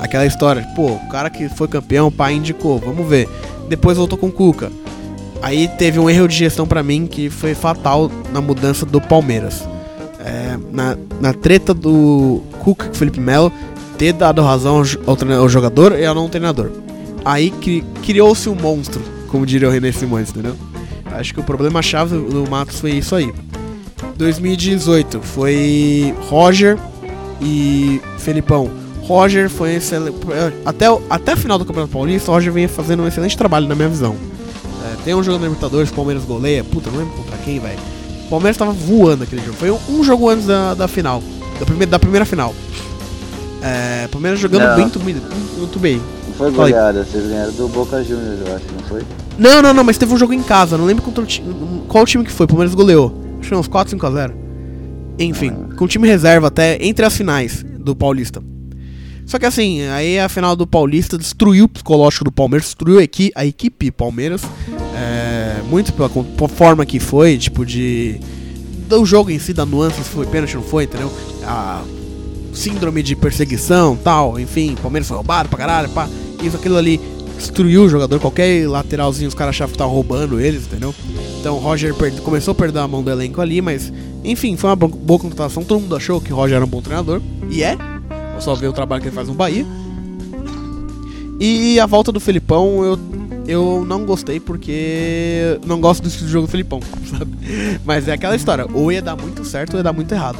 Aquela 0.00 0.26
história, 0.26 0.66
pô, 0.74 0.92
o 0.92 1.08
cara 1.10 1.28
que 1.28 1.48
foi 1.50 1.68
campeão, 1.68 2.08
o 2.08 2.10
pai 2.12 2.34
indicou, 2.34 2.78
vamos 2.78 3.06
ver. 3.06 3.28
Depois 3.68 3.98
voltou 3.98 4.18
com 4.18 4.32
Cuca. 4.32 4.72
Aí 5.42 5.68
teve 5.68 5.98
um 5.98 6.08
erro 6.08 6.26
de 6.26 6.36
gestão 6.36 6.66
para 6.66 6.82
mim 6.82 7.06
que 7.06 7.30
foi 7.30 7.54
fatal 7.54 8.10
na 8.32 8.40
mudança 8.40 8.84
do 8.84 9.00
Palmeiras. 9.00 9.62
É, 10.18 10.58
na, 10.72 10.96
na 11.20 11.32
treta 11.32 11.72
do 11.72 12.42
Cuca 12.58 12.88
com 12.88 12.94
Felipe 12.94 13.20
Melo 13.20 13.52
ter 13.96 14.12
dado 14.12 14.42
razão 14.42 14.82
ao, 15.06 15.38
ao 15.38 15.48
jogador 15.48 15.98
e 15.98 16.04
ao 16.04 16.14
não 16.14 16.28
treinador. 16.28 16.70
Aí 17.24 17.50
cri, 17.50 17.84
criou-se 18.02 18.48
um 18.48 18.54
monstro, 18.54 19.02
como 19.28 19.46
diria 19.46 19.68
o 19.68 19.70
René 19.70 19.92
Simões, 19.92 20.30
entendeu? 20.30 20.56
Acho 21.20 21.34
que 21.34 21.40
o 21.40 21.42
problema-chave 21.42 22.16
do 22.16 22.48
Matos 22.48 22.80
foi 22.80 22.92
isso 22.92 23.14
aí. 23.14 23.30
2018 24.16 25.20
foi 25.20 26.14
Roger 26.28 26.78
e 27.42 28.00
Felipão. 28.18 28.70
Roger 29.02 29.50
foi 29.50 29.74
excelente. 29.74 30.16
Até, 30.64 30.86
até 31.10 31.32
a 31.32 31.36
final 31.36 31.58
do 31.58 31.64
Campeonato 31.66 31.92
Paulista, 31.92 32.30
o 32.30 32.34
Roger 32.34 32.50
vinha 32.50 32.68
fazendo 32.68 33.02
um 33.02 33.06
excelente 33.06 33.36
trabalho, 33.36 33.68
na 33.68 33.74
minha 33.74 33.88
visão. 33.88 34.16
É, 34.82 34.96
tem 35.04 35.14
um 35.14 35.22
jogo 35.22 35.38
na 35.38 35.44
Libertadores, 35.44 35.90
Palmeiras 35.90 36.24
goleia. 36.24 36.64
Puta, 36.64 36.90
não 36.90 37.00
lembro 37.00 37.14
contra 37.14 37.36
quem, 37.38 37.60
velho. 37.60 37.78
O 38.24 38.30
Palmeiras 38.30 38.56
tava 38.56 38.72
voando 38.72 39.24
aquele 39.24 39.42
jogo. 39.42 39.58
Foi 39.58 39.70
um, 39.70 40.02
jogo 40.02 40.28
antes 40.28 40.46
da, 40.46 40.72
da 40.72 40.88
final. 40.88 41.22
Da 41.58 41.66
primeira, 41.66 41.90
da 41.90 41.98
primeira 41.98 42.24
final. 42.24 42.54
É, 43.62 44.08
Palmeiras 44.08 44.40
jogando 44.40 44.62
Não. 44.62 44.78
muito, 44.78 45.00
muito, 45.00 45.58
muito 45.58 45.78
bem. 45.78 46.00
Não 46.26 46.34
foi 46.34 46.50
goleada, 46.50 47.04
vocês 47.04 47.26
ganharam 47.26 47.52
do 47.52 47.68
Boca 47.68 48.02
Juniors, 48.02 48.40
eu 48.46 48.56
acho, 48.56 48.64
não 48.72 48.88
foi? 48.88 49.02
Não, 49.38 49.62
não, 49.62 49.74
não, 49.74 49.84
mas 49.84 49.98
teve 49.98 50.12
um 50.12 50.18
jogo 50.18 50.32
em 50.32 50.42
casa. 50.42 50.76
Não 50.76 50.84
lembro 50.84 51.02
contra 51.02 51.24
qual 51.88 52.06
time 52.06 52.24
que 52.24 52.32
foi. 52.32 52.44
O 52.44 52.48
Palmeiras 52.48 52.74
goleou. 52.74 53.14
Acho 53.40 53.48
que 53.48 53.54
uns 53.54 53.68
4, 53.68 53.90
5 53.90 54.06
a 54.06 54.10
0. 54.10 54.34
Enfim, 55.18 55.52
com 55.76 55.84
o 55.84 55.88
time 55.88 56.08
reserva 56.08 56.48
até 56.48 56.78
entre 56.84 57.04
as 57.04 57.16
finais 57.16 57.64
do 57.78 57.94
Paulista. 57.94 58.42
Só 59.26 59.38
que 59.38 59.46
assim, 59.46 59.82
aí 59.82 60.18
a 60.18 60.28
final 60.28 60.56
do 60.56 60.66
Paulista 60.66 61.16
destruiu 61.16 61.66
o 61.66 61.68
psicológico 61.68 62.24
do 62.24 62.32
Palmeiras, 62.32 62.66
destruiu 62.66 62.98
a, 62.98 63.02
equi 63.02 63.30
a 63.34 63.44
equipe 63.44 63.90
Palmeiras. 63.90 64.42
É, 64.94 65.62
muito 65.68 65.92
pela, 65.92 66.08
pela 66.08 66.48
forma 66.48 66.84
que 66.84 66.98
foi, 66.98 67.38
tipo 67.38 67.64
de. 67.64 68.18
Do 68.88 69.04
jogo 69.04 69.30
em 69.30 69.38
si, 69.38 69.52
da 69.52 69.64
nuance, 69.64 70.02
se 70.02 70.10
foi 70.10 70.26
pênalti 70.26 70.56
ou 70.56 70.62
não 70.62 70.68
foi, 70.68 70.84
entendeu? 70.84 71.12
A 71.44 71.82
síndrome 72.60 73.02
de 73.02 73.16
perseguição 73.16 73.96
tal, 73.96 74.38
enfim, 74.38 74.76
Palmeiras 74.80 75.08
foi 75.08 75.16
roubado 75.16 75.48
pra 75.48 75.58
caralho, 75.58 75.88
pá. 75.90 76.08
Isso, 76.42 76.56
aquilo 76.56 76.76
ali 76.76 77.00
destruiu 77.36 77.84
o 77.84 77.88
jogador, 77.88 78.20
qualquer 78.20 78.68
lateralzinho 78.68 79.28
os 79.28 79.34
caras 79.34 79.54
achavam 79.54 79.70
que 79.70 79.76
estavam 79.76 79.94
roubando 79.94 80.38
eles, 80.38 80.64
entendeu? 80.64 80.94
Então 81.40 81.56
o 81.56 81.58
Roger 81.58 81.94
perde- 81.94 82.20
começou 82.20 82.52
a 82.52 82.54
perder 82.54 82.80
a 82.80 82.88
mão 82.88 83.02
do 83.02 83.10
elenco 83.10 83.40
ali, 83.40 83.62
mas 83.62 83.90
enfim, 84.22 84.56
foi 84.56 84.68
uma 84.70 84.76
bo- 84.76 84.88
boa 84.88 85.18
contratação. 85.18 85.64
Todo 85.64 85.80
mundo 85.80 85.96
achou 85.96 86.20
que 86.20 86.32
o 86.32 86.36
Roger 86.36 86.56
era 86.56 86.64
um 86.64 86.68
bom 86.68 86.82
treinador, 86.82 87.20
e 87.50 87.62
é. 87.62 87.78
Eu 88.34 88.40
só 88.42 88.54
ver 88.54 88.68
o 88.68 88.72
trabalho 88.74 89.00
que 89.00 89.08
ele 89.08 89.14
faz 89.14 89.26
no 89.28 89.34
Bahia. 89.34 89.64
E 91.38 91.80
a 91.80 91.86
volta 91.86 92.12
do 92.12 92.20
Felipão, 92.20 92.84
eu, 92.84 92.98
eu 93.48 93.84
não 93.86 94.04
gostei 94.04 94.38
porque 94.38 95.58
não 95.66 95.80
gosto 95.80 96.02
do 96.02 96.08
estilo 96.08 96.26
de 96.26 96.32
jogo 96.32 96.46
do 96.46 96.50
Felipão, 96.50 96.80
sabe? 97.10 97.30
Mas 97.84 98.06
é 98.08 98.12
aquela 98.12 98.36
história, 98.36 98.66
ou 98.74 98.92
ia 98.92 99.00
dar 99.00 99.16
muito 99.16 99.44
certo 99.44 99.72
ou 99.74 99.78
ia 99.78 99.82
dar 99.84 99.92
muito 99.94 100.12
errado. 100.12 100.38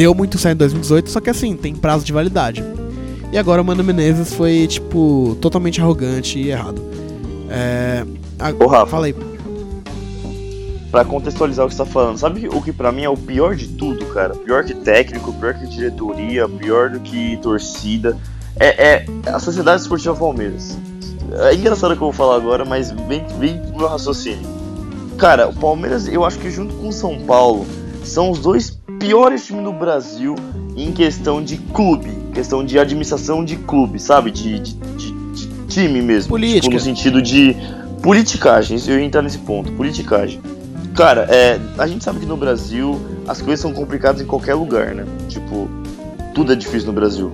Deu 0.00 0.14
muito 0.14 0.38
certo 0.38 0.54
em 0.54 0.58
2018, 0.60 1.10
só 1.10 1.20
que 1.20 1.28
assim, 1.28 1.54
tem 1.54 1.74
prazo 1.76 2.06
de 2.06 2.10
validade. 2.10 2.64
E 3.30 3.36
agora 3.36 3.60
o 3.60 3.64
Mano 3.66 3.84
Menezes 3.84 4.32
foi, 4.32 4.66
tipo, 4.66 5.36
totalmente 5.42 5.78
arrogante 5.78 6.38
e 6.38 6.48
errado. 6.48 6.80
É. 7.50 8.06
a- 8.38 8.48
Ô, 8.58 8.66
Rafa. 8.66 8.86
Fala 8.92 9.04
aí. 9.04 9.14
Pra 10.90 11.04
contextualizar 11.04 11.66
o 11.66 11.68
que 11.68 11.74
você 11.74 11.84
tá 11.84 11.84
falando, 11.84 12.16
sabe 12.16 12.48
o 12.48 12.62
que 12.62 12.72
pra 12.72 12.90
mim 12.90 13.02
é 13.02 13.10
o 13.10 13.16
pior 13.16 13.54
de 13.54 13.68
tudo, 13.68 14.06
cara? 14.06 14.34
Pior 14.34 14.64
que 14.64 14.72
técnico, 14.72 15.34
pior 15.34 15.52
que 15.52 15.66
diretoria, 15.66 16.48
pior 16.48 16.88
do 16.88 17.00
que 17.00 17.36
torcida. 17.42 18.16
É, 18.58 18.94
é 18.94 19.06
a 19.26 19.38
Sociedade 19.38 19.82
Esportiva 19.82 20.16
Palmeiras. 20.16 20.78
É 21.46 21.54
engraçado 21.54 21.90
o 21.92 21.94
que 21.96 22.02
eu 22.02 22.06
vou 22.06 22.12
falar 22.14 22.36
agora, 22.36 22.64
mas 22.64 22.90
vem, 23.06 23.22
vem 23.38 23.58
pro 23.58 23.76
meu 23.80 23.86
raciocínio. 23.86 24.48
Cara, 25.18 25.46
o 25.46 25.52
Palmeiras, 25.54 26.08
eu 26.08 26.24
acho 26.24 26.38
que 26.38 26.50
junto 26.50 26.72
com 26.76 26.88
o 26.88 26.92
São 26.92 27.18
Paulo, 27.20 27.66
são 28.02 28.30
os 28.30 28.38
dois 28.38 28.70
piores 29.00 29.44
times 29.46 29.64
do 29.64 29.72
Brasil 29.72 30.36
em 30.76 30.92
questão 30.92 31.42
de 31.42 31.56
clube, 31.56 32.08
questão 32.32 32.64
de 32.64 32.78
administração 32.78 33.44
de 33.44 33.56
clube, 33.56 33.98
sabe? 33.98 34.30
De, 34.30 34.60
de, 34.60 34.74
de- 34.74 35.12
de 35.32 35.46
time 35.66 36.00
mesmo. 36.00 36.28
Política. 36.30 36.60
Tipo, 36.62 36.74
no 36.74 36.80
sentido 36.80 37.20
de 37.22 37.56
politicagem, 38.02 38.78
eu 38.86 38.98
ia 39.00 39.04
entrar 39.04 39.22
nesse 39.22 39.38
ponto, 39.38 39.72
politicagem. 39.72 40.40
Cara, 40.94 41.22
é, 41.30 41.58
a 41.78 41.86
gente 41.86 42.04
sabe 42.04 42.20
que 42.20 42.26
no 42.26 42.36
Brasil 42.36 43.00
as 43.26 43.40
coisas 43.40 43.60
são 43.60 43.72
complicadas 43.72 44.20
em 44.20 44.26
qualquer 44.26 44.54
lugar, 44.54 44.94
né? 44.94 45.04
Tipo, 45.28 45.68
tudo 46.34 46.52
é 46.52 46.56
difícil 46.56 46.88
no 46.88 46.92
Brasil. 46.92 47.30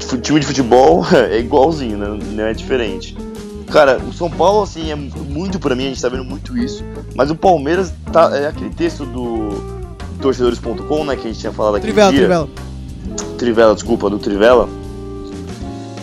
Fu- 0.00 0.18
Time 0.18 0.40
de 0.40 0.46
futebol 0.46 1.04
é 1.12 1.38
igualzinho, 1.38 1.98
né? 1.98 2.18
Não 2.32 2.44
é 2.44 2.52
diferente. 2.52 3.16
Cara, 3.70 3.98
o 3.98 4.12
São 4.12 4.30
Paulo, 4.30 4.62
assim, 4.62 4.90
é 4.92 4.94
muito 4.96 5.58
pra 5.58 5.74
mim, 5.74 5.86
a 5.86 5.88
gente 5.88 6.00
tá 6.00 6.08
vendo 6.08 6.24
muito 6.24 6.56
isso. 6.56 6.84
Mas 7.14 7.30
o 7.30 7.34
Palmeiras, 7.34 7.92
tá, 8.12 8.30
é 8.36 8.46
aquele 8.46 8.70
texto 8.70 9.04
do 9.04 9.55
torcedores.com, 10.18 11.04
né, 11.04 11.16
que 11.16 11.22
a 11.22 11.30
gente 11.30 11.40
tinha 11.40 11.52
falado 11.52 11.76
aqui 11.76 11.86
Trivela, 11.86 12.10
dia. 12.10 12.20
Trivela. 12.20 12.48
Trivela, 13.38 13.74
desculpa, 13.74 14.10
do 14.10 14.18
Trivela, 14.18 14.68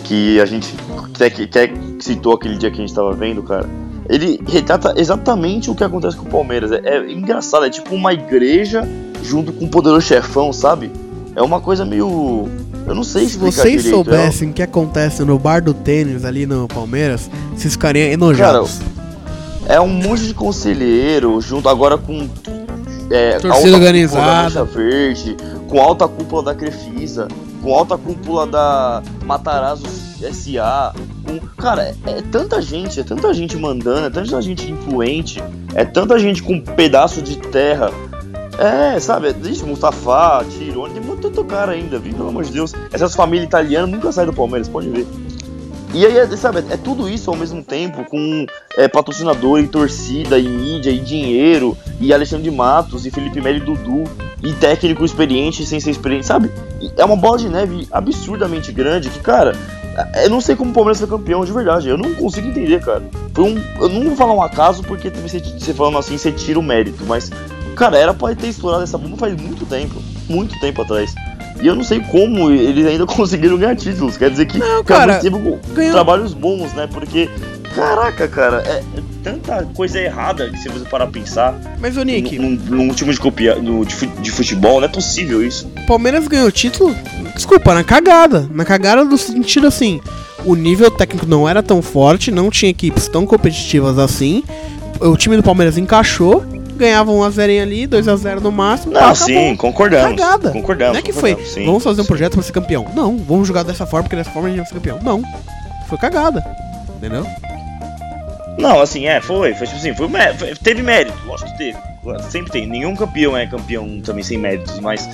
que 0.04 0.40
a 0.40 0.46
gente 0.46 0.74
até 1.14 1.30
que, 1.30 1.44
até 1.44 1.72
citou 2.00 2.34
aquele 2.34 2.56
dia 2.56 2.70
que 2.70 2.76
a 2.76 2.80
gente 2.80 2.94
tava 2.94 3.12
vendo, 3.12 3.42
cara. 3.42 3.68
Ele 4.08 4.40
retrata 4.46 4.94
exatamente 4.96 5.70
o 5.70 5.74
que 5.74 5.82
acontece 5.82 6.16
com 6.16 6.26
o 6.26 6.30
Palmeiras. 6.30 6.70
É, 6.72 6.80
é 6.84 7.12
engraçado, 7.12 7.64
é 7.64 7.70
tipo 7.70 7.94
uma 7.94 8.12
igreja 8.12 8.86
junto 9.22 9.52
com 9.52 9.64
um 9.64 9.68
poderoso 9.68 10.06
chefão, 10.06 10.52
sabe? 10.52 10.90
É 11.34 11.42
uma 11.42 11.60
coisa 11.60 11.84
meio. 11.84 12.48
Eu 12.86 12.94
não 12.94 13.02
sei 13.02 13.26
Se 13.26 13.38
vocês 13.38 13.82
direito. 13.82 13.86
é 13.86 13.90
soubessem 13.90 14.50
o 14.50 14.52
que 14.52 14.62
acontece 14.62 15.24
no 15.24 15.38
bar 15.38 15.62
do 15.62 15.72
tênis 15.72 16.24
ali 16.24 16.44
no 16.44 16.68
Palmeiras, 16.68 17.30
vocês 17.56 17.72
ficariam 17.72 18.08
enojados. 18.08 18.80
É 19.66 19.80
um 19.80 19.88
monte 19.88 20.26
de 20.26 20.34
conselheiro 20.34 21.40
junto 21.40 21.68
agora 21.68 21.96
com. 21.96 22.28
É, 23.10 23.38
Torcida 23.38 23.76
organizada. 23.76 24.64
Verde, 24.64 25.36
com 25.68 25.80
alta 25.80 26.08
cúpula 26.08 26.42
da 26.42 26.54
Crefisa, 26.54 27.28
com 27.62 27.74
alta 27.74 27.96
cúpula 27.96 28.46
da 28.46 29.02
Matarazzo 29.24 29.86
SA. 30.32 30.94
Com, 31.24 31.38
cara, 31.56 31.82
é, 31.82 31.94
é 32.06 32.22
tanta 32.22 32.60
gente, 32.60 33.00
é 33.00 33.04
tanta 33.04 33.32
gente 33.34 33.56
mandando, 33.56 34.06
é 34.06 34.10
tanta 34.10 34.40
gente 34.40 34.70
influente, 34.70 35.42
é 35.74 35.84
tanta 35.84 36.18
gente 36.18 36.42
com 36.42 36.54
um 36.54 36.60
pedaço 36.60 37.20
de 37.22 37.36
terra. 37.36 37.90
É, 38.58 39.00
sabe, 39.00 39.28
existe 39.28 39.64
Mustafa, 39.64 40.44
Tirone, 40.48 40.94
tem 40.94 41.02
muito 41.02 41.28
tanto 41.28 41.44
cara 41.44 41.72
ainda, 41.72 41.98
viu? 41.98 42.14
Pelo 42.14 42.28
amor 42.28 42.44
de 42.44 42.52
Deus. 42.52 42.72
Essas 42.92 43.14
famílias 43.14 43.46
italianas 43.46 43.90
nunca 43.90 44.12
saem 44.12 44.28
do 44.28 44.32
Palmeiras, 44.32 44.68
pode 44.68 44.88
ver. 44.90 45.06
E 45.94 46.04
aí, 46.04 46.18
é, 46.18 46.26
sabe, 46.36 46.64
é 46.70 46.76
tudo 46.76 47.08
isso 47.08 47.30
ao 47.30 47.36
mesmo 47.36 47.62
tempo, 47.62 48.04
com 48.10 48.46
é, 48.76 48.88
patrocinador 48.88 49.60
e 49.60 49.68
torcida, 49.68 50.36
e 50.36 50.48
mídia, 50.48 50.90
e 50.90 50.98
dinheiro, 50.98 51.78
e 52.00 52.12
Alexandre 52.12 52.50
Matos, 52.50 53.06
e 53.06 53.12
Felipe 53.12 53.40
Melo 53.40 53.58
e 53.58 53.60
Dudu, 53.60 54.04
e 54.42 54.52
técnico 54.54 55.04
experiente 55.04 55.64
sem 55.64 55.78
ser 55.78 55.92
experiente, 55.92 56.26
sabe? 56.26 56.50
É 56.96 57.04
uma 57.04 57.14
bola 57.14 57.38
de 57.38 57.48
neve 57.48 57.86
absurdamente 57.92 58.72
grande 58.72 59.08
que, 59.08 59.20
cara, 59.20 59.52
eu 60.24 60.30
não 60.30 60.40
sei 60.40 60.56
como 60.56 60.70
o 60.70 60.74
Palmeiras 60.74 60.98
foi 60.98 61.08
campeão 61.08 61.44
de 61.44 61.52
verdade, 61.52 61.88
eu 61.88 61.96
não 61.96 62.12
consigo 62.14 62.48
entender, 62.48 62.80
cara. 62.80 63.04
Foi 63.32 63.44
um. 63.44 63.62
Eu 63.80 63.88
não 63.88 64.02
vou 64.02 64.16
falar 64.16 64.34
um 64.34 64.42
acaso, 64.42 64.82
porque 64.82 65.10
você, 65.10 65.38
você 65.38 65.72
falando 65.72 65.98
assim, 65.98 66.18
você 66.18 66.32
tira 66.32 66.58
o 66.58 66.62
mérito, 66.62 67.04
mas, 67.06 67.30
cara, 67.76 67.96
era 67.96 68.12
pra 68.12 68.34
ter 68.34 68.48
estourado 68.48 68.82
essa 68.82 68.98
bomba 68.98 69.16
faz 69.16 69.40
muito 69.40 69.64
tempo, 69.64 69.94
muito 70.28 70.58
tempo 70.58 70.82
atrás. 70.82 71.14
E 71.60 71.66
eu 71.66 71.74
não 71.74 71.84
sei 71.84 72.00
como 72.00 72.50
eles 72.50 72.84
ainda 72.86 73.06
conseguiram 73.06 73.56
ganhar 73.56 73.76
títulos. 73.76 74.16
Quer 74.16 74.30
dizer 74.30 74.46
que 74.46 74.58
Não, 74.58 74.80
o 74.80 74.84
Palmeiras 74.84 75.16
cara, 75.16 75.32
teve 75.32 75.58
ganhou- 75.74 75.92
trabalhos 75.92 76.34
bons, 76.34 76.72
né? 76.74 76.88
Porque, 76.92 77.28
caraca, 77.74 78.28
cara, 78.28 78.56
é, 78.66 78.82
tanta 79.22 79.64
coisa 79.74 79.98
errada 80.00 80.50
que 80.50 80.58
se 80.58 80.68
você 80.68 80.84
parar 80.84 81.06
pra 81.06 81.20
pensar 81.20 81.58
Mas, 81.80 81.96
ô 81.96 82.02
Nick, 82.02 82.38
num, 82.38 82.50
num 82.50 82.88
time 82.92 83.12
de, 83.12 83.18
copia, 83.20 83.54
no, 83.56 83.84
de, 83.84 83.94
fu- 83.94 84.06
de 84.06 84.30
futebol, 84.30 84.80
não 84.80 84.86
é 84.88 84.90
possível 84.90 85.42
isso. 85.46 85.66
o 85.76 85.86
Palmeiras 85.86 86.26
ganhou 86.28 86.48
o 86.48 86.52
título, 86.52 86.94
desculpa, 87.34 87.72
na 87.74 87.82
cagada. 87.84 88.48
Na 88.52 88.64
cagada 88.64 89.04
do 89.04 89.16
sentido 89.16 89.66
assim, 89.66 90.00
o 90.44 90.54
nível 90.54 90.90
técnico 90.90 91.24
não 91.26 91.48
era 91.48 91.62
tão 91.62 91.80
forte, 91.80 92.30
não 92.30 92.50
tinha 92.50 92.70
equipes 92.70 93.08
tão 93.08 93.24
competitivas 93.24 93.98
assim. 93.98 94.42
O 95.00 95.16
time 95.16 95.36
do 95.36 95.42
Palmeiras 95.42 95.76
encaixou, 95.78 96.44
ganhava 96.74 97.10
1x0 97.12 97.62
ali, 97.62 97.86
2x0 97.86 98.40
no 98.40 98.52
máximo. 98.52 98.92
Não, 98.92 99.00
acabou. 99.00 99.16
sim, 99.16 99.56
concordamos. 99.56 100.20
Cagada. 100.20 100.50
Concordamos. 100.50 100.92
Não 100.94 100.98
é 101.00 101.02
que 101.02 101.12
foi, 101.12 101.36
sim. 101.44 101.64
vamos 101.64 101.82
fazer 101.82 102.02
um 102.02 102.04
projeto 102.04 102.34
pra 102.34 102.42
ser 102.42 102.52
campeão. 102.52 102.86
Não, 102.94 103.16
vamos 103.18 103.46
jogar 103.48 103.62
dessa 103.62 103.86
forma, 103.86 104.04
porque 104.04 104.16
dessa 104.16 104.30
forma 104.30 104.48
a 104.48 104.50
gente 104.50 104.58
vai 104.58 104.66
ser 104.66 104.74
campeão. 104.74 104.98
Não, 105.02 105.22
foi 105.88 105.98
cagada. 105.98 106.44
Entendeu? 106.96 107.26
Não, 108.58 108.80
assim, 108.80 109.06
é, 109.06 109.20
foi. 109.20 109.54
Foi 109.54 109.66
tipo 109.66 109.78
assim, 109.78 109.94
foi, 109.94 110.08
foi- 110.38 110.54
teve 110.56 110.82
mérito, 110.82 111.16
lógico 111.26 111.50
que 111.52 111.58
teve. 111.58 111.78
Sempre 112.30 112.52
tem. 112.52 112.66
Nenhum 112.66 112.94
campeão 112.94 113.36
é 113.36 113.46
campeão 113.46 114.00
também 114.00 114.22
sem 114.22 114.38
méritos, 114.38 114.78
mas 114.80 115.08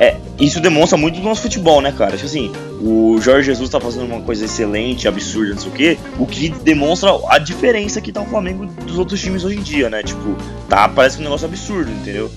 é, 0.00 0.16
isso 0.38 0.60
demonstra 0.60 0.96
muito 0.96 1.18
do 1.18 1.24
nosso 1.24 1.42
futebol, 1.42 1.80
né, 1.80 1.92
cara? 1.92 2.12
Tipo 2.12 2.26
assim, 2.26 2.52
o 2.80 3.20
Jorge 3.20 3.46
Jesus 3.46 3.68
tá 3.68 3.80
fazendo 3.80 4.06
uma 4.06 4.20
coisa 4.20 4.44
excelente, 4.44 5.08
absurda, 5.08 5.54
não 5.54 5.60
sei 5.60 5.70
o 5.70 5.74
quê, 5.74 5.98
o 6.18 6.26
que 6.26 6.50
demonstra 6.50 7.10
a 7.28 7.38
diferença 7.38 8.00
que 8.00 8.12
tá 8.12 8.20
o 8.20 8.26
Flamengo 8.26 8.66
dos 8.66 8.96
outros 8.96 9.20
times 9.20 9.44
hoje 9.44 9.58
em 9.58 9.62
dia, 9.62 9.90
né? 9.90 10.02
Tipo, 10.04 10.36
tá, 10.68 10.88
parece 10.88 11.18
um 11.18 11.22
negócio 11.22 11.46
absurdo, 11.46 11.90
entendeu? 11.90 12.30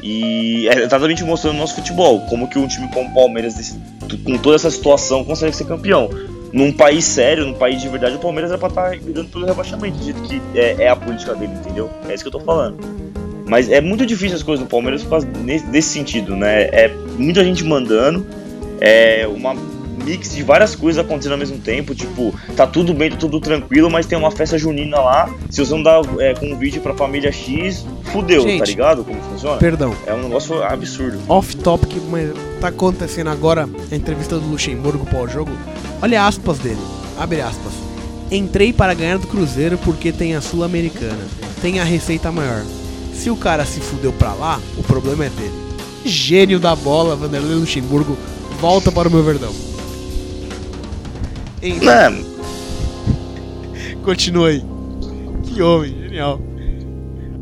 E 0.00 0.68
é 0.68 0.84
exatamente 0.84 1.24
mostrando 1.24 1.56
o 1.56 1.58
nosso 1.58 1.74
futebol, 1.74 2.20
como 2.26 2.48
que 2.48 2.56
um 2.56 2.68
time 2.68 2.88
como 2.92 3.10
o 3.10 3.14
Palmeiras, 3.14 3.76
com 4.24 4.38
toda 4.38 4.54
essa 4.54 4.70
situação, 4.70 5.24
consegue 5.24 5.56
ser 5.56 5.64
campeão. 5.64 6.08
Num 6.52 6.72
país 6.72 7.04
sério, 7.04 7.44
num 7.44 7.54
país 7.54 7.82
de 7.82 7.88
verdade, 7.88 8.14
o 8.14 8.20
Palmeiras 8.20 8.50
era 8.50 8.58
pra 8.58 8.68
estar 8.68 8.90
brigando 8.90 9.28
pelo 9.28 9.44
rebaixamento, 9.44 9.98
do 9.98 10.04
jeito 10.04 10.22
que 10.22 10.40
é, 10.54 10.84
é 10.84 10.88
a 10.88 10.94
política 10.94 11.34
dele, 11.34 11.52
entendeu? 11.52 11.90
É 12.08 12.14
isso 12.14 12.22
que 12.22 12.28
eu 12.28 12.32
tô 12.32 12.40
falando. 12.40 12.78
Mas 13.48 13.70
é 13.70 13.80
muito 13.80 14.04
difícil 14.04 14.36
as 14.36 14.42
coisas 14.42 14.64
do 14.64 14.68
Palmeiras 14.68 15.04
nesse, 15.42 15.88
sentido, 15.88 16.36
né? 16.36 16.64
É 16.64 16.94
muita 17.18 17.42
gente 17.42 17.64
mandando, 17.64 18.26
é 18.80 19.26
uma 19.26 19.54
mix 20.04 20.34
de 20.34 20.42
várias 20.42 20.74
coisas 20.74 21.04
acontecendo 21.04 21.32
ao 21.32 21.38
mesmo 21.38 21.58
tempo, 21.58 21.94
tipo, 21.94 22.34
tá 22.56 22.66
tudo 22.66 22.94
bem, 22.94 23.10
tá 23.10 23.16
tudo 23.16 23.40
tranquilo, 23.40 23.90
mas 23.90 24.06
tem 24.06 24.16
uma 24.16 24.30
festa 24.30 24.56
junina 24.56 24.98
lá, 24.98 25.34
se 25.50 25.64
você 25.64 25.72
não 25.72 25.82
dá 25.82 26.00
é, 26.18 26.34
convite 26.34 26.78
pra 26.80 26.94
família 26.94 27.32
X, 27.32 27.84
fudeu, 28.04 28.42
tá 28.42 28.48
Gente. 28.48 28.66
ligado 28.66 29.04
como 29.04 29.20
funciona? 29.22 29.56
Perdão. 29.58 29.94
É 30.06 30.14
um 30.14 30.22
negócio 30.22 30.62
absurdo. 30.62 31.18
Off 31.28 31.56
topic, 31.56 31.92
mas 32.10 32.30
tá 32.60 32.68
acontecendo 32.68 33.28
agora 33.28 33.68
a 33.90 33.94
entrevista 33.94 34.38
do 34.38 34.46
Luxemburgo 34.46 35.04
pós-jogo. 35.06 35.50
Olha 36.00 36.26
aspas 36.26 36.58
dele. 36.58 36.80
Abre 37.18 37.40
aspas. 37.40 37.72
Entrei 38.30 38.72
para 38.72 38.94
ganhar 38.94 39.18
do 39.18 39.26
Cruzeiro 39.26 39.78
porque 39.78 40.12
tem 40.12 40.34
a 40.34 40.40
Sul-Americana. 40.40 41.26
Tem 41.60 41.80
a 41.80 41.84
receita 41.84 42.30
maior. 42.30 42.62
Se 43.18 43.30
o 43.30 43.36
cara 43.36 43.64
se 43.64 43.80
fudeu 43.80 44.12
pra 44.12 44.32
lá, 44.32 44.60
o 44.76 44.82
problema 44.82 45.24
é 45.26 45.28
dele. 45.28 45.52
Gênio 46.04 46.58
da 46.60 46.74
bola, 46.76 47.16
Vanderlei 47.16 47.56
Luxemburgo. 47.56 48.16
Volta 48.60 48.90
para 48.92 49.08
o 49.08 49.10
meu 49.10 49.22
verdão. 49.22 49.52
É, 51.62 52.08
continua 54.04 54.48
aí. 54.48 54.62
Que 55.44 55.60
homem, 55.60 55.90
genial. 55.98 56.40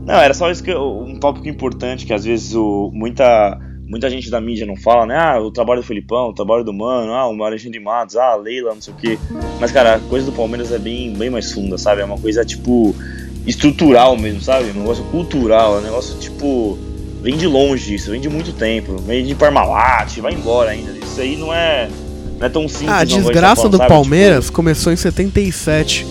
Não, 0.06 0.14
era 0.14 0.32
só 0.32 0.50
isso 0.50 0.62
que 0.62 0.70
eu- 0.70 0.98
um 1.00 1.18
tópico 1.18 1.48
importante 1.48 2.06
que 2.06 2.12
às 2.14 2.24
vezes 2.24 2.54
o, 2.54 2.90
muita, 2.94 3.58
muita 3.86 4.08
gente 4.08 4.30
da 4.30 4.40
mídia 4.40 4.64
não 4.64 4.76
fala, 4.76 5.04
né? 5.04 5.16
Ah, 5.18 5.38
o 5.40 5.50
trabalho 5.50 5.80
do 5.82 5.86
Felipão, 5.86 6.28
o 6.30 6.32
trabalho 6.34 6.64
do 6.64 6.72
Mano, 6.72 7.12
ah, 7.12 7.28
o 7.28 7.42
Alexandre 7.44 7.78
de 7.78 7.84
Matos, 7.84 8.16
ah, 8.16 8.32
a 8.32 8.36
Leila, 8.36 8.72
não 8.74 8.80
sei 8.80 8.94
o 8.94 8.96
quê. 8.96 9.18
Mas, 9.60 9.72
cara, 9.72 9.96
a 9.96 10.00
coisa 10.00 10.26
do 10.26 10.32
Palmeiras 10.32 10.70
é 10.72 10.78
bem, 10.78 11.12
bem 11.12 11.28
mais 11.28 11.52
funda, 11.52 11.76
sabe? 11.76 12.00
É 12.02 12.04
uma 12.04 12.18
coisa, 12.18 12.44
tipo, 12.44 12.94
estrutural 13.46 14.16
mesmo, 14.16 14.40
sabe? 14.40 14.70
Um 14.70 14.80
negócio 14.80 15.04
cultural, 15.04 15.78
um 15.78 15.80
negócio, 15.80 16.18
tipo, 16.18 16.78
vem 17.22 17.36
de 17.36 17.46
longe 17.46 17.94
isso, 17.94 18.10
vem 18.10 18.20
de 18.20 18.28
muito 18.28 18.52
tempo, 18.52 18.96
vem 18.98 19.24
de 19.24 19.34
Parmalat, 19.34 20.18
vai 20.18 20.32
embora 20.32 20.70
ainda. 20.70 20.92
Isso 20.92 21.20
aí 21.20 21.36
não 21.36 21.52
é, 21.52 21.88
não 22.38 22.46
é 22.46 22.50
tão 22.50 22.68
simples. 22.68 22.90
A 22.90 23.02
igual 23.02 23.06
gente 23.06 23.14
tá 23.14 23.22
desgraça 23.30 23.56
falando, 23.56 23.72
do 23.72 23.78
sabe? 23.78 23.88
Palmeiras 23.88 24.50
começou 24.50 24.92
em 24.92 24.96
77. 24.96 26.06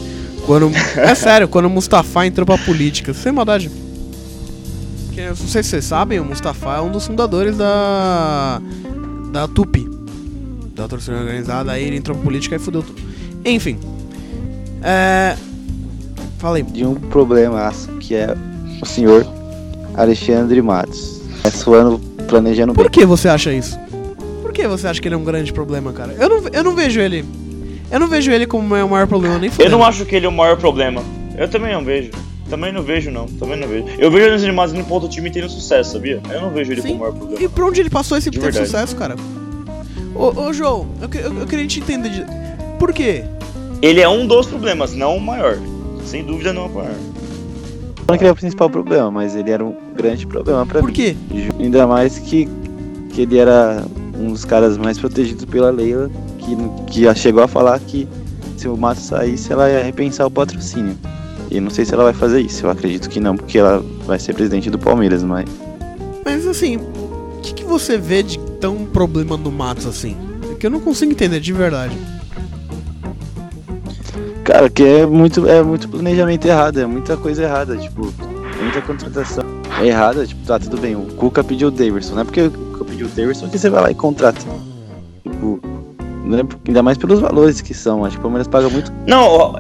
Quando. 0.45 0.71
É 0.97 1.13
sério, 1.15 1.47
quando 1.47 1.65
o 1.65 1.69
Mustafa 1.69 2.25
entrou 2.25 2.45
pra 2.45 2.57
política. 2.57 3.13
Sem 3.13 3.31
maldade. 3.31 3.69
Eu 5.17 5.29
não 5.29 5.35
sei 5.35 5.63
se 5.63 5.69
vocês 5.69 5.85
sabem, 5.85 6.19
o 6.19 6.25
Mustafa 6.25 6.75
é 6.75 6.81
um 6.81 6.91
dos 6.91 7.07
fundadores 7.07 7.57
da. 7.57 8.61
Da 9.31 9.47
Tupi. 9.47 9.89
Da 10.75 10.87
torcida 10.87 11.17
organizada. 11.17 11.71
Aí 11.71 11.83
ele 11.83 11.97
entrou 11.97 12.15
pra 12.15 12.23
política 12.23 12.55
e 12.55 12.59
fudeu 12.59 12.83
tudo. 12.83 13.01
Enfim. 13.43 13.79
É. 14.83 15.35
Falei. 16.37 16.63
De 16.63 16.85
um 16.85 16.95
problema 16.95 17.71
que 17.99 18.15
é 18.15 18.35
o 18.81 18.85
senhor 18.85 19.25
Alexandre 19.95 20.61
Matos. 20.61 21.21
Começa 21.41 21.69
o 21.69 21.73
ano 21.73 21.99
planejando 22.27 22.73
bem. 22.73 22.83
Por 22.83 22.91
que 22.91 23.05
você 23.05 23.29
acha 23.29 23.53
isso? 23.53 23.77
Por 24.41 24.51
que 24.51 24.67
você 24.67 24.87
acha 24.87 25.01
que 25.01 25.07
ele 25.07 25.15
é 25.15 25.17
um 25.17 25.23
grande 25.23 25.53
problema, 25.53 25.91
cara? 25.93 26.13
Eu 26.13 26.29
não, 26.29 26.49
eu 26.51 26.63
não 26.63 26.75
vejo 26.75 26.99
ele. 26.99 27.25
Eu 27.91 27.99
não 27.99 28.07
vejo 28.07 28.31
ele 28.31 28.47
como 28.47 28.63
o 28.63 28.89
maior 28.89 29.07
problema, 29.07 29.37
nem 29.37 29.47
Eu 29.47 29.51
fudendo. 29.51 29.71
não 29.71 29.83
acho 29.83 30.05
que 30.05 30.15
ele 30.15 30.25
é 30.25 30.29
o 30.29 30.31
maior 30.31 30.57
problema. 30.57 31.03
Eu 31.37 31.47
também 31.47 31.73
não 31.73 31.83
vejo. 31.83 32.11
Também 32.49 32.71
não 32.71 32.83
vejo, 32.83 33.11
não. 33.11 33.25
Também 33.25 33.59
não 33.59 33.67
vejo. 33.67 33.85
Eu 33.97 34.11
vejo 34.11 34.25
ele 34.25 34.43
animados 34.43 34.73
indo 34.73 34.83
pro 34.83 34.95
outro 34.95 35.09
time 35.09 35.29
e 35.29 35.31
tendo 35.31 35.49
sucesso, 35.49 35.93
sabia? 35.93 36.21
Eu 36.29 36.41
não 36.41 36.51
vejo 36.51 36.71
ele 36.71 36.81
Sim. 36.81 36.89
como 36.89 36.99
o 36.99 36.99
maior 37.01 37.15
problema. 37.15 37.43
E 37.43 37.47
pra 37.47 37.65
onde 37.65 37.79
ele 37.81 37.89
passou 37.89 38.17
esse 38.17 38.29
De 38.29 38.39
teve 38.39 38.53
sucesso, 38.53 38.95
cara? 38.95 39.15
Ô, 40.13 40.47
ô 40.47 40.53
João, 40.53 40.87
eu, 41.01 41.19
eu, 41.19 41.39
eu 41.39 41.47
queria 41.47 41.67
te 41.67 41.79
entender. 41.79 42.09
De... 42.09 42.25
Por 42.79 42.93
quê? 42.93 43.23
Ele 43.81 43.99
é 43.99 44.07
um 44.07 44.25
dos 44.25 44.47
problemas, 44.47 44.93
não 44.93 45.17
o 45.17 45.21
maior. 45.21 45.57
Sem 46.05 46.23
dúvida 46.23 46.53
não 46.53 46.63
é 46.63 46.65
o 46.67 46.69
maior. 46.69 46.95
Não 48.07 48.15
que 48.17 48.23
ele 48.23 48.29
é 48.29 48.31
o 48.31 48.35
principal 48.35 48.69
problema, 48.69 49.09
mas 49.09 49.35
ele 49.35 49.49
era 49.49 49.65
um 49.65 49.75
grande 49.95 50.27
problema 50.27 50.65
pra 50.65 50.79
Por 50.79 50.87
mim. 50.87 50.93
quê? 50.93 51.15
Ainda 51.59 51.87
mais 51.87 52.19
que, 52.19 52.47
que 53.09 53.21
ele 53.21 53.37
era 53.37 53.83
um 54.19 54.27
dos 54.31 54.45
caras 54.45 54.77
mais 54.77 54.99
protegidos 54.99 55.43
pela 55.45 55.71
Leila, 55.71 56.09
que, 56.37 56.55
que 56.91 57.01
já 57.01 57.15
chegou 57.15 57.41
a 57.41 57.47
falar 57.47 57.79
que 57.79 58.07
se 58.55 58.67
o 58.67 58.77
Matos 58.77 59.03
saísse, 59.03 59.51
ela 59.51 59.69
ia 59.69 59.83
repensar 59.83 60.25
o 60.27 60.31
patrocínio. 60.31 60.95
E 61.49 61.59
não 61.59 61.69
sei 61.69 61.83
se 61.83 61.93
ela 61.93 62.03
vai 62.03 62.13
fazer 62.13 62.41
isso, 62.41 62.65
eu 62.65 62.69
acredito 62.69 63.09
que 63.09 63.19
não, 63.19 63.35
porque 63.35 63.57
ela 63.57 63.83
vai 64.05 64.19
ser 64.19 64.33
presidente 64.33 64.69
do 64.69 64.77
Palmeiras, 64.77 65.23
mas. 65.23 65.49
Mas 66.23 66.47
assim, 66.47 66.77
o 66.77 67.39
que, 67.41 67.53
que 67.53 67.63
você 67.63 67.97
vê 67.97 68.21
de 68.23 68.39
tão 68.59 68.85
problema 68.85 69.35
no 69.35 69.51
Matos 69.51 69.85
assim? 69.85 70.15
É 70.51 70.55
que 70.55 70.65
eu 70.65 70.71
não 70.71 70.79
consigo 70.79 71.11
entender 71.11 71.39
de 71.39 71.53
verdade. 71.53 71.95
Cara, 74.45 74.69
que 74.69 74.83
é 74.83 75.05
muito, 75.07 75.47
é 75.49 75.61
muito 75.63 75.89
planejamento 75.89 76.45
errado, 76.45 76.79
é 76.79 76.85
muita 76.85 77.17
coisa 77.17 77.43
errada, 77.43 77.75
tipo, 77.75 78.13
muita 78.61 78.79
contratação 78.81 79.43
errada, 79.83 80.25
tipo, 80.25 80.45
tá 80.45 80.57
tudo 80.59 80.77
bem, 80.77 80.95
o 80.95 81.01
Cuca 81.17 81.43
pediu 81.43 81.67
o 81.67 81.71
Daverson, 81.71 82.13
não 82.13 82.21
é 82.21 82.23
porque 82.23 82.43
o 82.43 82.51
Cuca 82.51 82.85
pediu 82.85 83.07
o 83.07 83.09
Daverson 83.09 83.49
que 83.49 83.57
você 83.57 83.69
vai 83.69 83.81
lá 83.81 83.91
e 83.91 83.95
contrata. 83.95 84.39
Tipo, 85.23 85.59
não 86.23 86.39
é 86.39 86.43
ainda 86.67 86.83
mais 86.83 86.97
pelos 86.97 87.19
valores 87.19 87.59
que 87.59 87.73
são, 87.73 88.05
acho 88.05 88.15
que 88.15 88.19
o 88.19 88.21
Palmeiras 88.21 88.47
paga 88.47 88.69
muito 88.69 88.91
Não, 89.07 89.59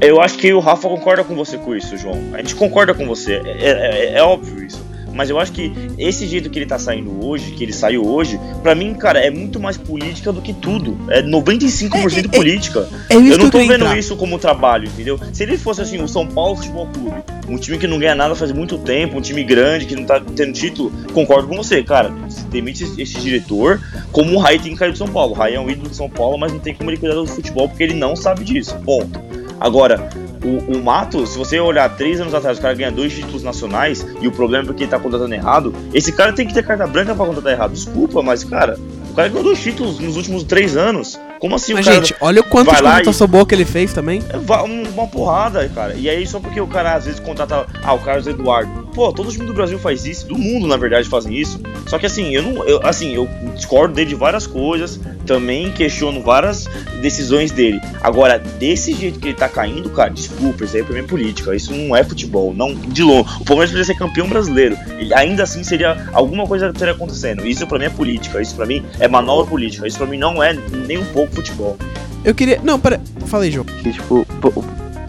eu 0.00 0.20
acho 0.20 0.36
que 0.36 0.52
o 0.52 0.58
Rafa 0.60 0.88
concorda 0.88 1.22
com 1.22 1.34
você 1.36 1.56
com 1.56 1.74
isso, 1.74 1.96
João. 1.96 2.18
A 2.34 2.38
gente 2.38 2.54
concorda 2.56 2.92
com 2.94 3.06
você. 3.06 3.34
É, 3.44 4.12
é- 4.14 4.18
é 4.18 4.22
óbvio 4.22 4.64
isso. 4.64 4.82
Mas 5.18 5.28
eu 5.30 5.40
acho 5.40 5.50
que 5.50 5.72
esse 5.98 6.28
jeito 6.28 6.48
que 6.48 6.60
ele 6.60 6.66
tá 6.66 6.78
saindo 6.78 7.26
hoje, 7.26 7.50
que 7.50 7.64
ele 7.64 7.72
saiu 7.72 8.06
hoje, 8.06 8.38
pra 8.62 8.72
mim, 8.72 8.94
cara, 8.94 9.18
é 9.18 9.28
muito 9.30 9.58
mais 9.58 9.76
política 9.76 10.32
do 10.32 10.40
que 10.40 10.52
tudo. 10.52 10.96
É 11.10 11.20
95% 11.20 11.92
É, 11.92 12.20
é, 12.20 12.20
é- 12.20 12.28
política. 12.28 12.88
É 13.10 13.16
isso 13.16 13.32
eu 13.32 13.38
não 13.38 13.50
tô 13.50 13.58
vendo 13.58 13.72
entrar. 13.72 13.98
isso 13.98 14.14
como 14.14 14.38
trabalho, 14.38 14.86
entendeu? 14.86 15.18
Se 15.32 15.42
ele 15.42 15.58
fosse 15.58 15.80
assim, 15.82 16.00
o 16.00 16.06
São 16.06 16.24
Paulo 16.24 16.54
Futebol 16.54 16.86
Clube, 16.86 17.16
um 17.48 17.56
time 17.58 17.78
que 17.78 17.88
não 17.88 17.98
ganha 17.98 18.14
nada 18.14 18.36
faz 18.36 18.52
muito 18.52 18.78
tempo, 18.78 19.18
um 19.18 19.20
time 19.20 19.42
grande 19.42 19.86
que 19.86 19.96
não 19.96 20.04
tá 20.04 20.20
tendo 20.20 20.52
título, 20.52 20.92
concordo 21.12 21.48
com 21.48 21.56
você, 21.56 21.82
cara. 21.82 22.12
Demite 22.48 22.84
esse, 22.84 23.18
diretor, 23.18 23.80
como 24.12 24.36
o 24.36 24.38
Rai 24.38 24.60
tem 24.60 24.70
que 24.70 24.78
cair 24.78 24.92
do 24.92 24.98
São 24.98 25.08
Paulo. 25.08 25.32
O 25.32 25.34
Rai 25.36 25.56
é 25.56 25.60
um 25.60 25.68
ídolo 25.68 25.88
de 25.90 25.96
São 25.96 26.08
Paulo, 26.08 26.38
mas 26.38 26.52
não 26.52 26.60
tem 26.60 26.74
como 26.74 26.90
ele 26.90 26.96
cuidar 26.96 27.16
do 27.16 27.26
futebol 27.26 27.68
porque 27.68 27.82
ele 27.82 27.94
não 27.94 28.14
sabe 28.14 28.44
disso. 28.44 28.76
Ponto. 28.84 29.18
Agora, 29.58 30.08
o, 30.48 30.78
o 30.78 30.82
Mato, 30.82 31.26
se 31.26 31.36
você 31.36 31.60
olhar 31.60 31.88
três 31.96 32.20
anos 32.20 32.34
atrás, 32.34 32.58
o 32.58 32.62
cara 32.62 32.74
ganha 32.74 32.90
dois 32.90 33.12
títulos 33.12 33.42
nacionais 33.42 34.06
e 34.20 34.26
o 34.26 34.32
problema 34.32 34.64
é 34.64 34.66
porque 34.66 34.84
ele 34.84 34.90
tá 34.90 34.98
contratando 34.98 35.34
errado, 35.34 35.74
esse 35.92 36.12
cara 36.12 36.32
tem 36.32 36.46
que 36.46 36.54
ter 36.54 36.64
carta 36.64 36.86
branca 36.86 37.14
pra 37.14 37.26
contratar 37.26 37.52
errado. 37.52 37.72
Desculpa, 37.72 38.22
mas, 38.22 38.44
cara, 38.44 38.78
o 39.10 39.14
cara 39.14 39.28
ganhou 39.28 39.44
dois 39.44 39.60
títulos 39.60 39.98
nos 39.98 40.16
últimos 40.16 40.44
três 40.44 40.76
anos. 40.76 41.18
Como 41.40 41.54
assim 41.54 41.72
Mas, 41.74 41.86
o 41.86 41.90
cara 41.90 42.00
gente, 42.04 42.14
olha 42.20 42.40
o 42.40 42.44
quanto 42.44 42.70
de 42.70 42.76
contratação 42.82 43.28
boa 43.28 43.46
que 43.46 43.54
ele 43.54 43.64
fez 43.64 43.92
também. 43.92 44.22
é 44.28 44.36
um- 44.62 44.88
uma 44.90 45.06
porrada, 45.06 45.68
cara. 45.68 45.94
E 45.94 46.08
aí, 46.08 46.26
só 46.26 46.40
porque 46.40 46.60
o 46.60 46.66
cara 46.66 46.94
às 46.94 47.04
vezes 47.04 47.20
contrata. 47.20 47.66
Ah, 47.82 47.92
o 47.94 47.98
Carlos 48.00 48.26
Eduardo. 48.26 48.88
Pô, 48.94 49.12
todo 49.12 49.30
time 49.30 49.46
do 49.46 49.54
Brasil 49.54 49.78
faz 49.78 50.04
isso, 50.04 50.26
do 50.26 50.36
mundo, 50.36 50.66
na 50.66 50.76
verdade, 50.76 51.08
fazem 51.08 51.32
isso. 51.36 51.60
Só 51.86 51.98
que 51.98 52.06
assim, 52.06 52.34
eu 52.34 52.42
não. 52.42 52.64
Eu, 52.64 52.80
assim, 52.84 53.14
eu 53.14 53.28
discordo 53.54 53.94
dele 53.94 54.08
de 54.10 54.14
várias 54.16 54.46
coisas. 54.46 54.98
Também 55.26 55.70
questiono 55.70 56.22
várias 56.22 56.66
decisões 57.02 57.50
dele. 57.52 57.78
Agora, 58.00 58.38
desse 58.38 58.94
jeito 58.94 59.20
que 59.20 59.28
ele 59.28 59.34
tá 59.36 59.48
caindo, 59.48 59.90
cara, 59.90 60.08
desculpa, 60.10 60.64
isso 60.64 60.74
aí 60.76 60.82
pra 60.82 60.94
mim 60.94 61.00
é 61.00 61.04
política. 61.04 61.54
Isso 61.54 61.72
não 61.72 61.94
é 61.94 62.02
futebol, 62.02 62.54
não 62.54 62.74
de 62.74 63.02
longe. 63.02 63.28
O 63.40 63.44
Palmeiras 63.44 63.70
poderia 63.70 63.84
ser 63.84 63.94
campeão 63.96 64.26
brasileiro. 64.26 64.76
E 64.98 65.12
ainda 65.14 65.42
assim 65.44 65.62
seria. 65.62 66.08
Alguma 66.12 66.46
coisa 66.46 66.68
estaria 66.68 66.94
acontecendo. 66.94 67.46
Isso 67.46 67.66
pra 67.66 67.78
mim 67.78 67.84
é 67.84 67.90
política. 67.90 68.40
Isso 68.42 68.54
pra 68.56 68.66
mim 68.66 68.84
é 68.98 69.06
manobra 69.06 69.46
política. 69.46 69.86
Isso 69.86 69.98
pra 69.98 70.06
mim 70.06 70.18
não 70.18 70.42
é 70.42 70.54
nem 70.86 70.98
um 70.98 71.04
pouco 71.04 71.27
futebol. 71.30 71.76
Eu 72.24 72.34
queria. 72.34 72.60
Não, 72.62 72.78
pera. 72.78 73.00
Falei, 73.26 73.50
João. 73.50 73.64
que, 73.64 73.92
tipo, 73.92 74.26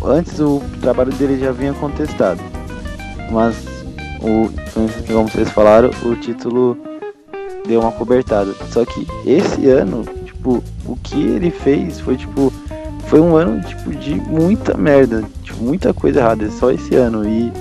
antes 0.03 0.39
o 0.39 0.61
trabalho 0.82 1.11
dele 1.13 1.39
já 1.39 1.51
vinha 1.51 1.74
contestado. 1.74 2.41
Mas 3.32 3.55
o, 4.22 4.49
como 5.07 5.28
vocês 5.28 5.49
falaram, 5.51 5.89
o 6.03 6.15
título 6.15 6.78
deu 7.67 7.82
uma 7.82 7.91
cobertada. 7.91 8.53
Só 8.72 8.86
que 8.86 9.07
esse 9.26 9.67
ano, 9.67 10.03
tipo, 10.26 10.63
o 10.86 10.95
que 10.97 11.22
ele 11.22 11.51
fez 11.51 11.99
foi 11.99 12.17
tipo 12.17 12.51
foi 13.07 13.20
um 13.20 13.36
ano 13.36 13.59
tipo 13.61 13.91
de 13.91 14.15
muita 14.15 14.78
merda, 14.78 15.24
tipo, 15.43 15.63
muita 15.63 15.93
coisa 15.93 16.20
errada, 16.20 16.49
só 16.51 16.70
esse 16.72 16.95
ano 16.95 17.28
e 17.28 17.51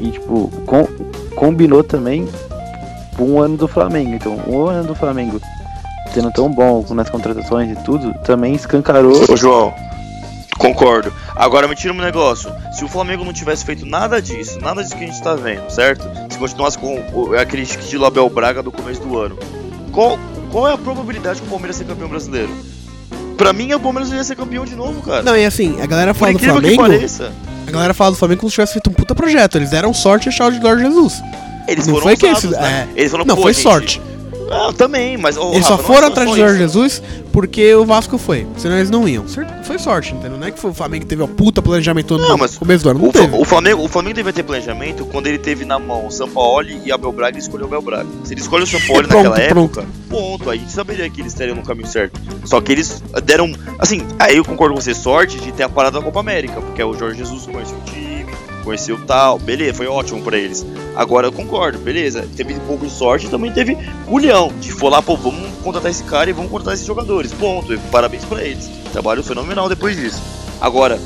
e 0.00 0.10
tipo 0.10 0.50
com, 0.66 0.86
combinou 1.36 1.84
também 1.84 2.26
com 3.16 3.24
um 3.24 3.40
ano 3.40 3.56
do 3.56 3.68
Flamengo. 3.68 4.14
Então, 4.14 4.40
o 4.48 4.68
ano 4.68 4.88
do 4.88 4.94
Flamengo 4.94 5.40
sendo 6.12 6.30
tão 6.30 6.50
bom 6.50 6.84
nas 6.90 7.08
contratações 7.10 7.70
e 7.70 7.76
tudo, 7.84 8.12
também 8.24 8.54
escancarou. 8.54 9.24
Ô 9.30 9.36
João, 9.36 9.72
concordo. 10.58 11.12
Agora 11.34 11.66
me 11.66 11.74
tira 11.74 11.92
um 11.92 11.96
negócio. 11.96 12.52
Se 12.72 12.84
o 12.84 12.88
Flamengo 12.88 13.24
não 13.24 13.32
tivesse 13.32 13.64
feito 13.64 13.84
nada 13.86 14.20
disso, 14.20 14.58
nada 14.60 14.82
disso 14.82 14.96
que 14.96 15.04
a 15.04 15.06
gente 15.06 15.22
tá 15.22 15.34
vendo, 15.34 15.68
certo? 15.70 16.06
Se 16.30 16.38
continuasse 16.38 16.78
com 16.78 17.02
o- 17.12 17.34
aquele 17.38 17.62
estilo 17.62 18.04
Abel 18.04 18.28
Braga 18.28 18.62
do 18.62 18.70
começo 18.70 19.00
do 19.00 19.18
ano, 19.18 19.36
qual, 19.90 20.18
qual 20.50 20.68
é 20.68 20.72
a 20.72 20.78
probabilidade 20.78 21.40
que 21.40 21.46
o 21.46 21.50
Palmeiras 21.50 21.76
ser 21.76 21.84
campeão 21.84 22.08
brasileiro? 22.08 22.50
Pra 23.36 23.52
mim, 23.52 23.72
o 23.72 23.80
Palmeiras 23.80 24.12
ia 24.12 24.22
ser 24.22 24.36
campeão 24.36 24.64
de 24.64 24.76
novo, 24.76 25.02
cara. 25.02 25.22
Não, 25.22 25.36
e 25.36 25.44
assim, 25.44 25.80
a 25.80 25.86
galera 25.86 26.12
Por 26.14 26.20
fala 26.20 26.32
do 26.32 26.36
incrível 26.36 26.60
que 26.62 26.74
Flamengo. 26.74 26.94
pareça, 26.96 27.32
A 27.66 27.70
galera 27.70 27.94
fala 27.94 28.10
do 28.10 28.16
Flamengo 28.16 28.40
como 28.40 28.50
se 28.50 28.54
tivesse 28.54 28.72
feito 28.74 28.90
um 28.90 28.92
puta 28.92 29.14
projeto. 29.14 29.56
Eles 29.56 29.70
deram 29.70 29.94
sorte 29.94 30.26
e 30.26 30.28
acharam 30.28 30.52
de 30.52 30.60
Jorge 30.60 30.84
Jesus. 30.84 31.22
eles 31.66 31.86
Não 31.86 31.94
foram 31.94 32.06
foi 32.08 32.16
que 32.16 32.26
ousados, 32.26 32.44
eles- 32.44 32.58
né? 32.60 32.88
é. 32.94 33.00
Eles 33.00 33.10
falaram, 33.10 33.26
Não, 33.28 33.36
"Pô, 33.36 33.42
foi 33.42 33.52
gente, 33.54 33.62
sorte. 33.62 34.02
Ah, 34.52 34.72
também, 34.76 35.16
mas. 35.16 35.36
ô, 35.36 35.52
Eles 35.52 35.66
só 35.66 35.76
Rafa, 35.76 35.82
não 35.88 35.94
foram 35.94 36.08
é 36.08 36.10
atrás 36.10 36.30
de 36.30 36.36
só 36.36 36.42
Jorge. 36.42 36.58
Jesus 36.58 37.02
porque 37.32 37.74
o 37.74 37.86
Vasco 37.86 38.18
foi. 38.18 38.46
Senão 38.58 38.76
eles 38.76 38.90
não 38.90 39.08
iam. 39.08 39.24
Foi 39.64 39.78
sorte, 39.78 40.12
entendeu? 40.14 40.36
Não 40.38 40.46
é 40.46 40.50
que 40.50 40.58
foi 40.60 40.70
o 40.70 40.74
Flamengo 40.74 41.04
que 41.04 41.08
teve 41.08 41.22
um 41.22 41.26
puta 41.26 41.62
planejamento 41.62 42.18
no 42.18 42.28
Não, 42.28 42.36
mas 42.36 42.58
começo 42.58 42.84
do 42.84 42.90
ano. 42.90 43.00
Não 43.00 43.08
O, 43.08 43.12
teve. 43.12 43.34
o 43.36 43.44
Flamengo, 43.44 43.82
o 43.82 43.88
Flamengo 43.88 44.14
devia 44.16 44.32
ter 44.32 44.42
planejamento 44.42 45.06
quando 45.06 45.26
ele 45.28 45.38
teve 45.38 45.64
na 45.64 45.78
mão 45.78 46.06
o 46.06 46.10
Sampaoli 46.10 46.80
e 46.84 46.92
Abel 46.92 47.10
Braga 47.12 47.38
e 47.38 47.40
escolheu 47.40 47.64
o 47.66 47.68
Abel 47.68 47.80
Braga. 47.82 48.08
Se 48.24 48.34
ele 48.34 48.40
escolhe 48.42 48.64
o 48.64 48.66
Sampaoli 48.66 49.08
Pronto, 49.08 49.30
naquela 49.30 49.48
pronto. 49.48 49.80
época, 49.80 49.92
ponto, 50.10 50.50
aí 50.50 50.58
a 50.58 50.60
gente 50.60 50.72
saberia 50.72 51.08
que 51.08 51.20
eles 51.22 51.32
estariam 51.32 51.56
no 51.56 51.62
caminho 51.62 51.88
certo. 51.88 52.20
Só 52.44 52.60
que 52.60 52.70
eles 52.72 53.02
deram, 53.24 53.50
assim, 53.78 54.02
aí 54.18 54.36
eu 54.36 54.44
concordo 54.44 54.74
com 54.74 54.80
você, 54.82 54.92
sorte 54.94 55.38
de 55.40 55.52
ter 55.52 55.62
a 55.62 55.68
parada 55.70 55.98
da 55.98 56.04
Copa 56.04 56.20
América, 56.20 56.60
porque 56.60 56.82
o 56.84 56.92
Jorge 56.94 57.18
Jesus 57.18 57.46
conheceu 57.46 57.76
o 57.78 57.80
time, 57.90 58.01
conheceu 58.62 58.98
tal, 59.06 59.38
beleza, 59.38 59.74
foi 59.74 59.86
ótimo 59.86 60.22
pra 60.22 60.38
eles. 60.38 60.64
Agora 60.94 61.26
eu 61.26 61.32
concordo, 61.32 61.78
beleza, 61.78 62.26
teve 62.36 62.54
um 62.54 62.60
pouco 62.60 62.86
de 62.86 62.92
sorte 62.92 63.28
também 63.28 63.52
teve 63.52 63.76
culhão, 64.06 64.52
de 64.60 64.72
falar, 64.72 65.02
pô, 65.02 65.16
vamos 65.16 65.48
contratar 65.62 65.90
esse 65.90 66.04
cara 66.04 66.30
e 66.30 66.32
vamos 66.32 66.50
contratar 66.50 66.74
esses 66.74 66.86
jogadores, 66.86 67.32
ponto, 67.32 67.78
parabéns 67.90 68.24
pra 68.24 68.42
eles. 68.42 68.70
Trabalho 68.92 69.22
fenomenal 69.22 69.68
depois 69.68 69.96
disso. 69.96 70.22
Agora, 70.60 70.98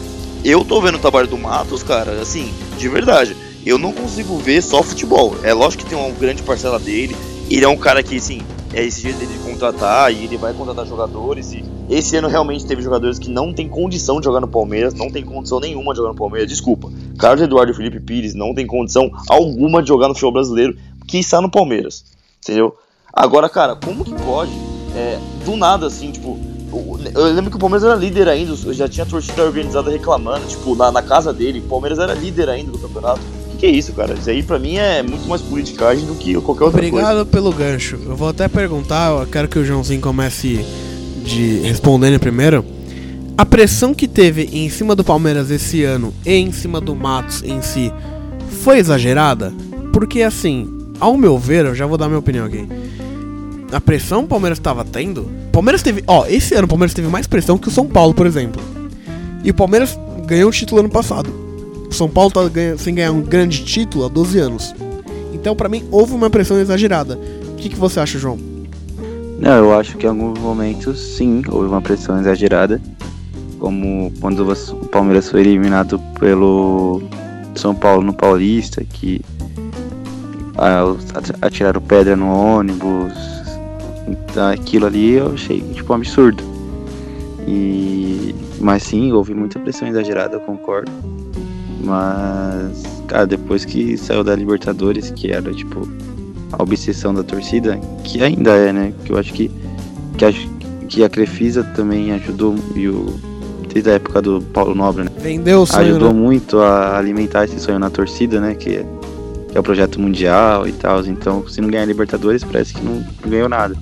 eu 0.45 0.65
tô 0.65 0.81
vendo 0.81 0.97
o 0.97 1.01
trabalho 1.01 1.27
do 1.27 1.39
Matos, 1.39 1.83
cara, 1.83 2.21
assim, 2.21 2.53
de 2.79 2.89
verdade. 2.89 3.37
Eu 3.65 3.79
não 3.79 3.93
consigo 3.93 4.39
ver 4.39 4.63
só 4.63 4.81
futebol. 4.81 5.35
É 5.43 5.53
lógico 5.53 5.83
que 5.83 5.89
tem 5.91 5.99
uma 5.99 6.11
grande 6.11 6.43
parcela 6.43 6.79
dele. 6.79 7.17
Ele 7.51 7.65
é 7.65 7.69
um 7.69 7.77
cara 7.77 8.01
que, 8.01 8.17
assim, 8.17 8.43
é 8.73 8.85
esse 8.85 9.01
jeito 9.01 9.19
dele 9.19 9.33
de 9.33 9.39
contratar 9.41 10.13
e 10.13 10.25
ele 10.25 10.37
vai 10.37 10.53
contratar 10.53 10.87
jogadores. 10.87 11.53
E 11.53 11.65
esse 11.91 12.17
ano 12.17 12.29
realmente 12.29 12.65
teve 12.65 12.83
jogadores 12.83 13.19
que 13.19 13.29
não 13.29 13.53
tem 13.53 13.69
condição 13.69 14.21
de 14.21 14.25
jogar 14.27 14.41
no 14.41 14.47
Palmeiras, 14.47 14.95
não 14.95 15.11
tem 15.11 15.25
condição 15.25 15.59
nenhuma 15.59 15.93
de 15.93 15.97
jogar 15.97 16.11
no 16.11 16.15
Palmeiras. 16.15 16.49
Desculpa. 16.49 16.93
Carlos 17.19 17.43
Eduardo 17.43 17.73
e 17.73 17.75
Felipe 17.75 18.01
Pires 18.01 18.35
não 18.35 18.55
tem 18.55 18.67
condição 18.67 19.11
alguma 19.29 19.83
de 19.83 19.89
jogar 19.89 20.09
no 20.09 20.15
futebol 20.15 20.33
brasileiro, 20.33 20.77
que 21.07 21.19
está 21.19 21.41
no 21.41 21.51
Palmeiras. 21.51 22.05
Entendeu? 22.43 22.77
Agora, 23.13 23.49
cara, 23.49 23.75
como 23.77 24.05
que 24.05 24.15
pode, 24.15 24.53
é, 24.95 25.19
do 25.45 25.57
nada, 25.57 25.87
assim, 25.87 26.11
tipo, 26.11 26.39
eu 27.15 27.25
lembro 27.33 27.51
que 27.51 27.57
o 27.57 27.61
Palmeiras 27.61 27.85
era 27.85 27.95
líder 27.95 28.29
ainda, 28.29 28.55
já 28.75 28.89
tinha 28.89 29.07
torcida 29.07 29.43
organizada 29.43 29.91
reclamando, 29.91 30.47
tipo, 30.47 30.75
na, 30.75 30.93
na 30.93 31.03
casa 31.03 31.33
dele, 31.33 31.61
o 31.61 31.63
Palmeiras 31.63 31.99
era 31.99 32.13
líder 32.13 32.49
ainda 32.51 32.73
do 32.73 32.79
campeonato. 32.79 33.21
O 33.47 33.51
que, 33.53 33.57
que 33.59 33.67
é 33.67 33.71
isso, 33.71 33.93
cara? 33.95 34.13
Isso 34.13 34.29
aí 34.29 34.43
pra 34.43 34.59
mim 34.59 34.77
é 34.77 35.03
muito 35.03 35.27
mais 35.27 35.41
politicagem 35.41 36.05
do 36.05 36.15
que 36.15 36.35
qualquer 36.43 36.65
outra 36.65 36.81
coisa. 36.81 36.95
Obrigado 36.95 37.27
pelo 37.27 37.53
gancho. 37.53 37.99
Eu 38.05 38.15
vou 38.15 38.29
até 38.29 38.49
perguntar, 38.49 39.19
eu 39.19 39.27
quero 39.27 39.49
que 39.49 39.59
o 39.59 39.65
Joãozinho 39.65 40.01
comece 40.01 40.63
de 41.25 41.61
respondendo 41.61 42.21
primeiro. 42.21 42.76
A 43.39 43.45
pressão 43.45 43.93
que 43.93 44.09
teve 44.09 44.49
em 44.51 44.71
cima 44.71 44.97
do 44.97 45.05
Palmeiras 45.05 45.51
esse 45.51 45.85
ano 45.85 46.15
e 46.25 46.33
em 46.33 46.51
cima 46.51 46.81
do 46.81 46.97
Matos 46.97 47.43
em 47.43 47.61
si 47.61 47.93
foi 48.63 48.79
exagerada? 48.79 49.53
Porque 49.93 50.23
assim, 50.23 50.67
ao 50.99 51.19
meu 51.19 51.39
ver, 51.39 51.67
eu 51.67 51.75
já 51.75 51.85
vou 51.85 51.99
dar 51.99 52.07
minha 52.07 52.19
opinião 52.19 52.47
aqui. 52.47 52.67
A 53.71 53.79
pressão 53.79 54.21
que 54.21 54.25
o 54.25 54.29
Palmeiras 54.29 54.59
estava 54.59 54.87
tendo. 54.87 55.31
Palmeiras 55.53 55.83
teve. 55.83 56.03
Ó, 56.07 56.25
esse 56.27 56.55
ano 56.55 56.65
o 56.65 56.69
Palmeiras 56.69 56.95
teve 56.95 57.09
mais 57.09 57.27
pressão 57.27 57.59
que 57.59 57.69
o 57.69 57.71
São 57.71 57.87
Paulo, 57.87 58.15
por 58.15 58.27
exemplo. 58.27 58.63
E 59.45 59.51
o 59.51 59.55
Palmeiras 59.55 59.99
ganhou 60.27 60.49
o 60.49 60.53
título 60.53 60.81
ano 60.81 60.89
passado. 60.89 61.29
O 61.91 61.93
São 61.93 62.09
Paulo 62.09 62.31
tá 62.31 62.41
sem 62.79 62.95
ganhar 62.95 63.13
um 63.13 63.21
grande 63.21 63.65
título 63.65 64.07
há 64.07 64.09
12 64.09 64.39
anos. 64.39 64.75
Então, 65.35 65.55
pra 65.55 65.69
mim, 65.69 65.85
houve 65.91 66.15
uma 66.15 66.31
pressão 66.31 66.59
exagerada. 66.59 67.19
O 67.53 67.57
que, 67.57 67.69
que 67.69 67.77
você 67.77 68.01
acha, 68.01 68.19
João? 68.19 68.39
Não, 69.39 69.53
eu 69.53 69.79
acho 69.79 69.99
que 69.99 70.07
em 70.07 70.09
alguns 70.09 70.39
momentos 70.39 70.99
sim, 70.99 71.43
houve 71.49 71.69
uma 71.69 71.83
pressão 71.83 72.19
exagerada. 72.19 72.81
Como 73.67 74.13
quando 74.21 74.49
o 74.49 74.87
Palmeiras 74.87 75.29
foi 75.29 75.41
eliminado 75.41 75.99
pelo 76.21 77.03
São 77.57 77.75
Paulo 77.75 78.01
no 78.01 78.15
Paulista, 78.15 78.85
que 78.85 79.21
ah, 80.57 80.85
atiraram 81.43 81.81
pedra 81.81 82.15
no 82.15 82.29
ônibus. 82.29 83.13
Então, 84.07 84.51
aquilo 84.51 84.87
ali 84.87 85.15
eu 85.15 85.33
achei 85.33 85.61
tipo 85.75 85.93
um 85.93 85.97
absurdo. 85.97 86.45
E 87.45 88.33
mas 88.61 88.85
sim, 88.85 89.11
houve 89.11 89.35
muita 89.35 89.59
pressão 89.59 89.89
exagerada, 89.89 90.37
eu 90.37 90.41
concordo. 90.43 90.93
Mas, 91.83 92.85
cara, 93.09 93.27
depois 93.27 93.65
que 93.65 93.97
saiu 93.97 94.23
da 94.23 94.37
Libertadores, 94.37 95.11
que 95.11 95.33
era 95.33 95.53
tipo 95.53 95.89
a 96.53 96.63
obsessão 96.63 97.13
da 97.13 97.25
torcida, 97.25 97.81
que 98.05 98.23
ainda 98.23 98.53
é, 98.53 98.73
né? 98.73 98.95
Que 99.05 99.11
eu 99.11 99.19
acho 99.19 99.33
que 99.33 99.51
que 100.17 100.25
a, 100.25 100.33
que 100.87 101.03
a 101.03 101.09
Crefisa 101.09 101.65
também 101.75 102.13
ajudou 102.13 102.55
e 102.77 102.89
o 102.89 103.26
desde 103.77 103.91
a 103.91 103.95
época 103.95 104.23
do 104.23 104.41
Paulo 104.41 104.75
Nobre, 104.75 105.05
né? 105.05 105.11
Vendeu 105.19 105.61
o 105.61 105.67
sonho, 105.67 105.91
ajudou 105.91 106.13
né? 106.13 106.19
muito 106.19 106.61
a 106.61 106.97
alimentar 106.97 107.45
esse 107.45 107.61
sonho 107.61 107.79
na 107.79 107.91
torcida, 107.91 108.41
né? 108.41 108.55
Que 108.55 108.77
é, 108.77 108.87
que 109.51 109.57
é 109.57 109.61
o 109.61 109.63
projeto 109.63 110.01
mundial 110.01 110.67
e 110.67 110.73
tal. 110.73 111.05
Então, 111.05 111.47
se 111.47 111.61
não 111.61 111.69
ganhar 111.69 111.83
a 111.83 111.87
Libertadores, 111.87 112.43
parece 112.43 112.73
que 112.73 112.83
não, 112.83 113.05
não 113.23 113.31
ganhou 113.31 113.49
nada. 113.51 113.77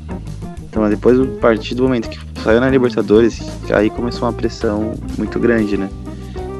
Então, 0.69 0.89
depois, 0.89 1.21
a 1.21 1.27
partir 1.41 1.77
do 1.77 1.85
momento 1.85 2.09
que 2.09 2.19
saiu 2.43 2.61
na 2.61 2.69
Libertadores, 2.69 3.41
aí 3.73 3.89
começou 3.89 4.27
uma 4.27 4.33
pressão 4.33 4.95
muito 5.17 5.39
grande, 5.39 5.77
né? 5.77 5.89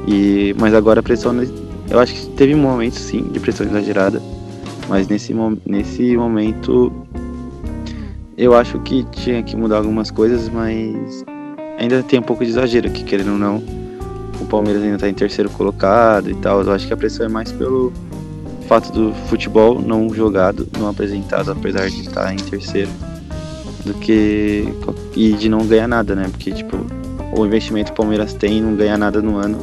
E, 0.07 0.55
mas 0.57 0.73
agora 0.73 1.01
a 1.01 1.03
pressão, 1.03 1.35
eu 1.89 1.99
acho 1.99 2.13
que 2.13 2.27
teve 2.37 2.55
momentos 2.55 2.99
sim 2.99 3.23
de 3.23 3.39
pressão 3.41 3.67
exagerada, 3.67 4.21
mas 4.87 5.09
nesse, 5.09 5.35
nesse 5.65 6.15
momento 6.15 6.89
eu 8.37 8.55
acho 8.55 8.79
que 8.79 9.03
tinha 9.11 9.43
que 9.43 9.57
mudar 9.57 9.77
algumas 9.77 10.09
coisas, 10.09 10.47
mas 10.47 11.25
ainda 11.77 12.03
tem 12.03 12.19
um 12.19 12.23
pouco 12.23 12.43
de 12.43 12.51
exagero, 12.51 12.89
que 12.89 13.03
querendo 13.03 13.31
ou 13.31 13.37
não, 13.37 13.63
o 14.39 14.45
Palmeiras 14.45 14.83
ainda 14.83 14.97
tá 14.97 15.09
em 15.09 15.13
terceiro 15.13 15.49
colocado 15.49 16.29
e 16.29 16.35
tal. 16.35 16.61
Eu 16.61 16.71
acho 16.71 16.87
que 16.87 16.93
a 16.93 16.97
pressão 16.97 17.25
é 17.25 17.29
mais 17.29 17.51
pelo 17.51 17.91
fato 18.67 18.91
do 18.91 19.13
futebol 19.27 19.79
não 19.79 20.13
jogado, 20.13 20.67
não 20.77 20.89
apresentado, 20.89 21.51
apesar 21.51 21.89
de 21.89 22.01
estar 22.01 22.33
em 22.33 22.37
terceiro, 22.37 22.89
do 23.85 23.93
que 23.93 24.67
e 25.15 25.33
de 25.33 25.47
não 25.49 25.65
ganhar 25.65 25.87
nada, 25.87 26.15
né? 26.15 26.27
Porque 26.31 26.51
tipo, 26.51 26.77
o 27.37 27.45
investimento 27.45 27.91
que 27.91 27.93
o 27.93 27.95
Palmeiras 27.95 28.33
tem 28.33 28.57
e 28.57 28.61
não 28.61 28.75
ganha 28.75 28.97
nada 28.97 29.21
no 29.21 29.37
ano. 29.37 29.59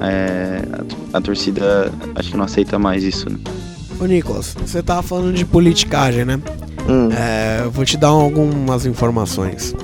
é, 0.00 0.62
a, 1.12 1.18
a 1.18 1.20
torcida 1.20 1.92
acho 2.14 2.30
que 2.30 2.36
não 2.36 2.44
aceita 2.44 2.78
mais 2.78 3.02
isso, 3.02 3.28
né? 3.30 3.38
Ô, 4.00 4.04
Nicolas, 4.06 4.56
você 4.60 4.82
tava 4.82 5.02
falando 5.02 5.34
de 5.34 5.44
politicagem, 5.44 6.24
né? 6.24 6.40
Hum. 6.88 7.08
É, 7.12 7.60
eu 7.64 7.70
vou 7.70 7.84
te 7.84 7.96
dar 7.96 8.08
algumas 8.08 8.84
informações. 8.86 9.74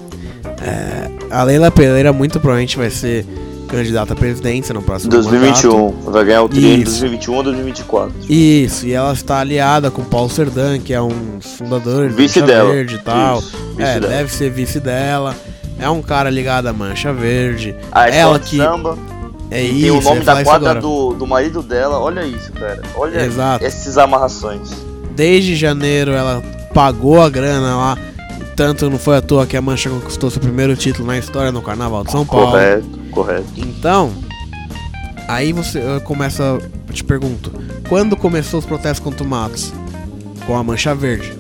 É, 0.63 1.11
a 1.31 1.43
Leila 1.43 1.71
Pereira 1.71 2.13
muito 2.13 2.41
provavelmente 2.41 2.77
vai 2.77 2.91
ser 2.91 3.25
candidata 3.69 4.15
à 4.15 4.17
presidência 4.17 4.73
no 4.73 4.81
próximo 4.83 5.13
mandato. 5.13 5.31
2021. 5.31 6.11
Vai 6.11 6.25
ganhar 6.25 6.43
o 6.43 6.49
tri 6.49 6.65
em 6.67 6.75
Isso. 6.81 7.01
2021 7.01 7.35
ou 7.35 7.43
2024. 7.43 8.13
Isso, 8.29 8.87
e 8.87 8.93
ela 8.93 9.13
está 9.13 9.41
aliada 9.41 9.91
com 9.91 10.03
o 10.03 10.05
Paulo 10.07 10.31
Serdan, 10.31 10.79
que 10.79 10.93
é 10.95 11.01
um 11.01 11.37
dos 11.39 11.53
fundadores 11.53 12.15
Vice 12.15 12.41
da 12.41 12.47
Mancha 12.47 12.57
dela. 12.57 12.73
Verde 12.73 12.95
e 12.95 12.99
tal. 12.99 13.39
Isso, 13.41 13.57
é, 13.79 14.01
dela. 14.01 14.13
deve 14.15 14.33
ser 14.33 14.51
vice 14.51 14.81
dela. 14.81 15.35
É 15.79 15.89
um 15.89 16.03
cara 16.03 16.31
ligado 16.31 16.67
à 16.67 16.73
Mancha 16.73 17.13
Verde. 17.13 17.75
A 17.93 18.09
ela 18.09 18.39
que- 18.39 18.57
samba. 18.57 18.97
É 19.51 19.63
isso, 19.63 19.81
tem 19.81 19.91
o 19.93 20.01
nome 20.03 20.21
falar 20.23 20.39
da 20.41 20.45
quadra 20.45 20.75
do, 20.75 21.15
do 21.15 21.27
marido 21.27 21.63
dela. 21.63 21.99
Olha 21.99 22.21
isso, 22.23 22.53
cara. 22.53 22.83
Olha 22.95 23.25
Exato. 23.25 23.65
essas 23.65 23.97
amarrações. 23.97 24.71
Desde 25.17 25.57
janeiro 25.57 26.11
ela 26.13 26.43
pagou 26.75 27.23
a 27.23 27.31
grana 27.31 27.75
lá. 27.77 27.99
Tanto 28.59 28.91
não 28.91 28.99
foi 28.99 29.17
à 29.17 29.23
toa 29.23 29.47
que 29.47 29.57
a 29.57 29.63
Mancha 29.63 29.89
conquistou 29.89 30.29
seu 30.31 30.41
primeiro 30.41 30.75
título 30.75 31.07
na 31.07 31.17
história 31.17 31.53
no 31.53 31.63
Carnaval 31.63 32.03
de 32.03 32.11
São 32.11 32.27
Paulo. 32.27 32.51
Correto, 32.51 32.99
correto. 33.13 33.47
Então, 33.57 34.13
aí 35.29 35.53
você 35.53 35.79
eu 35.79 36.01
começo, 36.01 36.43
a- 36.43 36.59
eu 36.89 36.93
te 36.93 37.05
pergunto, 37.05 37.53
quando 37.89 38.17
começou 38.17 38.59
os 38.59 38.67
protestos 38.67 38.99
contra 38.99 39.25
o 39.25 39.29
Matos? 39.29 39.73
Com 40.45 40.57
a 40.57 40.65
Mancha 40.65 40.93
Verde, 40.93 41.35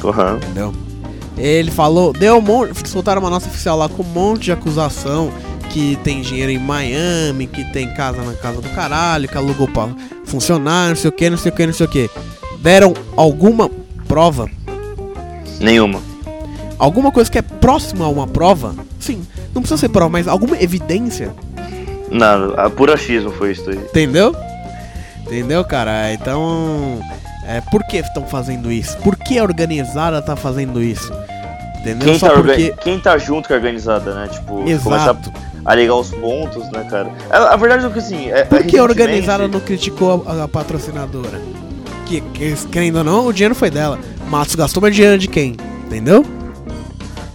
Correto. 0.00 0.38
entendeu? 0.46 0.74
Ele 1.36 1.70
falou, 1.70 2.12
deu 2.12 2.38
um 2.38 2.40
monte, 2.40 2.88
soltaram 2.88 3.20
uma 3.20 3.30
nota 3.30 3.46
oficial 3.46 3.78
lá 3.78 3.88
com 3.88 4.02
um 4.02 4.06
monte 4.06 4.46
de 4.46 4.52
acusação 4.52 5.30
que 5.70 5.96
tem 6.02 6.22
dinheiro 6.22 6.50
em 6.50 6.58
Miami, 6.58 7.46
que 7.46 7.62
tem 7.72 7.94
casa 7.94 8.20
na 8.22 8.32
casa 8.32 8.60
do 8.60 8.68
caralho, 8.70 9.28
que 9.28 9.38
alugou 9.38 9.68
pra 9.68 9.90
funcionar, 10.24 10.88
não 10.88 10.96
sei 10.96 11.08
o 11.08 11.12
que, 11.12 11.30
não 11.30 11.38
sei 11.38 11.52
o 11.52 11.54
que, 11.54 11.66
não 11.66 11.72
sei 11.72 11.86
o 11.86 11.88
que. 11.88 12.10
Deram 12.60 12.94
alguma 13.16 13.70
prova, 14.08 14.50
Nenhuma. 15.60 16.00
Alguma 16.78 17.10
coisa 17.10 17.30
que 17.30 17.38
é 17.38 17.42
próxima 17.42 18.04
a 18.04 18.08
uma 18.08 18.26
prova? 18.26 18.74
Sim, 19.00 19.26
não 19.54 19.62
precisa 19.62 19.78
ser 19.78 19.88
prova, 19.88 20.10
mas 20.10 20.28
alguma 20.28 20.60
evidência 20.60 21.34
Nada, 22.10 22.54
a 22.54 22.70
pura 22.70 22.94
achismo 22.94 23.30
foi 23.30 23.52
isso 23.52 23.68
aí. 23.68 23.76
Entendeu? 23.76 24.34
Entendeu, 25.26 25.64
cara? 25.64 26.12
Então, 26.12 27.00
é, 27.46 27.60
por 27.70 27.84
que 27.84 27.98
estão 27.98 28.26
fazendo 28.26 28.72
isso? 28.72 28.96
Por 28.98 29.16
que 29.16 29.38
a 29.38 29.42
organizada 29.42 30.22
tá 30.22 30.34
fazendo 30.34 30.82
isso? 30.82 31.12
Entendeu? 31.80 32.08
Quem 32.08 32.18
Só 32.18 32.28
tá, 32.28 32.34
porque. 32.34 32.74
quem 32.80 32.98
tá 32.98 33.18
junto 33.18 33.46
com 33.46 33.54
a 33.54 33.56
organizada, 33.56 34.14
né? 34.14 34.28
Tipo, 34.28 34.66
Exato. 34.66 35.30
começar 35.30 35.48
a 35.64 35.74
ligar 35.74 35.96
os 35.96 36.10
pontos, 36.10 36.70
né, 36.70 36.86
cara? 36.90 37.10
A, 37.30 37.54
a 37.54 37.56
verdade 37.56 37.84
é 37.84 37.90
que 37.90 37.98
assim. 37.98 38.30
É, 38.30 38.44
Por 38.44 38.60
é 38.60 38.62
que 38.62 38.78
a 38.78 38.82
organizada 38.82 39.46
não 39.46 39.60
criticou 39.60 40.24
a, 40.26 40.44
a 40.44 40.48
patrocinadora? 40.48 41.40
Que, 42.06 42.22
que, 42.22 42.54
querendo 42.68 42.98
ou 42.98 43.04
não, 43.04 43.26
o 43.26 43.32
dinheiro 43.32 43.54
foi 43.54 43.70
dela. 43.70 43.98
Matos 44.28 44.54
gastou, 44.54 44.80
mas 44.80 44.94
dinheiro 44.94 45.18
de 45.18 45.28
quem? 45.28 45.56
Entendeu? 45.86 46.24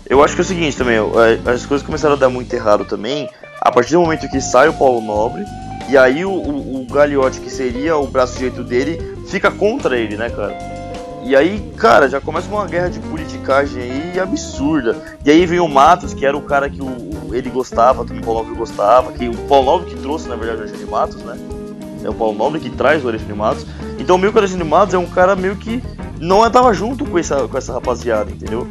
Eu 0.09 0.23
acho 0.23 0.35
que 0.35 0.41
é 0.41 0.43
o 0.43 0.47
seguinte 0.47 0.77
também, 0.77 0.97
é, 0.97 1.49
as 1.49 1.65
coisas 1.65 1.85
começaram 1.85 2.15
a 2.15 2.17
dar 2.17 2.29
muito 2.29 2.53
errado 2.53 2.85
também, 2.85 3.29
a 3.61 3.71
partir 3.71 3.93
do 3.93 4.01
momento 4.01 4.29
que 4.29 4.41
sai 4.41 4.67
o 4.67 4.73
Paulo 4.73 5.01
Nobre, 5.01 5.45
e 5.89 5.97
aí 5.97 6.25
o, 6.25 6.31
o, 6.31 6.81
o 6.81 6.85
Gagliotti, 6.85 7.39
que 7.39 7.49
seria 7.49 7.95
o 7.97 8.07
braço 8.07 8.37
direito 8.37 8.63
dele, 8.63 9.15
fica 9.27 9.49
contra 9.49 9.97
ele, 9.97 10.17
né, 10.17 10.29
cara? 10.29 10.57
E 11.25 11.37
aí, 11.37 11.71
cara, 11.77 12.09
já 12.09 12.19
começa 12.19 12.49
uma 12.49 12.65
guerra 12.65 12.89
de 12.89 12.99
politicagem 12.99 13.81
aí 13.81 14.19
absurda. 14.19 15.17
E 15.23 15.31
aí 15.31 15.45
vem 15.45 15.59
o 15.59 15.69
Matos, 15.69 16.13
que 16.13 16.25
era 16.25 16.35
o 16.35 16.41
cara 16.41 16.69
que 16.69 16.81
o, 16.81 17.33
ele 17.33 17.49
gostava, 17.49 18.03
que 18.03 18.11
o 18.11 18.21
Paulo 18.21 18.41
Nobre 18.41 18.57
gostava, 18.57 19.13
que 19.13 19.29
o 19.29 19.37
Paulo 19.47 19.65
Nobre 19.65 19.89
que 19.89 20.01
trouxe, 20.01 20.27
na 20.27 20.35
verdade, 20.35 20.57
o 20.57 20.61
Alexandre 20.63 20.85
Matos, 20.85 21.23
né? 21.23 21.37
É 22.03 22.09
o 22.09 22.13
Paulo 22.13 22.37
Nobre 22.37 22.59
que 22.59 22.69
traz 22.69 23.05
o 23.05 23.07
Alexandre 23.07 23.35
Matos. 23.35 23.65
Então 23.97 24.17
meio 24.17 24.33
que 24.33 24.37
o 24.37 24.41
Alexandre 24.41 24.67
Matos 24.67 24.93
é 24.93 24.97
um 24.97 25.05
cara 25.05 25.33
meio 25.33 25.55
que 25.55 25.81
não 26.19 26.45
estava 26.45 26.73
junto 26.73 27.05
com 27.05 27.17
essa, 27.17 27.47
com 27.47 27.57
essa 27.57 27.71
rapaziada, 27.71 28.29
entendeu? 28.29 28.67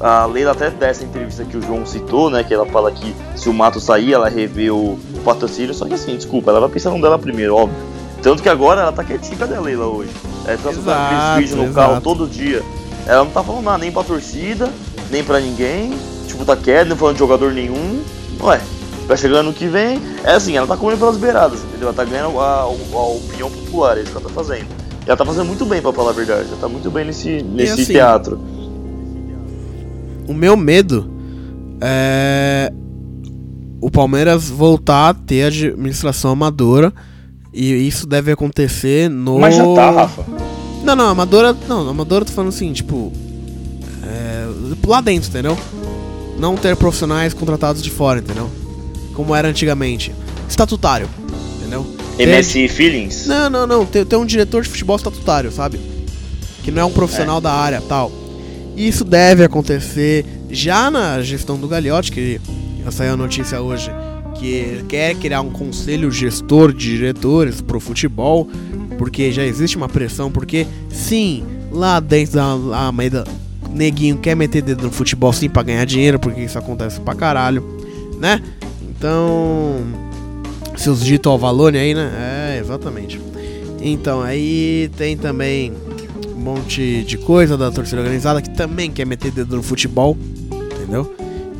A 0.00 0.24
Leila 0.24 0.52
até 0.52 0.70
dessa 0.70 1.04
entrevista 1.04 1.44
que 1.44 1.58
o 1.58 1.62
João 1.62 1.84
citou, 1.84 2.30
né? 2.30 2.42
Que 2.42 2.54
ela 2.54 2.64
fala 2.64 2.90
que 2.90 3.14
se 3.36 3.50
o 3.50 3.52
Mato 3.52 3.78
sair, 3.78 4.14
ela 4.14 4.30
revê 4.30 4.70
o, 4.70 4.98
o 5.14 5.20
patrocínio. 5.22 5.74
Só 5.74 5.84
que 5.84 5.92
assim, 5.92 6.16
desculpa, 6.16 6.50
ela 6.50 6.60
vai 6.60 6.70
pensar 6.70 6.90
no 6.90 7.00
dela 7.02 7.18
primeiro, 7.18 7.54
óbvio. 7.54 7.76
Tanto 8.22 8.42
que 8.42 8.48
agora 8.48 8.80
ela 8.80 8.92
tá 8.92 9.04
quietinha, 9.04 9.36
cadê 9.36 9.56
a 9.56 9.60
Leila 9.60 9.86
hoje? 9.86 10.10
Ela 10.46 10.56
tá 10.56 10.70
aqueles 10.70 11.36
vídeos 11.36 11.58
no 11.58 11.64
exato. 11.64 11.88
carro 11.88 12.00
todo 12.00 12.26
dia. 12.26 12.62
Ela 13.06 13.24
não 13.24 13.30
tá 13.30 13.42
falando 13.42 13.64
nada 13.64 13.78
nem 13.78 13.92
pra 13.92 14.02
torcida, 14.02 14.70
nem 15.10 15.22
pra 15.22 15.38
ninguém. 15.38 15.92
Tipo, 16.26 16.44
tá 16.46 16.56
quieta, 16.56 16.86
não 16.86 16.96
falando 16.96 17.16
de 17.16 17.18
jogador 17.18 17.52
nenhum. 17.52 18.02
Ué, 18.40 18.60
tá 19.06 19.16
chegando 19.16 19.40
ano 19.40 19.52
que 19.52 19.66
vem. 19.66 20.00
É 20.24 20.32
assim, 20.32 20.56
ela 20.56 20.66
tá 20.66 20.78
comendo 20.78 20.98
pelas 20.98 21.18
beiradas, 21.18 21.60
entendeu? 21.60 21.88
Ela 21.88 21.96
tá 21.96 22.04
ganhando 22.04 22.40
a, 22.40 22.60
a 22.60 22.66
opinião 22.66 23.50
popular, 23.50 23.98
é 23.98 24.02
isso 24.02 24.12
que 24.12 24.16
ela 24.16 24.26
tá 24.26 24.34
fazendo. 24.34 24.66
Ela 25.06 25.16
tá 25.16 25.24
fazendo 25.26 25.46
muito 25.46 25.66
bem, 25.66 25.82
pra 25.82 25.92
falar 25.92 26.10
a 26.10 26.14
verdade. 26.14 26.48
Ela 26.48 26.58
tá 26.58 26.68
muito 26.68 26.90
bem 26.90 27.04
nesse, 27.04 27.42
nesse 27.42 27.72
assim, 27.72 27.92
teatro. 27.92 28.40
O 30.30 30.32
meu 30.32 30.56
medo 30.56 31.10
é 31.80 32.72
o 33.80 33.90
Palmeiras 33.90 34.48
voltar 34.48 35.08
a 35.08 35.14
ter 35.14 35.44
administração 35.44 36.30
amadora. 36.30 36.92
E 37.52 37.72
isso 37.72 38.06
deve 38.06 38.30
acontecer 38.30 39.10
no. 39.10 39.40
Mas 39.40 39.56
já 39.56 39.64
tá, 39.74 39.90
Rafa. 39.90 40.24
Não, 40.84 40.94
não, 40.94 41.08
amadora. 41.08 41.56
Não, 41.66 41.88
amadora 41.88 42.22
eu 42.22 42.26
tô 42.26 42.32
falando 42.32 42.50
assim, 42.50 42.72
tipo. 42.72 43.12
É, 44.04 44.46
lá 44.86 45.00
dentro, 45.00 45.28
entendeu? 45.30 45.58
Não 46.38 46.56
ter 46.56 46.76
profissionais 46.76 47.34
contratados 47.34 47.82
de 47.82 47.90
fora, 47.90 48.20
entendeu? 48.20 48.48
Como 49.14 49.34
era 49.34 49.48
antigamente. 49.48 50.14
Estatutário, 50.48 51.08
entendeu? 51.58 51.84
Ter- 52.16 52.38
MSI 52.38 52.68
Feelings? 52.68 53.26
Não, 53.26 53.50
não, 53.50 53.66
não. 53.66 53.84
Tem, 53.84 54.04
tem 54.04 54.16
um 54.16 54.24
diretor 54.26 54.62
de 54.62 54.68
futebol 54.68 54.94
estatutário, 54.94 55.50
sabe? 55.50 55.80
Que 56.62 56.70
não 56.70 56.82
é 56.82 56.84
um 56.84 56.92
profissional 56.92 57.40
da 57.40 57.52
área 57.52 57.80
tal. 57.80 58.12
Isso 58.80 59.04
deve 59.04 59.44
acontecer 59.44 60.24
já 60.50 60.90
na 60.90 61.20
gestão 61.20 61.58
do 61.58 61.68
Gagliotti, 61.68 62.10
que 62.10 62.40
saiu 62.90 63.12
a 63.12 63.16
notícia 63.16 63.60
hoje 63.60 63.90
que 64.36 64.82
quer 64.88 65.14
criar 65.16 65.42
um 65.42 65.50
conselho 65.50 66.10
gestor 66.10 66.72
de 66.72 66.96
diretores 66.96 67.60
pro 67.60 67.78
futebol, 67.78 68.48
porque 68.96 69.30
já 69.32 69.44
existe 69.44 69.76
uma 69.76 69.86
pressão, 69.86 70.32
porque 70.32 70.66
sim, 70.88 71.44
lá 71.70 72.00
dentro 72.00 72.36
da 72.36 72.86
a 72.86 72.90
Maida, 72.90 73.26
neguinho 73.70 74.16
quer 74.16 74.34
meter 74.34 74.62
dedo 74.62 74.84
no 74.84 74.90
futebol 74.90 75.30
sim 75.30 75.50
pra 75.50 75.62
ganhar 75.62 75.84
dinheiro, 75.84 76.18
porque 76.18 76.40
isso 76.40 76.58
acontece 76.58 76.98
pra 77.00 77.14
caralho, 77.14 77.62
né? 78.18 78.40
Então, 78.88 79.84
seus 80.78 81.04
dito 81.04 81.28
ao 81.28 81.38
valor 81.38 81.76
aí, 81.76 81.92
né? 81.92 82.10
É, 82.54 82.58
exatamente. 82.58 83.20
Então, 83.82 84.22
aí 84.22 84.90
tem 84.96 85.18
também 85.18 85.74
um 86.40 86.42
monte 86.42 87.04
de 87.04 87.18
coisa 87.18 87.56
da 87.56 87.70
torcida 87.70 88.00
organizada 88.00 88.40
que 88.40 88.48
também 88.48 88.90
quer 88.90 89.04
meter 89.04 89.30
dedo 89.30 89.56
no 89.56 89.62
futebol, 89.62 90.16
entendeu? 90.74 91.14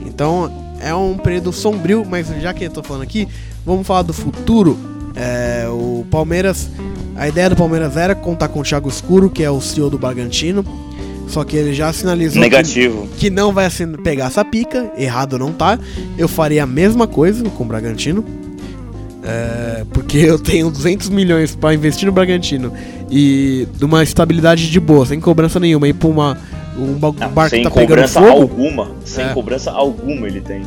Então, 0.06 0.50
é 0.80 0.94
um 0.94 1.18
período 1.18 1.52
sombrio, 1.52 2.04
mas 2.08 2.28
já 2.40 2.54
que 2.54 2.64
eu 2.64 2.70
tô 2.70 2.82
falando 2.82 3.02
aqui, 3.02 3.28
vamos 3.64 3.86
falar 3.86 4.02
do 4.02 4.14
futuro. 4.14 4.78
É, 5.14 5.66
o 5.68 6.06
Palmeiras, 6.10 6.70
a 7.14 7.28
ideia 7.28 7.50
do 7.50 7.56
Palmeiras 7.56 7.96
era 7.96 8.14
contar 8.14 8.48
com 8.48 8.60
o 8.60 8.62
Thiago 8.62 8.88
Escuro, 8.88 9.28
que 9.28 9.42
é 9.42 9.50
o 9.50 9.60
CEO 9.60 9.90
do 9.90 9.98
Bragantino, 9.98 10.64
só 11.28 11.44
que 11.44 11.56
ele 11.56 11.74
já 11.74 11.92
sinalizou 11.92 12.34
que 12.42 12.48
Negativo. 12.48 13.06
que 13.18 13.28
não 13.28 13.52
vai 13.52 13.68
pegar 14.02 14.26
essa 14.26 14.44
pica, 14.44 14.90
errado 14.96 15.38
não 15.38 15.52
tá. 15.52 15.78
Eu 16.16 16.26
faria 16.26 16.62
a 16.64 16.66
mesma 16.66 17.06
coisa 17.06 17.44
com 17.50 17.64
o 17.64 17.66
Bragantino. 17.66 18.24
É, 19.22 19.84
porque 19.92 20.16
eu 20.16 20.38
tenho 20.38 20.70
200 20.70 21.10
milhões 21.10 21.54
pra 21.54 21.74
investir 21.74 22.06
no 22.06 22.12
Bragantino 22.12 22.72
e 23.10 23.66
de 23.76 23.84
uma 23.84 24.02
estabilidade 24.02 24.70
de 24.70 24.80
boa, 24.80 25.04
sem 25.04 25.18
cobrança 25.20 25.58
nenhuma, 25.58 25.88
e 25.88 25.92
pra 25.92 26.08
uma, 26.08 26.38
um 26.78 26.92
Não, 26.92 27.10
barco 27.10 27.20
que 27.44 27.48
sem 27.50 27.62
tá 27.64 27.70
pegando 27.70 27.88
cobrança 27.88 28.20
fogo. 28.20 28.42
alguma. 28.42 28.90
Sem 29.04 29.24
É. 29.24 29.28
cobrança 29.34 29.70
alguma 29.72 30.26
ele 30.26 30.40
tem. 30.40 30.62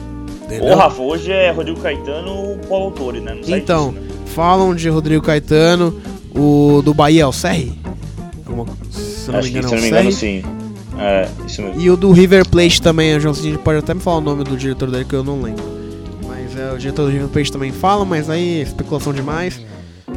entendeu? 0.45 0.73
Ô, 0.73 0.75
Rafa, 0.75 1.01
hoje 1.01 1.31
é 1.31 1.51
Rodrigo 1.51 1.79
Caetano 1.79 2.31
o 2.53 2.57
Paulo 2.67 2.85
Autori, 2.85 3.21
né? 3.21 3.37
Então, 3.47 3.91
disso, 3.93 4.01
né? 4.05 4.11
falam 4.27 4.75
de 4.75 4.89
Rodrigo 4.89 5.23
Caetano, 5.23 5.97
o 6.35 6.81
do 6.83 6.93
Bahia 6.93 7.23
é 7.23 7.25
o 7.25 7.31
Serri? 7.31 7.73
Alguma- 8.45 8.65
se 8.91 9.29
eu 9.29 9.33
não 9.33 9.33
me 9.33 9.39
Acho 9.39 9.51
que, 9.51 9.57
engano, 9.57 9.69
se 9.69 9.73
é 9.73 9.77
não 9.77 9.81
me 9.81 9.87
engano, 9.87 10.11
sim. 10.11 10.43
É, 10.99 11.27
isso 11.47 11.61
mesmo. 11.61 11.81
E 11.81 11.89
o 11.89 11.95
do 11.97 12.11
River 12.11 12.47
Plate 12.47 12.79
também, 12.81 13.15
o 13.15 13.19
Joãozinho 13.19 13.57
pode 13.57 13.79
até 13.79 13.93
me 13.95 13.99
falar 14.01 14.17
o 14.17 14.21
nome 14.21 14.43
do 14.43 14.55
diretor 14.57 14.91
dele 14.91 15.05
que 15.05 15.15
eu 15.15 15.23
não 15.23 15.41
lembro. 15.41 15.63
Mas 16.27 16.55
é, 16.59 16.71
o 16.71 16.77
diretor 16.77 17.05
do 17.05 17.11
River 17.11 17.29
Plate 17.29 17.51
também 17.51 17.71
fala, 17.71 18.05
mas 18.05 18.29
aí 18.29 18.59
é 18.59 18.61
especulação 18.63 19.11
demais. 19.13 19.59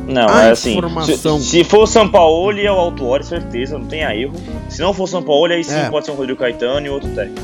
Não, 0.06 0.28
A 0.28 0.44
é 0.44 0.50
assim. 0.52 0.76
informação. 0.78 1.38
Se, 1.40 1.44
se 1.46 1.64
for 1.64 1.86
São 1.86 2.08
Paulo, 2.08 2.56
é 2.58 2.70
o 2.70 2.74
Autuori, 2.74 3.24
certeza, 3.24 3.76
não 3.78 3.86
tenha 3.86 4.14
erro. 4.14 4.34
Se 4.68 4.80
não 4.80 4.94
for 4.94 5.08
São 5.08 5.22
Paulo, 5.22 5.52
aí 5.52 5.64
sim 5.64 5.74
É. 5.74 5.90
pode 5.90 6.06
ser 6.06 6.12
um 6.12 6.14
Rodrigo 6.14 6.38
Caetano 6.38 6.86
e 6.86 6.90
outro 6.90 7.08
técnico. 7.10 7.40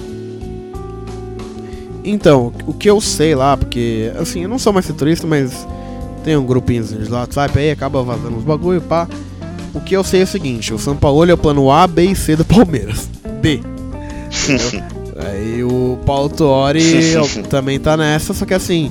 Então, 2.04 2.52
o 2.66 2.72
que 2.72 2.90
eu 2.90 3.00
sei 3.00 3.34
lá, 3.34 3.56
porque 3.56 4.12
assim, 4.18 4.42
eu 4.42 4.48
não 4.48 4.58
sou 4.58 4.72
mais 4.72 4.86
setorista, 4.86 5.26
mas 5.26 5.66
tem 6.24 6.36
um 6.36 6.44
grupinho 6.44 6.82
de 6.84 7.10
WhatsApp 7.12 7.56
aí, 7.58 7.70
acaba 7.70 8.02
vazando 8.02 8.36
uns 8.36 8.44
bagulho, 8.44 8.80
pá. 8.80 9.08
O 9.74 9.80
que 9.80 9.96
eu 9.96 10.04
sei 10.04 10.20
é 10.20 10.24
o 10.24 10.26
seguinte, 10.26 10.74
o 10.74 10.78
São 10.78 10.96
Paulo 10.96 11.30
é 11.30 11.34
o 11.34 11.38
plano 11.38 11.70
A, 11.70 11.86
B 11.86 12.04
e 12.04 12.16
C 12.16 12.36
do 12.36 12.44
Palmeiras. 12.44 13.08
B. 13.40 13.60
Aí 15.24 15.62
o 15.62 15.98
Paulo 16.04 16.28
Tuori 16.28 17.14
também 17.48 17.78
tá 17.78 17.96
nessa, 17.96 18.34
só 18.34 18.44
que 18.44 18.54
assim. 18.54 18.90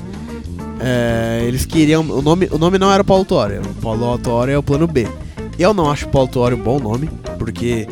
É, 0.82 1.44
eles 1.46 1.64
queriam. 1.64 2.02
O 2.02 2.20
nome, 2.20 2.48
o 2.50 2.58
nome 2.58 2.78
não 2.78 2.92
era 2.92 3.04
Paulo 3.04 3.24
Tuori, 3.24 3.58
o 3.58 3.74
Paulo 3.80 4.18
Tuori 4.18 4.52
é 4.52 4.58
o 4.58 4.62
plano 4.62 4.86
B. 4.86 5.06
Eu 5.58 5.72
não 5.72 5.90
acho 5.90 6.06
o 6.06 6.08
Paulo 6.08 6.28
Tuori 6.28 6.54
um 6.54 6.62
bom 6.62 6.80
nome, 6.80 7.08
porque 7.38 7.86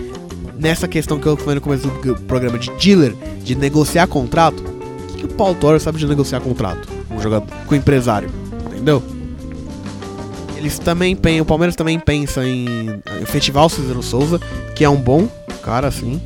nessa 0.59 0.89
questão 0.89 1.19
que 1.19 1.27
eu 1.27 1.37
falei 1.37 1.57
no 1.57 1.61
começo 1.61 1.87
do 1.87 2.15
programa 2.23 2.59
de 2.59 2.71
dealer, 2.73 3.15
de 3.45 3.55
negociar 3.55 4.07
contrato, 4.07 4.61
o 4.61 5.07
que, 5.07 5.19
que 5.19 5.25
o 5.25 5.29
Paulo 5.29 5.55
Tuori 5.55 5.79
sabe 5.79 5.99
de 5.99 6.07
negociar 6.07 6.41
contrato 6.41 6.89
com 7.09 7.17
o 7.17 7.23
jogador, 7.23 7.47
com 7.67 7.75
o 7.75 7.77
empresário? 7.77 8.31
Entendeu? 8.67 9.03
Eles 10.57 10.79
também 10.79 11.15
pensam, 11.17 11.43
o 11.43 11.45
Palmeiras 11.47 11.77
também 11.77 11.99
pensa 11.99 12.45
em 12.45 12.67
efetivar 13.23 13.65
o 13.65 13.69
Cícero 13.69 14.03
Souza, 14.03 14.41
que 14.75 14.85
é 14.85 14.89
um 14.89 14.97
bom 14.97 15.29
cara, 15.63 15.89
assim. 15.89 16.21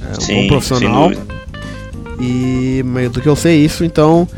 É 0.00 0.16
um 0.16 0.20
Sim, 0.20 0.42
bom 0.42 0.48
profissional. 0.48 1.10
E 2.20 2.82
meio 2.84 3.10
do 3.10 3.20
que 3.20 3.28
eu 3.28 3.34
sei 3.34 3.64
isso, 3.64 3.84
então. 3.84 4.28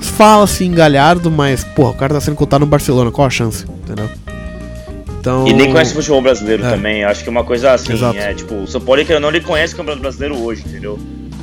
Fala-se 0.00 0.64
em 0.64 0.72
Galhardo, 0.72 1.30
mas, 1.30 1.64
porra, 1.64 1.90
o 1.90 1.94
cara 1.94 2.14
tá 2.14 2.20
sendo 2.20 2.36
cotado 2.36 2.64
no 2.64 2.70
Barcelona, 2.70 3.10
qual 3.10 3.26
a 3.26 3.30
chance? 3.30 3.64
Entendeu? 3.84 4.08
Então. 5.20 5.46
E 5.46 5.52
nem 5.52 5.70
conhece 5.72 5.92
o 5.92 5.94
futebol 5.96 6.22
brasileiro 6.22 6.64
É. 6.64 6.70
também. 6.70 7.04
Acho 7.04 7.22
que 7.22 7.28
é 7.28 7.32
uma 7.32 7.44
coisa 7.44 7.72
assim, 7.72 7.92
Exato. 7.92 8.16
é 8.18 8.32
tipo, 8.34 8.54
o 8.54 8.66
São 8.66 8.80
Paulo 8.80 9.04
que 9.04 9.18
não 9.18 9.28
ele 9.28 9.40
conhece 9.40 9.74
o 9.74 9.76
Campeonato 9.76 10.02
Brasileiro 10.02 10.36
hoje, 10.42 10.62
entendeu? 10.66 10.98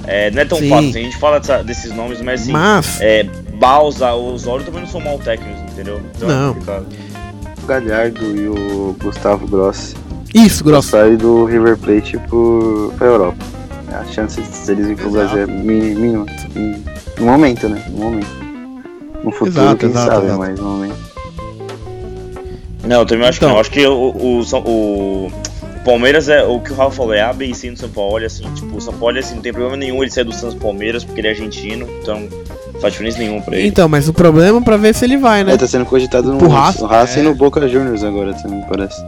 É, 0.07 0.29
não 0.31 0.41
é 0.41 0.45
tão 0.45 0.57
Sim. 0.59 0.69
fácil, 0.69 0.89
assim, 0.89 0.99
a 0.99 1.03
gente 1.03 1.17
fala 1.17 1.39
dessa- 1.39 1.63
desses 1.63 1.91
nomes, 1.93 2.21
mas 2.21 2.41
assim, 2.41 2.51
Mas. 2.51 3.01
é, 3.01 3.23
Balsa, 3.59 4.13
Osório 4.13 4.63
também 4.63 4.81
não 4.81 4.87
são 4.87 5.01
mal 5.01 5.17
técnicos, 5.19 5.59
entendeu? 5.73 5.99
Então, 6.15 6.27
Não. 6.29 6.51
É 6.51 6.53
complicado. 6.53 6.85
O 7.63 7.65
Galhardo 7.67 8.25
e 8.37 8.47
o 8.47 8.95
Gustavo 9.01 9.47
Grossi 9.47 9.95
Isso, 10.33 10.63
grosso. 10.63 10.89
saem 10.89 11.17
do 11.17 11.45
River 11.45 11.75
Plate 11.77 12.17
pro, 12.29 12.93
pra 12.97 13.07
Europa. 13.07 13.37
A 13.91 14.05
chance 14.11 14.39
deles 14.67 14.89
ir 14.89 14.95
pro 14.95 15.07
Exato. 15.09 15.11
Brasil 15.35 15.43
é 15.43 15.47
mínima. 15.47 16.25
em- 16.55 16.83
No 17.19 17.25
momento, 17.27 17.67
né? 17.69 17.81
No 17.89 17.97
momento. 17.97 18.44
No 19.25 19.31
futuro, 19.31 19.49
Exato, 19.59 19.77
quem 19.77 19.89
exato, 19.89 20.07
sabe, 20.11 20.25
exato. 20.27 20.39
mas 20.39 20.59
no 20.59 20.65
momento. 20.65 20.95
Não, 22.83 22.99
eu 22.99 23.05
também 23.05 23.27
acho 23.27 23.39
que 23.39 23.45
Então. 23.45 23.55
não. 23.55 23.59
Acho 23.61 23.71
que 23.71 23.85
o, 23.87 23.91
o, 23.93 24.39
o 24.41 25.31
Palmeiras 25.83 26.29
é 26.29 26.43
o 26.43 26.59
que 26.59 26.71
o 26.71 26.75
Rafa 26.75 26.91
falou, 26.91 27.13
é 27.13 27.21
A, 27.21 27.33
B 27.33 27.45
e 27.47 27.55
C 27.55 27.69
no 27.71 27.77
São 27.77 27.89
Paulo. 27.89 28.23
Assim, 28.23 28.43
tipo, 28.53 28.77
o 28.77 28.81
São 28.81 28.93
Paulo 28.93 29.17
assim, 29.17 29.35
não 29.35 29.41
tem 29.41 29.51
problema 29.51 29.75
nenhum 29.75 30.01
ele 30.03 30.11
sair 30.11 30.23
do 30.23 30.33
Santos 30.33 30.55
Palmeiras, 30.55 31.03
porque 31.03 31.19
ele 31.21 31.27
é 31.27 31.31
argentino, 31.31 31.87
então 32.01 32.19
não 32.73 32.79
faz 32.79 32.93
diferença 32.93 33.17
nenhuma 33.17 33.41
pra 33.41 33.57
ele. 33.57 33.67
Então, 33.67 33.89
mas 33.89 34.07
o 34.07 34.13
problema 34.13 34.59
é 34.59 34.61
pra 34.61 34.77
ver 34.77 34.93
se 34.93 35.03
ele 35.05 35.17
vai, 35.17 35.43
né? 35.43 35.53
É, 35.53 35.57
tá 35.57 35.67
sendo 35.67 35.85
cogitado 35.85 36.31
no 36.31 36.47
Racing, 36.47 37.19
é. 37.19 37.23
e 37.23 37.25
no 37.25 37.33
Boca 37.35 37.67
Juniors 37.67 38.03
agora 38.03 38.33
também, 38.33 38.61
parece. 38.69 39.03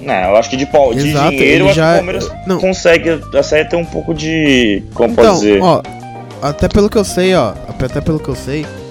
Não, 0.00 0.12
eu 0.14 0.36
acho 0.36 0.50
que 0.50 0.56
de, 0.56 0.66
pau, 0.66 0.92
de 0.92 1.08
Exato, 1.10 1.30
dinheiro, 1.30 1.52
ele 1.52 1.62
eu 1.62 1.66
acho 1.68 1.74
já- 1.76 1.86
que 1.86 1.92
o 1.92 1.96
Palmeiras 1.98 2.30
não. 2.48 2.58
consegue 2.58 3.10
até 3.10 3.76
um 3.76 3.84
pouco 3.84 4.12
de. 4.12 4.82
Como 4.94 5.14
pode 5.14 5.28
Então, 5.28 5.38
dizer? 5.38 5.62
ó, 5.62 5.80
até 6.42 6.66
pelo 6.66 6.90
que 6.90 6.98
eu 6.98 7.04
sei, 7.04 7.32
ó, 7.36 7.52
até 7.68 8.00
pelo 8.00 8.18
que 8.18 8.28
eu 8.28 8.34
sei, 8.34 8.62
é 8.64 8.81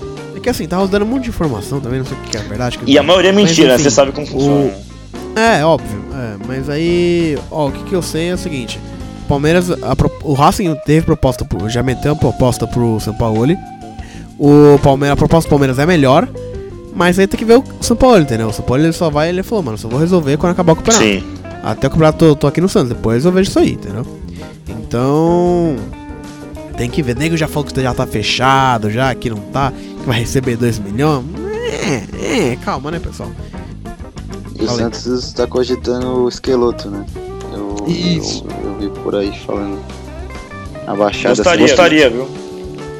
que 0.41 0.49
assim, 0.49 0.67
tá 0.67 0.77
rodando 0.77 1.05
um 1.05 1.07
monte 1.07 1.23
de 1.23 1.29
informação 1.29 1.79
também, 1.79 1.99
não 1.99 2.05
sei 2.05 2.17
o 2.17 2.21
que 2.21 2.37
é 2.37 2.41
verdade. 2.41 2.77
o 2.77 2.79
que 2.81 2.91
E 2.91 2.97
a 2.97 3.03
maioria 3.03 3.29
é 3.29 3.33
mentira, 3.33 3.75
enfim, 3.75 3.83
Você 3.83 3.91
sabe 3.91 4.11
como 4.11 4.27
funciona. 4.27 4.73
É, 5.35 5.63
óbvio, 5.63 6.03
é, 6.13 6.35
mas 6.45 6.69
aí, 6.69 7.37
ó, 7.49 7.67
o 7.67 7.71
que, 7.71 7.83
que 7.83 7.95
eu 7.95 8.01
sei 8.01 8.29
é 8.29 8.33
o 8.33 8.37
seguinte, 8.37 8.79
o 9.23 9.27
Palmeiras, 9.27 9.71
a 9.71 9.95
o 10.23 10.33
Racing 10.33 10.75
teve 10.85 11.05
proposta, 11.05 11.45
pro, 11.45 11.69
já 11.69 11.81
meteu 11.81 12.11
uma 12.13 12.19
proposta 12.19 12.67
pro 12.67 12.99
São 12.99 13.13
Paulo, 13.13 13.55
o 14.37 14.79
Palmeiras, 14.83 15.13
a 15.13 15.17
proposta 15.17 15.47
do 15.47 15.51
Palmeiras 15.51 15.79
é 15.79 15.85
melhor, 15.85 16.27
mas 16.93 17.17
aí 17.17 17.27
tem 17.27 17.37
que 17.37 17.45
ver 17.45 17.59
o 17.59 17.63
São 17.79 17.95
Paulo, 17.95 18.19
entendeu? 18.19 18.47
O 18.47 18.53
São 18.53 18.65
Paulo 18.65 18.83
ele 18.83 18.91
só 18.91 19.09
vai, 19.09 19.29
ele 19.29 19.43
falou, 19.43 19.63
mano, 19.63 19.77
só 19.77 19.87
vou 19.87 19.99
resolver 19.99 20.35
quando 20.37 20.51
acabar 20.51 20.73
o 20.73 20.75
campeonato. 20.75 21.05
Sim. 21.05 21.23
Até 21.63 21.87
o 21.87 21.91
campeonato 21.91 22.17
tô, 22.17 22.35
tô 22.35 22.47
aqui 22.47 22.59
no 22.59 22.67
Santos, 22.67 22.89
depois 22.89 23.23
eu 23.23 23.31
vejo 23.31 23.49
isso 23.49 23.59
aí, 23.59 23.73
entendeu? 23.73 24.05
Então. 24.67 25.77
Tem 26.81 26.89
que 26.89 27.03
ver, 27.03 27.15
nego 27.15 27.37
já 27.37 27.47
falou 27.47 27.63
que 27.63 27.79
já 27.79 27.93
tá 27.93 28.07
fechado, 28.07 28.89
já 28.89 29.13
que 29.13 29.29
não 29.29 29.37
tá, 29.37 29.71
que 29.71 30.03
vai 30.03 30.21
receber 30.21 30.57
2 30.57 30.79
milhões. 30.79 31.23
É, 31.85 32.53
é, 32.53 32.55
calma, 32.55 32.89
né, 32.89 32.97
pessoal? 32.99 33.29
E 34.59 34.63
o. 34.63 34.67
Santos 34.67 35.05
está 35.05 35.45
cogitando 35.45 36.23
o 36.23 36.27
esqueloto, 36.27 36.89
né? 36.89 37.05
Eu, 37.53 37.87
Isso. 37.87 38.43
Eu, 38.63 38.71
eu 38.71 38.79
vi 38.79 38.89
por 39.01 39.13
aí 39.13 39.31
falando. 39.45 39.79
A 40.87 40.95
baixada 40.95 41.35
Gostaria, 41.35 41.65
assim, 41.65 41.75
gostaria, 41.75 42.09
viu? 42.09 42.27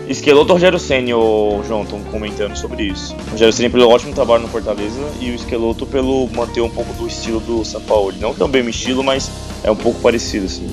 Esqueloto 0.07 0.51
ou 0.51 0.57
Rogério 0.57 0.77
Senna, 0.77 1.17
ô 1.17 1.63
João, 1.67 1.81
estão 1.81 2.03
comentando 2.03 2.55
sobre 2.55 2.83
isso. 2.83 3.15
O 3.29 3.31
Rogério 3.31 3.51
Senna 3.51 3.71
pelo 3.71 3.89
ótimo 3.89 4.13
trabalho 4.13 4.43
no 4.43 4.49
Fortaleza 4.49 5.01
e 5.19 5.31
o 5.31 5.33
Esqueloto 5.33 5.87
pelo 5.87 6.29
manter 6.35 6.61
um 6.61 6.69
pouco 6.69 6.93
do 6.93 7.07
estilo 7.07 7.39
do 7.39 7.65
São 7.65 7.81
Paulo. 7.81 8.13
Não 8.19 8.31
tão 8.31 8.47
bem 8.47 8.61
o 8.61 8.69
estilo, 8.69 9.03
mas 9.03 9.31
é 9.63 9.71
um 9.71 9.75
pouco 9.75 9.99
parecido, 10.01 10.45
assim. 10.45 10.69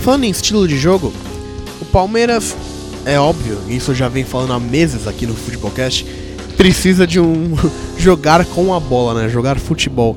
Falando 0.00 0.24
em 0.24 0.30
estilo 0.30 0.66
de 0.66 0.76
jogo, 0.76 1.12
o 1.35 1.35
Palmeiras, 1.96 2.54
é 3.06 3.18
óbvio, 3.18 3.58
isso 3.70 3.92
eu 3.92 3.94
já 3.94 4.06
venho 4.06 4.26
falando 4.26 4.52
há 4.52 4.60
meses 4.60 5.08
aqui 5.08 5.26
no 5.26 5.34
Futebolcast, 5.34 6.04
precisa 6.54 7.06
de 7.06 7.18
um 7.18 7.54
jogar 7.96 8.44
com 8.44 8.74
a 8.74 8.78
bola, 8.78 9.22
né? 9.22 9.30
Jogar 9.30 9.58
futebol. 9.58 10.14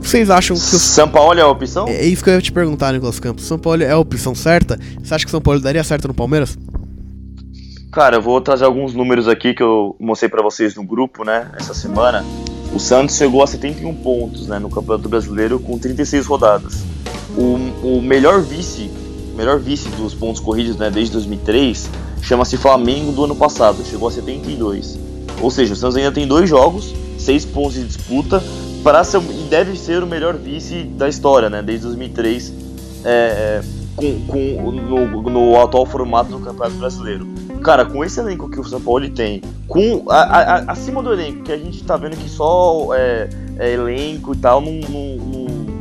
Vocês 0.00 0.30
acham 0.30 0.56
que 0.56 0.62
o 0.62 0.78
São 0.78 1.06
Paulo 1.06 1.38
é 1.38 1.42
a 1.42 1.46
opção? 1.46 1.86
É 1.88 2.06
isso 2.06 2.24
que 2.24 2.30
eu 2.30 2.34
ia 2.36 2.40
te 2.40 2.50
perguntar, 2.50 2.94
Nicolas 2.94 3.20
Campos. 3.20 3.44
São 3.44 3.58
Paulo 3.58 3.82
é 3.82 3.90
a 3.90 3.98
opção 3.98 4.34
certa? 4.34 4.80
Você 5.02 5.12
acha 5.12 5.26
que 5.26 5.30
São 5.30 5.42
Paulo 5.42 5.60
daria 5.60 5.84
certo 5.84 6.08
no 6.08 6.14
Palmeiras? 6.14 6.56
Cara, 7.92 8.16
eu 8.16 8.22
vou 8.22 8.40
trazer 8.40 8.64
alguns 8.64 8.94
números 8.94 9.28
aqui 9.28 9.52
que 9.52 9.62
eu 9.62 9.94
mostrei 10.00 10.30
pra 10.30 10.40
vocês 10.40 10.74
no 10.74 10.82
grupo, 10.82 11.22
né, 11.22 11.50
essa 11.58 11.74
semana. 11.74 12.24
O 12.72 12.80
Santos 12.80 13.14
chegou 13.14 13.42
a 13.42 13.46
71 13.46 13.94
pontos, 13.96 14.46
né, 14.46 14.58
no 14.58 14.70
Campeonato 14.70 15.06
Brasileiro 15.06 15.60
com 15.60 15.78
36 15.78 16.26
rodadas. 16.26 16.82
O, 17.36 17.98
o 17.98 18.00
melhor 18.00 18.40
vice, 18.40 18.90
melhor 19.36 19.58
vice 19.58 19.88
dos 19.90 20.14
pontos 20.14 20.40
corridos, 20.40 20.76
né, 20.76 20.90
desde 20.90 21.12
2003, 21.14 21.88
chama-se 22.22 22.56
Flamengo 22.56 23.12
do 23.12 23.24
ano 23.24 23.34
passado, 23.36 23.84
chegou 23.84 24.08
a 24.08 24.12
72. 24.12 24.98
Ou 25.40 25.50
seja, 25.50 25.72
o 25.72 25.76
Santos 25.76 25.96
ainda 25.96 26.12
tem 26.12 26.26
dois 26.26 26.48
jogos, 26.48 26.94
seis 27.18 27.44
pontos 27.44 27.74
de 27.74 27.84
disputa, 27.84 28.42
para 28.82 29.02
ser, 29.04 29.18
e 29.20 29.46
deve 29.48 29.76
ser 29.78 30.02
o 30.02 30.06
melhor 30.06 30.34
vice 30.36 30.84
da 30.84 31.08
história, 31.08 31.48
né, 31.50 31.62
desde 31.62 31.86
2003, 31.86 32.52
é, 33.04 33.62
com, 33.96 34.20
com, 34.26 34.70
no, 34.72 35.22
no 35.30 35.60
atual 35.60 35.84
formato 35.86 36.30
do 36.30 36.38
Campeonato 36.38 36.76
Brasileiro. 36.76 37.26
Cara, 37.62 37.84
com 37.84 38.02
esse 38.02 38.18
elenco 38.20 38.48
que 38.48 38.58
o 38.58 38.64
São 38.64 38.80
Paulo 38.80 39.08
tem, 39.10 39.42
com 39.68 40.04
a- 40.08 40.22
a- 40.22 40.72
acima 40.72 41.02
do 41.02 41.12
elenco, 41.12 41.42
que 41.42 41.52
a 41.52 41.58
gente 41.58 41.82
tá 41.84 41.96
vendo 41.96 42.16
que 42.16 42.28
só 42.28 42.88
é, 42.94 43.28
é 43.58 43.72
elenco 43.74 44.32
e 44.34 44.36
tal, 44.38 44.62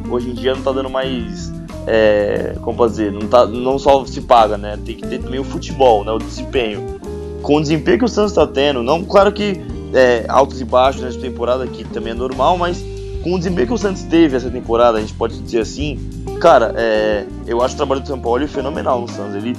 hoje 0.09 0.29
em 0.29 0.33
dia 0.33 0.53
não 0.55 0.61
tá 0.61 0.71
dando 0.73 0.89
mais. 0.89 1.51
É, 1.91 2.55
como 2.61 2.77
posso 2.77 2.91
dizer? 2.91 3.11
Não, 3.11 3.27
tá, 3.27 3.47
não 3.47 3.79
só 3.79 4.05
se 4.05 4.21
paga, 4.21 4.59
né? 4.59 4.77
Tem 4.85 4.95
que 4.95 5.07
ter 5.07 5.19
também 5.19 5.39
o 5.39 5.43
futebol, 5.43 6.05
né? 6.05 6.11
O 6.11 6.19
desempenho. 6.19 6.99
Com 7.41 7.55
o 7.55 7.61
desempenho 7.61 7.97
que 7.97 8.05
o 8.05 8.07
Santos 8.07 8.33
tá 8.33 8.45
tendo, 8.45 8.83
não, 8.83 9.03
claro 9.03 9.31
que 9.31 9.59
é, 9.91 10.25
altos 10.27 10.61
e 10.61 10.65
baixos 10.65 11.01
nessa 11.01 11.17
temporada 11.17 11.63
aqui 11.63 11.83
também 11.83 12.11
é 12.11 12.15
normal, 12.15 12.59
mas 12.59 12.85
com 13.23 13.33
o 13.33 13.37
desempenho 13.39 13.67
que 13.67 13.73
o 13.73 13.77
Santos 13.77 14.03
teve 14.03 14.37
essa 14.37 14.51
temporada, 14.51 14.99
a 14.99 15.01
gente 15.01 15.13
pode 15.13 15.39
dizer 15.39 15.61
assim, 15.61 15.97
cara, 16.39 16.75
é, 16.77 17.25
eu 17.47 17.61
acho 17.61 17.73
o 17.73 17.77
trabalho 17.77 18.01
do 18.01 18.07
São 18.07 18.19
Paulo 18.19 18.47
fenomenal 18.47 19.01
no 19.01 19.07
Santos. 19.07 19.35
Ele 19.35 19.57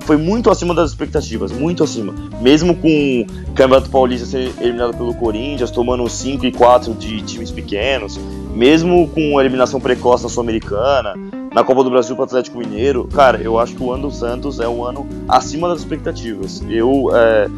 foi 0.00 0.16
muito 0.16 0.50
acima 0.50 0.74
das 0.74 0.90
expectativas, 0.90 1.52
muito 1.52 1.84
acima. 1.84 2.12
Mesmo 2.40 2.74
com 2.74 3.24
o 3.48 3.52
Campeonato 3.54 3.88
Paulista 3.90 4.26
ser 4.26 4.52
eliminado 4.60 4.96
pelo 4.96 5.14
Corinthians, 5.14 5.70
tomando 5.70 6.08
5 6.08 6.44
e 6.44 6.52
4 6.52 6.94
de 6.94 7.22
times 7.22 7.50
pequenos, 7.50 8.18
mesmo 8.52 9.08
com 9.08 9.38
a 9.38 9.40
eliminação 9.40 9.80
precoce 9.80 10.24
na 10.24 10.28
Sul-Americana, 10.28 11.14
na 11.52 11.64
Copa 11.64 11.82
do 11.82 11.90
Brasil 11.90 12.14
para 12.14 12.22
o 12.22 12.26
Atlético 12.26 12.58
Mineiro, 12.58 13.04
cara, 13.08 13.40
eu 13.40 13.58
acho 13.58 13.74
que 13.74 13.82
o 13.82 13.92
ano 13.92 14.08
do 14.08 14.14
Santos 14.14 14.60
é 14.60 14.68
um 14.68 14.84
ano 14.84 15.06
acima 15.28 15.68
das 15.68 15.80
expectativas. 15.80 16.62
Eu, 16.68 17.08
é, 17.14 17.48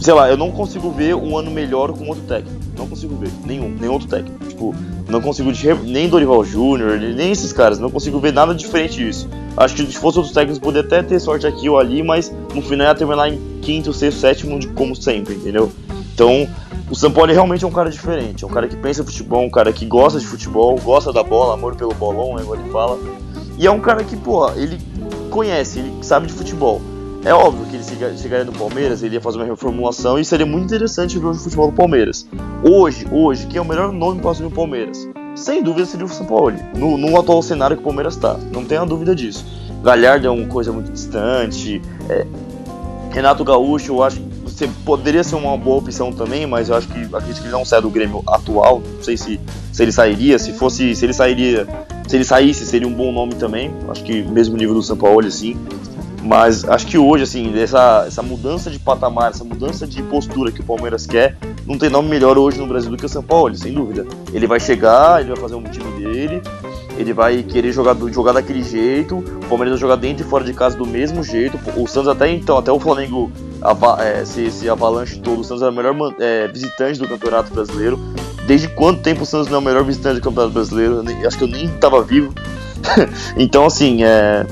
sei 0.00 0.14
lá, 0.14 0.30
eu 0.30 0.36
não 0.36 0.50
consigo 0.50 0.90
ver 0.90 1.14
um 1.14 1.36
ano 1.36 1.50
melhor 1.50 1.92
com 1.92 2.08
outro 2.08 2.24
técnico. 2.24 2.58
Não 2.78 2.86
consigo 2.86 3.14
ver, 3.16 3.28
nenhum, 3.44 3.68
nenhum 3.78 3.92
outro 3.92 4.08
técnico. 4.08 4.42
Tipo, 4.46 4.74
não 5.06 5.20
consigo, 5.20 5.52
nem 5.84 6.08
Dorival 6.08 6.42
Júnior, 6.44 6.98
nem 6.98 7.30
esses 7.30 7.52
caras, 7.52 7.78
não 7.78 7.90
consigo 7.90 8.18
ver 8.18 8.32
nada 8.32 8.54
diferente 8.54 8.96
disso. 8.96 9.28
Acho 9.56 9.74
que 9.74 9.84
se 9.84 9.98
fosse 9.98 10.16
outros 10.16 10.32
técnicos, 10.34 10.58
poderia 10.58 10.86
até 10.86 11.02
ter 11.02 11.20
sorte 11.20 11.46
aqui 11.46 11.68
ou 11.68 11.78
ali, 11.78 12.02
mas 12.02 12.32
no 12.54 12.62
final 12.62 12.86
ia 12.86 12.94
terminar 12.94 13.28
em 13.30 13.38
quinto, 13.60 13.92
sexto, 13.92 14.20
sétimo, 14.20 14.58
de- 14.58 14.68
como 14.68 14.96
sempre, 14.96 15.34
entendeu? 15.34 15.70
Então, 16.14 16.48
o 16.90 17.10
Paulo 17.10 17.32
realmente 17.32 17.64
é 17.64 17.68
um 17.68 17.70
cara 17.72 17.90
diferente, 17.90 18.44
é 18.44 18.46
um 18.46 18.50
cara 18.50 18.66
que 18.68 18.76
pensa 18.76 19.04
futebol, 19.04 19.42
um 19.44 19.50
cara 19.50 19.72
que 19.72 19.86
gosta 19.86 20.18
de 20.18 20.26
futebol, 20.26 20.78
gosta 20.80 21.12
da 21.12 21.22
bola, 21.22 21.54
amor 21.54 21.76
pelo 21.76 21.94
bolão, 21.94 22.36
né, 22.36 22.42
igual 22.42 22.58
ele 22.58 22.70
fala. 22.70 22.98
E 23.58 23.66
é 23.66 23.70
um 23.70 23.80
cara 23.80 24.02
que, 24.02 24.16
pô, 24.16 24.50
ele 24.52 24.78
conhece, 25.30 25.78
ele 25.78 25.92
sabe 26.02 26.26
de 26.26 26.32
futebol. 26.32 26.80
É 27.24 27.34
óbvio 27.34 27.66
que 27.66 27.76
ele 27.76 27.84
chega- 27.84 28.16
chegaria 28.16 28.44
no 28.46 28.52
Palmeiras, 28.52 29.02
ele 29.02 29.14
ia 29.14 29.20
fazer 29.20 29.36
uma 29.36 29.44
reformulação 29.44 30.18
e 30.18 30.24
seria 30.24 30.46
muito 30.46 30.64
interessante 30.64 31.18
ver 31.18 31.26
o 31.26 31.34
futebol 31.34 31.70
do 31.70 31.74
Palmeiras. 31.76 32.26
Hoje, 32.64 33.06
hoje, 33.12 33.46
quem 33.46 33.58
é 33.58 33.60
o 33.60 33.64
melhor 33.64 33.92
nome 33.92 34.20
para 34.20 34.30
assumir 34.30 34.48
o 34.48 34.50
Palmeiras? 34.54 35.06
Sem 35.36 35.62
dúvida 35.62 35.84
seria 35.86 36.06
o 36.06 36.08
São 36.08 36.24
Paulo, 36.26 36.54
no, 36.74 36.96
no 36.96 37.18
atual 37.20 37.42
cenário 37.42 37.76
que 37.76 37.82
o 37.82 37.84
Palmeiras 37.84 38.14
está. 38.14 38.38
Não 38.52 38.64
tenha 38.64 38.84
dúvida 38.86 39.14
disso. 39.14 39.44
Galhardo 39.82 40.26
é 40.26 40.30
uma 40.30 40.46
coisa 40.46 40.72
muito 40.72 40.90
distante. 40.90 41.80
é, 42.08 42.26
Renato 43.10 43.44
Gaúcho, 43.44 43.92
eu 43.92 44.02
acho 44.02 44.18
que 44.20 44.29
poderia 44.68 45.22
ser 45.22 45.36
uma 45.36 45.56
boa 45.56 45.78
opção 45.78 46.12
também, 46.12 46.46
mas 46.46 46.68
eu 46.68 46.76
acho 46.76 46.88
que 46.88 46.98
acredito 47.14 47.40
que 47.40 47.46
ele 47.46 47.52
não 47.52 47.64
sai 47.64 47.80
do 47.80 47.90
Grêmio 47.90 48.22
atual. 48.26 48.80
Não 48.96 49.02
sei 49.02 49.16
se, 49.16 49.40
se 49.72 49.82
ele 49.82 49.92
sairia, 49.92 50.38
se 50.38 50.52
fosse, 50.52 50.94
se 50.94 51.04
ele 51.04 51.12
sairia, 51.12 51.66
se 52.06 52.16
ele 52.16 52.24
saísse 52.24 52.66
seria 52.66 52.88
um 52.88 52.92
bom 52.92 53.12
nome 53.12 53.34
também. 53.34 53.72
Acho 53.88 54.02
que 54.04 54.22
mesmo 54.22 54.56
nível 54.56 54.74
do 54.74 54.82
São 54.82 54.96
Paulo 54.96 55.26
assim. 55.26 55.56
Mas 56.22 56.64
acho 56.68 56.86
que 56.86 56.98
hoje, 56.98 57.24
assim, 57.24 57.58
essa, 57.58 58.04
essa 58.06 58.22
mudança 58.22 58.70
de 58.70 58.78
patamar, 58.78 59.30
essa 59.30 59.42
mudança 59.42 59.86
de 59.86 60.02
postura 60.02 60.52
que 60.52 60.60
o 60.60 60.64
Palmeiras 60.64 61.06
quer, 61.06 61.36
não 61.66 61.78
tem 61.78 61.88
nome 61.88 62.08
melhor 62.08 62.36
hoje 62.36 62.58
no 62.58 62.66
Brasil 62.66 62.90
do 62.90 62.96
que 62.96 63.06
o 63.06 63.08
São 63.08 63.22
Paulo, 63.22 63.54
sem 63.56 63.72
dúvida. 63.72 64.06
Ele 64.32 64.46
vai 64.46 64.60
chegar, 64.60 65.20
ele 65.20 65.30
vai 65.30 65.38
fazer 65.38 65.54
um 65.54 65.62
time 65.62 65.90
dele, 65.98 66.42
ele 67.00 67.12
vai 67.12 67.42
querer 67.42 67.72
jogar, 67.72 67.96
jogar 68.12 68.32
daquele 68.32 68.62
jeito, 68.62 69.18
o 69.18 69.46
Palmeiras 69.48 69.72
vai 69.72 69.78
jogar 69.80 69.96
dentro 69.96 70.24
e 70.24 70.28
fora 70.28 70.44
de 70.44 70.52
casa 70.52 70.76
do 70.76 70.86
mesmo 70.86 71.22
jeito. 71.22 71.58
O 71.76 71.86
Santos 71.86 72.08
até 72.08 72.30
então, 72.30 72.58
até 72.58 72.70
o 72.70 72.78
Flamengo 72.78 73.30
ava, 73.62 74.02
é, 74.02 74.24
se, 74.24 74.42
esse 74.42 74.68
avalanche 74.68 75.18
todo, 75.18 75.40
o 75.40 75.44
Santos 75.44 75.62
era 75.62 75.70
o 75.70 75.74
melhor 75.74 76.14
é, 76.18 76.48
visitante 76.48 76.98
do 76.98 77.08
Campeonato 77.08 77.52
Brasileiro. 77.52 77.98
Desde 78.46 78.68
quanto 78.68 79.00
tempo 79.02 79.22
o 79.22 79.26
Santos 79.26 79.48
não 79.48 79.56
é 79.56 79.58
o 79.58 79.64
melhor 79.64 79.84
visitante 79.84 80.16
do 80.16 80.22
Campeonato 80.22 80.52
Brasileiro? 80.52 81.02
Nem- 81.02 81.24
acho 81.24 81.38
que 81.38 81.44
eu 81.44 81.48
nem 81.48 81.66
estava 81.66 82.02
vivo. 82.02 82.34
então, 83.36 83.64
assim, 83.66 84.02
é, 84.02 84.44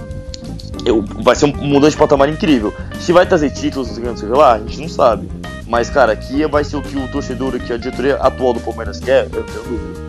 eu- 0.85 1.05
vai 1.23 1.35
ser 1.35 1.47
um 1.47 1.53
mudança 1.57 1.93
de 1.93 1.97
patamar 1.97 2.29
incrível. 2.29 2.73
Se 3.01 3.13
vai 3.13 3.27
trazer 3.27 3.51
títulos, 3.51 3.89
sei 3.89 4.29
lá, 4.29 4.55
a 4.55 4.59
gente 4.59 4.81
não 4.81 4.89
sabe. 4.89 5.29
Mas, 5.67 5.91
cara, 5.91 6.13
aqui 6.13 6.47
vai 6.47 6.65
ser 6.65 6.77
o 6.77 6.83
que 6.83 6.97
o 6.97 7.09
torcedor, 7.09 7.55
aqui, 7.55 7.73
a 7.73 7.77
diretoria 7.77 8.17
atual 8.17 8.55
do 8.55 8.61
Palmeiras 8.61 8.99
quer, 9.01 9.25
eu 9.25 9.43
tenho 9.43 9.63
dúvida. 9.65 10.08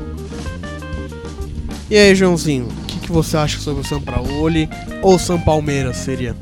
E 1.90 1.98
aí, 1.98 2.14
Joãozinho, 2.14 2.66
o 2.68 2.86
que, 2.86 3.00
que 3.00 3.12
você 3.12 3.36
acha 3.38 3.60
sobre 3.60 3.82
o 3.82 3.86
São 3.88 4.00
Paulo 4.02 4.30
ou 5.02 5.18
São 5.18 5.40
Palmeiras 5.40 5.98
seria? 5.98 6.36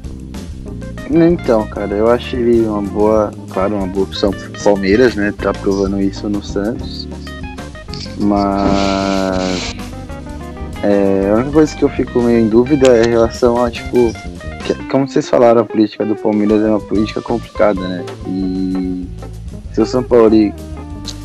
Então, 1.09 1.65
cara, 1.67 1.95
eu 1.95 2.09
acho 2.11 2.35
ele 2.35 2.67
uma 2.67 2.81
boa, 2.81 3.31
claro, 3.51 3.75
uma 3.75 3.87
boa 3.87 4.03
opção 4.05 4.31
pro 4.31 4.51
Palmeiras, 4.61 5.15
né? 5.15 5.33
Tá 5.37 5.53
provando 5.53 6.01
isso 6.01 6.27
no 6.27 6.43
Santos. 6.43 7.07
Mas 8.17 9.75
é, 10.83 11.29
a 11.31 11.35
única 11.35 11.51
coisa 11.51 11.75
que 11.75 11.83
eu 11.83 11.89
fico 11.89 12.21
meio 12.21 12.39
em 12.39 12.49
dúvida 12.49 12.89
é 12.97 13.05
em 13.05 13.09
relação 13.09 13.63
a, 13.63 13.71
tipo, 13.71 14.11
que- 14.65 14.73
como 14.89 15.07
vocês 15.07 15.29
falaram, 15.29 15.61
a 15.61 15.65
política 15.65 16.03
do 16.05 16.15
Palmeiras 16.15 16.61
é 16.61 16.67
uma 16.69 16.81
política 16.81 17.21
complicada, 17.21 17.79
né? 17.79 18.03
E 18.27 19.07
se 19.73 19.79
o 19.79 19.85
São 19.85 20.03
Paulo 20.03 20.29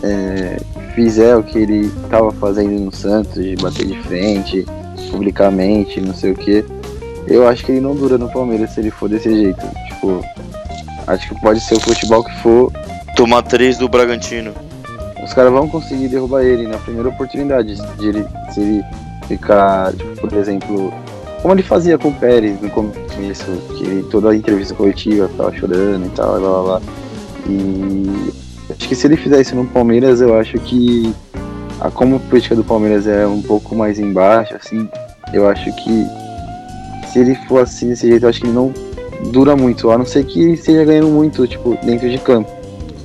é, 0.04 0.60
fizer 0.94 1.36
o 1.36 1.42
que 1.42 1.58
ele 1.58 1.86
estava 2.04 2.30
fazendo 2.32 2.78
no 2.78 2.92
Santos, 2.92 3.34
de 3.34 3.56
bater 3.56 3.86
de 3.86 3.98
frente, 4.02 4.66
publicamente, 5.10 6.00
não 6.00 6.14
sei 6.14 6.32
o 6.32 6.34
que, 6.34 6.64
eu 7.26 7.46
acho 7.46 7.64
que 7.64 7.72
ele 7.72 7.80
não 7.80 7.94
dura 7.94 8.18
no 8.18 8.30
Palmeiras 8.30 8.70
se 8.70 8.80
ele 8.80 8.90
for 8.90 9.08
desse 9.08 9.30
jeito. 9.30 9.64
Tipo, 9.88 10.24
acho 11.06 11.28
que 11.28 11.40
pode 11.40 11.60
ser 11.60 11.74
o 11.74 11.80
futebol 11.80 12.24
que 12.24 12.34
for, 12.40 12.72
Tomar 13.16 13.42
três 13.42 13.76
do 13.76 13.88
Bragantino. 13.88 14.52
os 15.22 15.34
caras 15.34 15.52
vão 15.52 15.68
conseguir 15.68 16.08
derrubar 16.08 16.42
ele 16.42 16.66
na 16.66 16.78
primeira 16.78 17.10
oportunidade. 17.10 17.76
De 17.98 18.08
ele, 18.08 18.26
se 18.52 18.60
ele 18.60 18.84
ficar, 19.28 19.92
tipo, 19.92 20.16
por 20.16 20.32
exemplo, 20.32 20.92
como 21.42 21.54
ele 21.54 21.62
fazia 21.62 21.98
com 21.98 22.08
o 22.08 22.14
Pérez 22.14 22.60
no 22.60 22.70
começo, 22.70 23.44
que 23.76 23.84
ele, 23.84 24.02
toda 24.04 24.30
a 24.30 24.36
entrevista 24.36 24.74
coletiva 24.74 25.28
ficava 25.28 25.54
chorando 25.54 26.06
e 26.06 26.08
tal, 26.10 26.40
blá 26.40 26.50
blá 26.50 26.62
blá. 26.62 26.82
E 27.46 28.32
acho 28.70 28.88
que 28.88 28.94
se 28.94 29.06
ele 29.06 29.16
fizer 29.16 29.40
isso 29.40 29.54
no 29.54 29.66
Palmeiras, 29.66 30.20
eu 30.20 30.38
acho 30.38 30.58
que 30.58 31.14
a, 31.80 31.90
como 31.90 32.16
a 32.16 32.18
política 32.18 32.54
do 32.54 32.64
Palmeiras 32.64 33.06
é 33.06 33.26
um 33.26 33.42
pouco 33.42 33.74
mais 33.74 33.98
embaixo, 33.98 34.54
assim, 34.54 34.88
eu 35.32 35.48
acho 35.48 35.72
que 35.76 36.06
se 37.08 37.18
ele 37.18 37.34
for 37.46 37.62
assim 37.62 37.88
desse 37.88 38.08
jeito, 38.08 38.24
eu 38.24 38.28
acho 38.30 38.40
que 38.40 38.46
ele 38.46 38.54
não 38.54 38.72
dura 39.30 39.54
muito, 39.54 39.90
a 39.90 39.98
não 39.98 40.06
ser 40.06 40.24
que 40.24 40.40
ele 40.40 40.52
esteja 40.52 40.84
ganhando 40.84 41.08
muito, 41.08 41.46
tipo, 41.46 41.76
dentro 41.84 42.08
de 42.08 42.18
campo. 42.18 42.50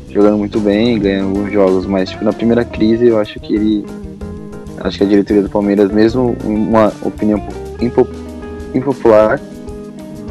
Jogando 0.09 0.37
muito 0.37 0.59
bem, 0.59 0.97
ganhando 0.97 1.27
alguns 1.27 1.51
jogos, 1.51 1.85
mas 1.85 2.09
tipo, 2.09 2.23
na 2.23 2.33
primeira 2.33 2.63
crise 2.63 3.07
eu 3.07 3.19
acho 3.19 3.39
que 3.39 3.53
ele. 3.53 3.85
Acho 4.79 4.97
que 4.97 5.03
a 5.03 5.07
diretoria 5.07 5.43
do 5.43 5.49
Palmeiras, 5.49 5.91
mesmo 5.91 6.35
uma 6.43 6.91
opinião 7.01 7.43
impo- 7.81 8.07
impopular, 8.73 9.39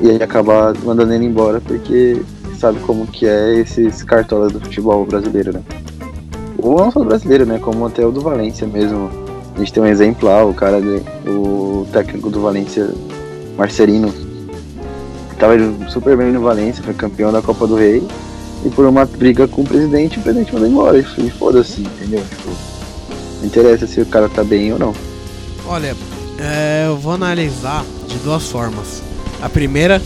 ia 0.00 0.16
acabar 0.24 0.74
mandando 0.84 1.12
ele 1.12 1.26
embora 1.26 1.60
porque 1.60 2.20
sabe 2.56 2.80
como 2.80 3.06
que 3.06 3.26
é 3.26 3.58
esses 3.58 4.02
cartolas 4.02 4.52
do 4.52 4.60
futebol 4.60 5.04
brasileiro, 5.04 5.52
né? 5.52 5.62
Ou 6.58 6.78
não 6.78 6.90
só 6.90 7.04
brasileiro, 7.04 7.46
né? 7.46 7.58
Como 7.58 7.86
até 7.86 8.04
o 8.04 8.10
do 8.10 8.20
Valência 8.20 8.66
mesmo. 8.66 9.10
A 9.54 9.58
gente 9.58 9.72
tem 9.72 9.82
um 9.82 9.86
exemplo 9.86 10.28
lá, 10.28 10.44
o 10.44 10.52
cara, 10.52 10.78
o 11.26 11.86
técnico 11.92 12.28
do 12.28 12.42
Valência, 12.42 12.90
Marcelino, 13.56 14.12
tava 15.38 15.54
super 15.88 16.16
bem 16.16 16.32
no 16.32 16.42
Valência, 16.42 16.82
foi 16.82 16.92
campeão 16.92 17.32
da 17.32 17.40
Copa 17.40 17.66
do 17.66 17.74
Rei, 17.76 18.06
e 18.64 18.70
por 18.70 18.84
uma 18.84 19.04
briga 19.04 19.46
com 19.46 19.62
o 19.62 19.64
presidente, 19.64 20.18
o 20.18 20.22
presidente 20.22 20.52
mandou 20.52 20.68
embora. 20.68 20.98
E 20.98 21.30
foda-se, 21.30 21.80
entendeu? 21.80 22.22
Tipo, 22.28 22.50
não 23.40 23.46
interessa 23.46 23.86
se 23.86 24.00
o 24.00 24.06
cara 24.06 24.28
tá 24.28 24.42
bem 24.42 24.72
ou 24.72 24.78
não. 24.78 24.94
Olha, 25.66 25.96
é, 26.38 26.84
eu 26.86 26.96
vou 26.96 27.12
analisar 27.12 27.84
de 28.06 28.18
duas 28.18 28.48
formas. 28.48 29.02
A 29.40 29.48
primeira, 29.48 30.02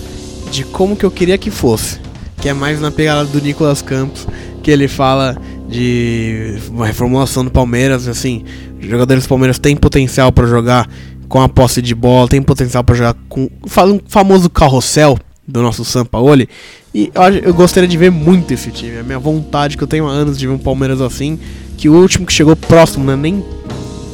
de 0.51 0.65
como 0.65 0.97
que 0.97 1.05
eu 1.05 1.11
queria 1.11 1.39
que 1.39 1.51
fosse. 1.51 2.01
Que 2.41 2.49
é 2.49 2.55
mais 2.55 2.81
na 2.81 2.91
pegada 2.91 3.25
do 3.25 3.41
Nicolas 3.41 3.83
Campos, 3.83 4.27
que 4.63 4.71
ele 4.71 4.89
fala 4.89 5.37
de 5.69 6.59
uma 6.69 6.87
reformulação 6.87 7.45
do 7.45 7.51
Palmeiras, 7.51 8.09
assim, 8.09 8.45
jogadores 8.81 9.25
do 9.25 9.29
Palmeiras 9.29 9.59
têm 9.59 9.77
potencial 9.77 10.33
para 10.33 10.47
jogar 10.47 10.89
com 11.29 11.41
a 11.41 11.49
posse 11.49 11.81
de 11.81 11.95
bola, 11.95 12.29
tem 12.29 12.43
potencial 12.43 12.83
para 12.83 12.95
jogar 12.95 13.15
com 13.29 13.43
um 13.43 14.01
famoso 14.09 14.51
carrossel 14.51 15.17
do 15.47 15.63
nosso 15.63 15.85
Sampaoli. 15.85 16.49
E 16.95 17.11
eu, 17.15 17.23
eu 17.23 17.55
gostaria 17.55 17.89
de 17.89 17.97
ver 17.97 18.11
muito 18.11 18.53
esse 18.53 18.71
time. 18.71 18.99
A 18.99 19.03
minha 19.03 19.19
vontade 19.19 19.77
que 19.77 19.83
eu 19.83 19.89
tenho 19.89 20.09
há 20.09 20.11
anos 20.11 20.39
de 20.39 20.47
ver 20.47 20.53
um 20.53 20.59
Palmeiras 20.59 21.01
assim, 21.01 21.39
que 21.77 21.89
o 21.89 21.95
último 21.95 22.27
que 22.27 22.33
chegou 22.33 22.57
próximo, 22.57 23.05
né, 23.05 23.17
nem 23.17 23.45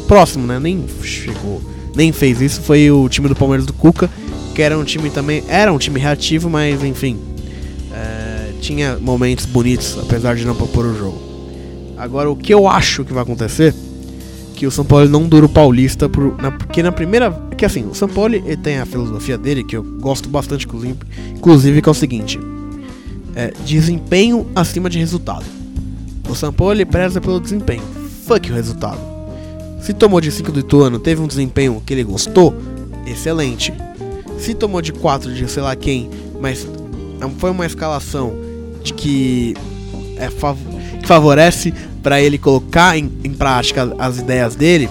próximo, 0.06 0.46
né? 0.46 0.58
Nem 0.58 0.84
chegou, 1.02 1.60
nem 1.94 2.12
fez 2.12 2.40
isso. 2.40 2.60
Foi 2.62 2.90
o 2.90 3.08
time 3.08 3.28
do 3.28 3.34
Palmeiras 3.34 3.66
do 3.66 3.72
Cuca, 3.72 4.10
que 4.54 4.62
era 4.62 4.78
um 4.78 4.84
time 4.84 5.10
também, 5.10 5.42
era 5.48 5.72
um 5.72 5.78
time 5.78 5.98
reativo, 6.00 6.48
mas 6.48 6.82
enfim, 6.82 7.18
é, 7.96 8.52
tinha 8.60 8.98
momentos 8.98 9.46
bonitos, 9.46 9.98
apesar 9.98 10.36
de 10.36 10.44
não 10.44 10.54
propor 10.54 10.84
o 10.84 10.94
jogo. 10.94 11.18
Agora, 11.96 12.30
o 12.30 12.36
que 12.36 12.52
eu 12.52 12.68
acho 12.68 13.04
que 13.04 13.12
vai 13.12 13.22
acontecer, 13.22 13.74
que 14.54 14.66
o 14.66 14.70
São 14.70 14.84
Paulo 14.84 15.08
não 15.08 15.26
dura 15.26 15.46
o 15.46 15.48
Paulista, 15.48 16.08
por, 16.08 16.36
na, 16.36 16.50
porque 16.50 16.82
na 16.82 16.92
primeira, 16.92 17.30
que 17.56 17.64
assim, 17.64 17.86
o 17.86 17.94
São 17.94 18.08
Paulo 18.08 18.34
tem 18.62 18.78
a 18.78 18.84
filosofia 18.86 19.38
dele 19.38 19.64
que 19.64 19.76
eu 19.76 19.82
gosto 19.82 20.28
bastante, 20.28 20.66
inclusive, 21.34 21.80
que 21.80 21.88
é 21.88 21.92
o 21.92 21.94
seguinte: 21.94 22.38
é, 23.34 23.52
desempenho 23.64 24.46
acima 24.54 24.90
de 24.90 24.98
resultado. 24.98 25.44
O 26.28 26.34
São 26.34 26.52
Paulo 26.52 26.84
preza 26.84 27.20
pelo 27.20 27.40
desempenho. 27.40 27.82
Fuck 28.26 28.50
o 28.50 28.54
resultado. 28.54 28.98
Se 29.80 29.94
tomou 29.94 30.20
de 30.20 30.32
5 30.32 30.50
do 30.52 30.60
Ituano, 30.60 30.98
teve 30.98 31.22
um 31.22 31.26
desempenho 31.26 31.80
que 31.86 31.94
ele 31.94 32.02
gostou, 32.02 32.54
excelente. 33.06 33.72
Se 34.38 34.52
tomou 34.52 34.82
de 34.82 34.92
4 34.92 35.32
de 35.32 35.48
sei 35.48 35.62
lá 35.62 35.76
quem, 35.76 36.10
mas 36.40 36.66
foi 37.38 37.50
uma 37.50 37.66
escalação 37.66 38.32
de 38.82 38.92
que, 38.94 39.54
é 40.16 40.30
fav- 40.30 40.58
que 41.00 41.06
favorece 41.06 41.72
pra 42.02 42.20
ele 42.20 42.38
colocar 42.38 42.96
em, 42.96 43.10
em 43.24 43.32
prática 43.32 43.92
as 43.98 44.18
ideias 44.18 44.54
dele, 44.54 44.88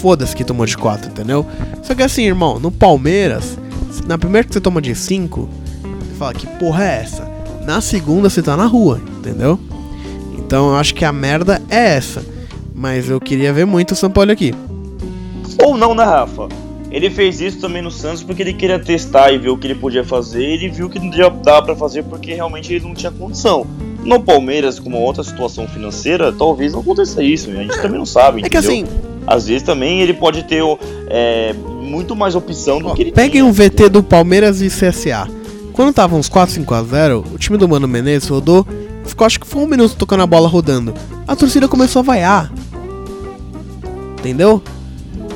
foda-se 0.00 0.34
que 0.36 0.44
tomou 0.44 0.66
de 0.66 0.76
4, 0.76 1.10
entendeu? 1.10 1.46
Só 1.82 1.94
que 1.94 2.02
assim, 2.02 2.22
irmão, 2.24 2.58
no 2.58 2.70
Palmeiras, 2.70 3.58
na 4.06 4.18
primeira 4.18 4.46
que 4.46 4.52
você 4.52 4.60
toma 4.60 4.80
de 4.82 4.94
5, 4.94 5.48
você 6.00 6.14
fala 6.18 6.34
que 6.34 6.46
porra 6.58 6.84
é 6.84 7.00
essa? 7.02 7.30
Na 7.64 7.80
segunda 7.80 8.28
você 8.28 8.42
tá 8.42 8.56
na 8.56 8.66
rua, 8.66 9.00
entendeu? 9.18 9.58
Então 10.38 10.70
eu 10.70 10.76
acho 10.76 10.94
que 10.94 11.04
a 11.04 11.12
merda 11.12 11.62
é 11.70 11.94
essa. 11.94 12.22
Mas 12.74 13.08
eu 13.08 13.20
queria 13.20 13.52
ver 13.52 13.64
muito 13.64 13.92
o 13.92 13.96
São 13.96 14.10
Paulo 14.10 14.32
aqui. 14.32 14.52
Ou 15.64 15.76
não, 15.76 15.94
né, 15.94 16.04
Rafa? 16.04 16.48
Ele 16.92 17.08
fez 17.08 17.40
isso 17.40 17.58
também 17.58 17.80
no 17.80 17.90
Santos 17.90 18.22
porque 18.22 18.42
ele 18.42 18.52
queria 18.52 18.78
testar 18.78 19.32
e 19.32 19.38
ver 19.38 19.48
o 19.48 19.56
que 19.56 19.66
ele 19.66 19.74
podia 19.74 20.04
fazer. 20.04 20.42
E 20.42 20.52
ele 20.52 20.68
viu 20.68 20.90
que 20.90 20.98
não 20.98 21.08
dava 21.42 21.62
pra 21.62 21.74
fazer 21.74 22.02
porque 22.04 22.34
realmente 22.34 22.72
ele 22.72 22.84
não 22.84 22.94
tinha 22.94 23.10
condição. 23.10 23.66
No 24.04 24.20
Palmeiras, 24.20 24.78
com 24.78 24.90
uma 24.90 24.98
outra 24.98 25.24
situação 25.24 25.66
financeira, 25.66 26.30
talvez 26.32 26.72
não 26.72 26.80
aconteça 26.80 27.22
isso. 27.22 27.50
A 27.50 27.54
gente 27.54 27.80
também 27.80 27.98
não 27.98 28.04
sabe. 28.04 28.42
É 28.44 28.48
que 28.48 28.56
assim, 28.58 28.84
Às 29.26 29.46
vezes 29.46 29.62
também 29.62 30.02
ele 30.02 30.12
pode 30.12 30.42
ter 30.42 30.62
é, 31.08 31.54
muito 31.54 32.14
mais 32.14 32.34
opção 32.34 32.78
do 32.78 32.88
ó, 32.88 32.94
que 32.94 33.02
ele 33.02 33.12
peguem 33.12 33.30
tinha. 33.40 33.44
um 33.46 33.52
VT 33.52 33.88
do 33.88 34.02
Palmeiras 34.02 34.60
e 34.60 34.68
CSA. 34.68 35.28
Quando 35.72 35.94
tava 35.94 36.14
uns 36.14 36.28
4, 36.28 36.54
5 36.56 36.74
a 36.74 36.82
0 36.82 37.24
o 37.32 37.38
time 37.38 37.56
do 37.56 37.66
Mano 37.66 37.88
Menezes 37.88 38.28
rodou, 38.28 38.66
ficou 39.04 39.26
acho 39.26 39.40
que 39.40 39.46
foi 39.46 39.62
um 39.62 39.66
minuto 39.66 39.96
tocando 39.96 40.22
a 40.22 40.26
bola 40.26 40.46
rodando. 40.46 40.92
A 41.26 41.34
torcida 41.34 41.66
começou 41.66 42.00
a 42.00 42.02
vaiar. 42.02 42.52
Entendeu? 44.18 44.62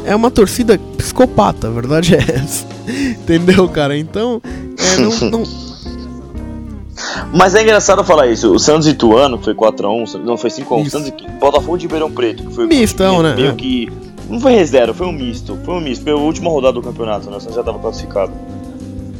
É 0.06 0.14
uma 0.14 0.30
torcida 0.30 0.78
psicopata, 0.96 1.66
a 1.68 1.70
verdade 1.70 2.14
é 2.14 2.18
essa. 2.18 2.64
Entendeu, 2.88 3.68
cara? 3.68 3.96
Então, 3.96 4.40
é, 4.78 4.96
não, 5.00 5.30
não, 5.30 5.42
Mas 7.32 7.54
é 7.54 7.62
engraçado 7.62 8.02
falar 8.04 8.28
isso. 8.28 8.50
O 8.52 8.58
Santos 8.58 8.86
e 8.86 8.90
Ituano 8.90 9.38
foi 9.38 9.54
4x1, 9.54 10.14
não 10.24 10.36
foi 10.36 10.50
5x1. 10.50 10.80
Isso. 10.82 10.90
Santos 10.90 11.08
e 11.08 11.30
Botafogo 11.38 11.76
de 11.76 11.86
Ribeirão 11.86 12.10
Preto, 12.10 12.44
que 12.44 12.54
foi 12.54 12.66
Mistão, 12.66 13.22
né? 13.22 13.34
meio 13.34 13.50
É. 13.50 13.54
que. 13.54 13.90
Não 14.28 14.40
foi 14.40 14.52
reserva, 14.54 14.92
foi 14.92 15.06
um 15.06 15.12
misto. 15.12 15.56
Foi 15.64 15.74
um 15.74 15.80
misto. 15.80 16.02
Foi 16.02 16.12
a 16.12 16.16
última 16.16 16.50
rodada 16.50 16.72
do 16.74 16.82
campeonato, 16.82 17.30
né? 17.30 17.36
O 17.36 17.40
Santos 17.40 17.54
já 17.54 17.62
tava 17.62 17.78
classificado. 17.78 18.32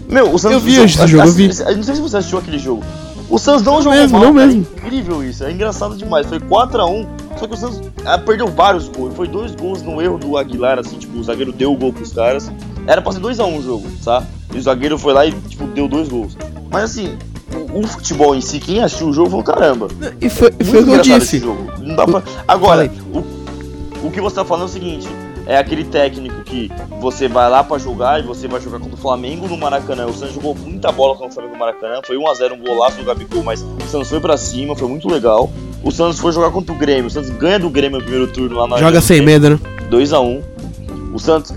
Meu, 0.09 0.33
o 0.33 0.39
Santos. 0.39 0.55
Eu 0.57 0.61
vi 0.61 0.77
esse 0.81 1.07
jogo, 1.07 1.29
eu 1.29 1.33
vi. 1.33 1.47
Não 1.49 1.83
sei 1.83 1.95
se 1.95 2.01
você 2.01 2.17
assistiu 2.17 2.39
aquele 2.39 2.59
jogo. 2.59 2.83
O 3.29 3.39
Santos 3.39 3.63
não, 3.63 3.75
Não 3.75 3.83
jogou 3.83 3.99
mesmo, 3.99 4.19
mal, 4.19 4.27
não 4.27 4.35
cara. 4.35 4.47
mesmo. 4.47 4.67
É 4.77 4.79
incrível 4.81 5.23
isso. 5.25 5.45
É 5.45 5.51
engraçado 5.53 5.97
demais. 5.97 6.27
Foi 6.27 6.39
4x1. 6.41 7.07
Só 7.37 7.47
que 7.47 7.55
o 7.55 7.57
Santos 7.57 7.81
ah, 8.05 8.19
perdeu 8.19 8.49
vários 8.49 8.89
gols. 8.89 9.15
Foi 9.15 9.29
dois 9.29 9.55
gols 9.55 9.83
no 9.83 10.01
erro 10.01 10.19
do 10.19 10.37
Aguilar, 10.37 10.79
assim, 10.79 10.99
tipo, 10.99 11.19
o 11.19 11.25
zagueiro 11.25 11.53
deu 11.53 11.73
o 11.73 11.77
gol 11.77 11.93
pros 11.93 12.13
caras. 12.13 12.51
Era 12.87 13.03
pra 13.03 13.13
ser 13.13 13.21
2x1 13.21 13.59
o 13.59 13.63
jogo, 13.63 13.87
tá? 14.05 14.25
E 14.55 14.59
o 14.59 14.63
zagueiro 14.63 14.99
foi 14.99 15.13
lá 15.13 15.27
e, 15.27 15.33
tipo, 15.33 15.67
deu 15.67 15.89
dois 15.89 16.09
gols. 16.09 16.37
Mas 16.71 16.85
assim, 16.85 17.17
o, 17.73 17.81
o 17.81 17.87
futebol 17.87 18.35
em 18.35 18.41
si, 18.41 18.59
quem 18.59 18.83
assistiu 18.83 19.09
o 19.09 19.13
jogo 19.13 19.31
falou, 19.31 19.45
caramba. 19.45 19.89
e 20.21 20.29
foi, 20.29 20.51
foi 20.53 20.83
o 20.83 20.85
que 20.85 20.93
eu 20.93 21.01
disse. 21.01 21.17
esse 21.17 21.39
jogo. 21.41 21.73
Não 21.79 21.97
dá 21.97 22.07
pra... 22.07 22.23
Agora, 22.47 22.91
o, 23.13 24.07
o 24.07 24.11
que 24.11 24.21
você 24.21 24.37
tá 24.37 24.45
falando 24.45 24.65
é 24.65 24.67
o 24.67 24.73
seguinte: 24.73 25.09
é 25.47 25.57
aquele 25.57 25.85
técnico 25.85 26.43
que 26.43 26.71
você 27.01 27.29
vai 27.29 27.49
lá 27.49 27.63
pra 27.63 27.79
jogar 27.79 28.19
e 28.19 28.23
você 28.23 28.49
vai 28.49 28.61
jogar 28.61 28.81
contra 28.81 28.95
o 28.95 28.99
Flamengo 28.99 29.47
no 29.47 29.57
Maracanã. 29.57 30.07
O 30.07 30.13
Santos 30.13 30.35
jogou 30.35 30.55
muita 30.55 30.91
bola 30.91 31.15
contra 31.15 31.31
o 31.31 31.33
Flamengo 31.33 31.55
no 31.55 31.61
Maracanã. 31.61 32.01
Foi 32.05 32.17
1x0 32.17 32.53
um 32.53 32.59
golaço 32.59 32.97
do 32.97 33.05
Gabigol, 33.05 33.45
mas 33.45 33.63
o 33.63 33.89
Santos 33.89 34.09
foi 34.09 34.21
pra 34.21 34.37
cima, 34.37 34.75
foi 34.75 34.89
muito 34.89 35.09
legal. 35.09 35.49
O 35.83 35.91
Santos 35.91 36.19
foi 36.19 36.33
jogar 36.33 36.51
contra 36.51 36.75
o 36.75 36.79
Grêmio. 36.79 37.07
O 37.07 37.11
Santos 37.11 37.31
ganha 37.31 37.59
do 37.59 37.71
Grêmio 37.71 37.99
no 37.99 38.05
primeiro 38.05 38.27
turno 38.33 38.57
lá 38.57 38.67
na 38.67 38.79
Joga 38.79 39.01
sem 39.01 39.23
medo, 39.23 39.51
né? 39.51 39.59
2x1. 39.91 40.43
O 41.13 41.19
Santos. 41.19 41.55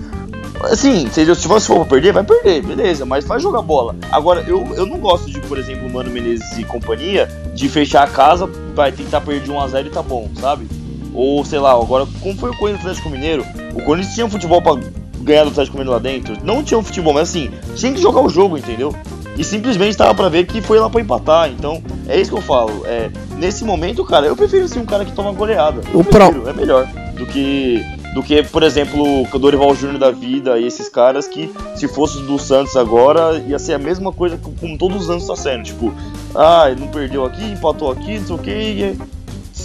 Assim, 0.62 1.08
se 1.10 1.24
você 1.24 1.66
for 1.66 1.76
pra 1.76 1.84
perder, 1.86 2.12
vai 2.12 2.22
perder, 2.22 2.62
beleza, 2.62 3.06
mas 3.06 3.24
vai 3.24 3.40
jogar 3.40 3.62
bola. 3.62 3.96
Agora, 4.12 4.44
eu, 4.46 4.66
eu 4.74 4.84
não 4.84 4.98
gosto 4.98 5.30
de, 5.30 5.40
por 5.40 5.56
exemplo, 5.56 5.86
o 5.86 5.90
Mano 5.90 6.10
Menezes 6.10 6.58
e 6.58 6.64
companhia, 6.64 7.28
de 7.54 7.66
fechar 7.66 8.02
a 8.02 8.06
casa, 8.06 8.46
vai 8.74 8.92
tentar 8.92 9.22
perder 9.22 9.44
de 9.44 9.50
1x0 9.50 9.86
e 9.86 9.90
tá 9.90 10.02
bom, 10.02 10.28
sabe? 10.38 10.66
Ou 11.14 11.42
sei 11.44 11.58
lá, 11.58 11.72
agora, 11.72 12.06
como 12.20 12.36
foi 12.36 12.50
o 12.50 12.56
Corinthians 12.56 12.84
do 12.84 12.88
Atlético 12.90 13.10
Mineiro? 13.10 13.44
O 13.74 13.82
Corinthians 13.82 14.14
tinha 14.14 14.26
um 14.26 14.30
futebol 14.30 14.60
pra 14.60 14.74
ganhar 15.22 15.44
do 15.44 15.50
Atlético 15.50 15.78
Mineiro 15.78 15.92
lá 15.92 15.98
dentro. 15.98 16.36
Não 16.44 16.62
tinha 16.62 16.78
um 16.78 16.84
futebol, 16.84 17.14
mas 17.14 17.30
assim, 17.30 17.50
tinha 17.74 17.92
que 17.92 18.00
jogar 18.00 18.20
o 18.20 18.28
jogo, 18.28 18.58
entendeu? 18.58 18.94
E 19.40 19.44
simplesmente 19.44 19.96
tava 19.96 20.14
pra 20.14 20.28
ver 20.28 20.44
que 20.46 20.60
foi 20.60 20.78
lá 20.78 20.90
pra 20.90 21.00
empatar. 21.00 21.48
Então, 21.50 21.82
é 22.06 22.20
isso 22.20 22.30
que 22.30 22.36
eu 22.36 22.42
falo. 22.42 22.82
É, 22.84 23.08
nesse 23.38 23.64
momento, 23.64 24.04
cara, 24.04 24.26
eu 24.26 24.36
prefiro 24.36 24.68
ser 24.68 24.78
um 24.80 24.84
cara 24.84 25.02
que 25.02 25.12
toma 25.12 25.32
goleada. 25.32 25.80
Eu 25.94 26.00
O 26.00 26.04
pro- 26.04 26.26
prefiro, 26.30 26.48
É 26.48 26.52
melhor 26.52 26.86
do 27.16 27.24
que 27.26 27.82
do 28.14 28.24
que, 28.24 28.42
por 28.42 28.64
exemplo, 28.64 29.22
o 29.32 29.38
Dorival 29.38 29.72
Júnior 29.74 29.96
da 29.98 30.10
vida 30.10 30.58
e 30.58 30.66
esses 30.66 30.88
caras 30.88 31.28
que, 31.28 31.48
se 31.76 31.86
fosse 31.86 32.20
do 32.22 32.40
Santos 32.40 32.74
agora, 32.76 33.40
ia 33.46 33.56
ser 33.56 33.74
a 33.74 33.78
mesma 33.78 34.12
coisa 34.12 34.36
que 34.36 34.50
como 34.60 34.76
todos 34.76 35.04
os 35.04 35.10
anos 35.10 35.26
tá 35.28 35.36
sendo. 35.36 35.62
Tipo, 35.62 35.94
ah, 36.34 36.64
não 36.78 36.88
perdeu 36.88 37.24
aqui, 37.24 37.44
empatou 37.52 37.88
aqui, 37.90 38.18
não 38.18 38.26
sei 38.26 38.34
o 38.36 38.38
que. 38.38 38.96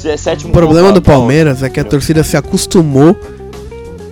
é 0.08 0.16
sétimo 0.16 0.52
O 0.52 0.54
problema 0.54 0.90
do 0.92 1.02
colocado, 1.02 1.04
tá 1.06 1.12
Palmeiras 1.12 1.64
é 1.64 1.70
que 1.70 1.80
a 1.80 1.84
torcida 1.84 2.24
se 2.24 2.38
acostumou 2.38 3.18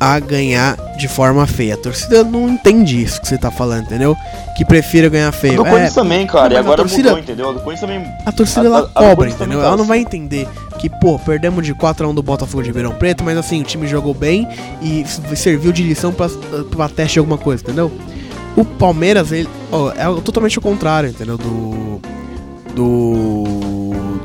a 0.06 0.20
ganhar 0.20 0.76
de 0.98 1.08
forma 1.08 1.48
feia. 1.48 1.76
A 1.76 1.78
torcida 1.78 2.24
não 2.26 2.50
entende 2.50 3.02
isso 3.02 3.22
que 3.22 3.28
você 3.28 3.38
tá 3.38 3.50
falando, 3.50 3.84
entendeu? 3.86 4.18
Que 4.58 4.66
prefira 4.66 5.08
ganhar 5.08 5.30
A 5.30 5.32
feio. 5.32 5.64
do 5.64 5.66
É, 5.68 5.90
também, 5.90 6.28
cara. 6.28 6.54
E 6.54 6.58
a 6.58 6.60
agora 6.60 6.78
torcida- 6.82 7.10
mudou, 7.10 7.24
entendeu? 7.24 7.50
A 7.50 7.54
do 7.54 7.60
Corinthians 7.62 7.90
também. 7.90 8.14
a 8.26 8.32
torcida 8.32 8.62
a- 8.62 8.66
ela 8.66 8.92
a- 8.94 9.00
a 9.00 9.10
cobra, 9.10 9.30
entendeu? 9.30 9.60
tá 9.60 9.66
Ela 9.68 9.76
não 9.78 9.84
assim. 9.84 9.88
vai 9.90 10.00
entender 10.00 10.48
que, 10.78 10.90
pô, 10.90 11.18
perdemos 11.18 11.66
de 11.66 11.74
4x1 11.74 12.14
do 12.14 12.22
Botafogo 12.22 12.62
de 12.62 12.70
Ribeirão 12.70 12.92
Preto, 12.96 13.24
mas 13.24 13.38
assim, 13.38 13.62
o 13.62 13.64
time 13.64 13.88
jogou 13.88 14.14
bem 14.14 14.48
e 14.82 15.06
serviu 15.38 15.72
de 15.72 15.84
lição 15.84 16.12
pra, 16.12 16.28
pra 16.70 16.90
teste 16.90 17.14
de 17.14 17.20
alguma 17.20 17.38
coisa, 17.38 17.64
entendeu? 17.64 17.90
O 18.58 18.66
Palmeiras, 18.66 19.32
ele, 19.32 19.48
ó, 19.72 19.90
é 19.92 20.22
totalmente 20.22 20.60
o 20.60 20.62
contrário, 20.62 21.10
entendeu? 21.10 21.38
Do. 21.38 22.02
Do. 22.76 23.44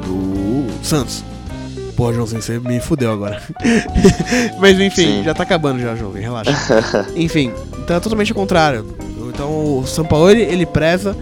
Do. 0.05 0.66
Santos. 0.83 1.24
Pô, 1.99 2.13
Joãozinho, 2.13 2.41
você 2.41 2.61
me 2.61 2.79
fudeu 2.79 3.11
agora. 3.11 3.43
Mas 4.61 4.79
enfim, 4.79 5.03
Sim. 5.19 5.23
já 5.25 5.35
tá 5.35 5.43
acabando 5.43 5.81
já, 5.81 5.97
Joãozinho, 5.97 6.23
relaxa. 6.23 6.53
enfim, 7.17 7.53
então 7.77 7.97
é 7.97 7.99
totalmente 7.99 8.31
o 8.31 8.37
contrário. 8.37 8.87
Então 9.35 9.81
o 9.81 9.85
São 9.85 10.05
Paulo 10.05 10.31
ele, 10.31 10.43
ele 10.43 10.65
preza 10.65 11.17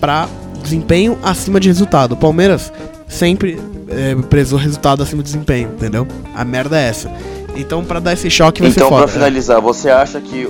pra 0.00 0.28
desempenho 0.62 1.18
acima 1.20 1.58
de 1.58 1.66
resultado. 1.66 2.12
O 2.12 2.16
Palmeiras 2.16 2.72
sempre 3.08 3.60
é, 3.88 4.14
prezou 4.28 4.56
resultado 4.56 5.02
acima 5.02 5.20
de 5.20 5.32
desempenho, 5.32 5.70
entendeu? 5.70 6.06
A 6.32 6.44
merda 6.44 6.78
é 6.78 6.84
essa. 6.88 7.10
Então 7.56 7.84
pra 7.84 7.98
dar 7.98 8.12
esse 8.12 8.30
choque 8.30 8.62
vai 8.62 8.70
Então, 8.70 8.84
ser 8.84 8.88
pra 8.88 8.98
foda. 9.00 9.12
finalizar, 9.12 9.60
você 9.60 9.90
acha 9.90 10.20
que 10.20 10.46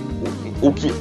o, 0.60 0.68
o 0.68 0.72
que. 0.74 0.92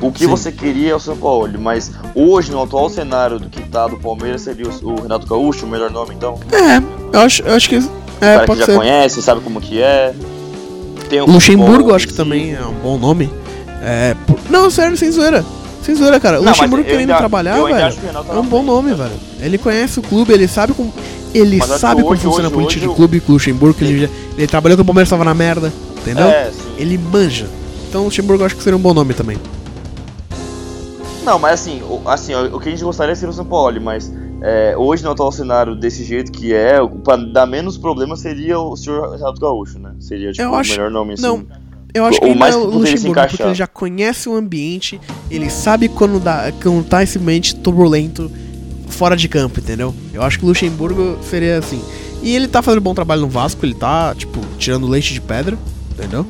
O 0.00 0.10
que 0.10 0.20
Sim. 0.24 0.26
você 0.30 0.50
queria 0.50 0.92
é 0.92 0.94
o 0.94 1.00
São 1.00 1.16
Paulo, 1.18 1.58
mas 1.58 1.90
hoje, 2.14 2.50
no 2.50 2.62
atual 2.62 2.88
cenário 2.88 3.38
do 3.38 3.48
que 3.50 3.62
tá 3.62 3.86
do 3.86 3.96
Palmeiras, 3.98 4.42
seria 4.42 4.66
o, 4.68 4.90
o 4.92 5.02
Renato 5.02 5.26
Gaúcho, 5.26 5.64
o 5.66 5.68
melhor 5.68 5.90
nome, 5.90 6.14
então? 6.14 6.38
É, 6.52 7.16
eu 7.16 7.20
acho, 7.20 7.42
eu 7.42 7.54
acho 7.54 7.68
que. 7.68 7.78
O 8.20 8.24
É, 8.24 8.34
cara 8.34 8.46
que 8.46 8.56
já 8.56 8.66
ser. 8.66 8.76
conhece, 8.76 9.22
sabe 9.22 9.40
como 9.40 9.60
que 9.60 9.80
é. 9.82 10.14
Tem 11.08 11.20
um 11.22 11.26
Luxemburgo, 11.26 11.94
acho 11.94 12.08
que 12.08 12.14
também 12.14 12.54
é 12.54 12.62
um 12.64 12.72
bom 12.74 12.98
nome. 12.98 13.30
É, 13.82 14.14
por- 14.26 14.38
Não, 14.50 14.70
sério, 14.70 14.96
sem 14.96 15.10
zoeira. 15.10 15.44
Sem 15.82 15.94
zoeira, 15.94 16.18
cara. 16.18 16.40
O 16.40 16.42
Não, 16.42 16.50
Luxemburgo 16.50 16.84
querendo 16.84 17.00
ainda- 17.00 17.16
trabalhar, 17.18 17.54
velho. 17.62 17.94
o 18.30 18.36
É 18.36 18.40
um 18.40 18.46
bom 18.46 18.62
nome, 18.62 18.92
velho. 18.94 19.12
Ele 19.40 19.56
conhece 19.58 19.98
o 20.00 20.02
clube, 20.02 20.32
ele 20.32 20.48
sabe 20.48 20.72
como. 20.72 20.92
Ele 21.34 21.58
Mas 21.58 21.68
sabe 21.80 22.00
como 22.00 22.12
hoje, 22.14 22.22
funciona 22.22 22.48
hoje, 22.48 22.54
a 22.54 22.56
política 22.56 22.78
hoje 22.78 22.80
de 22.80 22.86
eu- 22.86 22.94
clube 22.94 23.20
com 23.20 23.32
o 23.32 23.34
Luxemburgo, 23.34 23.76
ele, 23.82 24.00
já- 24.06 24.08
ele 24.38 24.46
trabalhou 24.46 24.76
com 24.78 24.82
o 24.82 24.86
Palmeiras 24.86 25.10
tava 25.10 25.24
na 25.24 25.34
merda, 25.34 25.70
entendeu? 26.00 26.26
É. 26.26 26.50
Ele 26.78 26.96
manja. 26.98 27.46
Então 27.88 28.00
o 28.00 28.04
Luxemburgo 28.06 28.42
acho 28.44 28.56
que 28.56 28.62
seria 28.62 28.76
um 28.76 28.80
bom 28.80 28.94
nome 28.94 29.12
também. 29.14 29.36
Não, 31.24 31.38
mas 31.38 31.54
assim, 31.60 31.82
o, 31.82 32.00
assim, 32.08 32.34
o 32.34 32.58
que 32.60 32.68
a 32.68 32.72
gente 32.72 32.84
gostaria 32.84 33.14
seria 33.14 33.30
o 33.30 33.32
São 33.34 33.44
Paulo, 33.44 33.80
mas 33.80 34.10
é, 34.42 34.74
hoje 34.76 35.02
no 35.02 35.10
atual 35.10 35.32
cenário 35.32 35.74
desse 35.74 36.04
jeito 36.04 36.30
que 36.30 36.52
é, 36.52 36.80
o- 36.80 36.90
pra 36.90 37.16
dar 37.16 37.46
menos 37.46 37.76
problema 37.78 38.16
seria 38.16 38.58
o 38.58 38.76
senhor 38.76 39.12
Renato 39.12 39.40
Gaúcho, 39.40 39.78
né? 39.78 39.92
Seria 40.00 40.30
tipo 40.32 40.42
Eu 40.42 40.50
o 40.52 40.54
acho- 40.56 40.72
melhor 40.72 40.90
nome 40.90 41.14
assim. 41.14 41.22
não, 41.22 41.44
Eu 41.94 42.04
acho 42.04 42.18
que 42.20 42.26
O 42.26 42.28
ele 42.28 42.38
mais 42.38 42.54
é 42.54 42.58
o 42.58 42.64
Luxemburgo, 42.66 43.26
porque 43.28 43.42
ele 43.42 43.54
já 43.54 43.66
conhece 43.66 44.28
o 44.28 44.36
ambiente, 44.36 45.00
ele 45.30 45.48
sabe 45.48 45.88
quando, 45.88 46.20
dá, 46.20 46.52
quando 46.62 46.84
tá 46.84 47.02
esse 47.02 47.18
ambiente 47.18 47.54
turbulento 47.56 48.30
fora 48.88 49.16
de 49.16 49.26
campo, 49.28 49.60
entendeu? 49.60 49.94
Eu 50.12 50.20
acho 50.22 50.38
que 50.38 50.44
o 50.44 50.48
Luxemburgo 50.48 51.16
seria 51.22 51.58
assim. 51.58 51.80
E 52.22 52.34
ele 52.36 52.48
tá 52.48 52.60
fazendo 52.60 52.80
um 52.80 52.82
bom 52.82 52.94
trabalho 52.94 53.22
no 53.22 53.28
Vasco, 53.28 53.64
ele 53.64 53.72
tá, 53.74 54.14
tipo, 54.14 54.40
tirando 54.58 54.86
leite 54.86 55.14
de 55.14 55.22
pedra, 55.22 55.56
entendeu? 55.92 56.26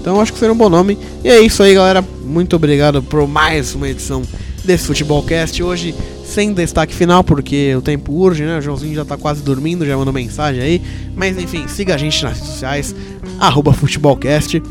Então 0.00 0.16
eu 0.16 0.20
acho 0.20 0.32
que 0.32 0.38
seria 0.40 0.52
um 0.52 0.56
bom 0.56 0.68
nome. 0.68 0.98
E 1.22 1.28
é 1.28 1.38
isso 1.40 1.62
aí, 1.62 1.72
galera. 1.74 2.04
Muito 2.24 2.56
obrigado 2.56 3.00
por 3.00 3.28
mais 3.28 3.74
uma 3.76 3.88
edição 3.88 4.22
desse 4.64 4.86
Futebolcast. 4.88 5.62
Hoje 5.62 5.94
sem 6.26 6.52
destaque 6.52 6.94
final, 6.94 7.22
porque 7.24 7.74
o 7.74 7.80
tempo 7.80 8.12
urge, 8.12 8.44
né? 8.44 8.58
O 8.58 8.60
Joãozinho 8.60 8.94
já 8.94 9.04
tá 9.04 9.16
quase 9.16 9.42
dormindo, 9.42 9.86
já 9.86 9.96
mandou 9.96 10.12
mensagem 10.12 10.60
aí. 10.60 10.82
Mas 11.14 11.38
enfim, 11.38 11.66
siga 11.68 11.94
a 11.94 11.98
gente 11.98 12.22
nas 12.22 12.34
redes 12.34 12.48
sociais, 12.48 12.94
arroba 13.38 13.72
Futebolcast. 13.72 14.62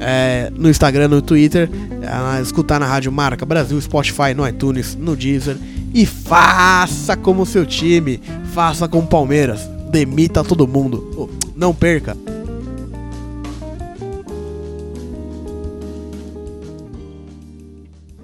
é, 0.00 0.50
no 0.56 0.70
Instagram, 0.70 1.08
no 1.08 1.20
Twitter, 1.20 1.68
é, 2.02 2.40
escutar 2.40 2.80
na 2.80 2.86
Rádio 2.86 3.12
Marca 3.12 3.44
Brasil, 3.44 3.78
Spotify, 3.80 4.32
no 4.34 4.48
iTunes, 4.48 4.96
no 4.96 5.14
Deezer. 5.14 5.56
E 5.92 6.06
faça 6.06 7.16
como 7.16 7.44
seu 7.44 7.66
time, 7.66 8.20
faça 8.54 8.88
com 8.88 9.00
o 9.00 9.06
Palmeiras. 9.06 9.68
Demita 9.90 10.42
todo 10.44 10.66
mundo. 10.66 11.10
Oh, 11.16 11.28
não 11.56 11.74
perca. 11.74 12.16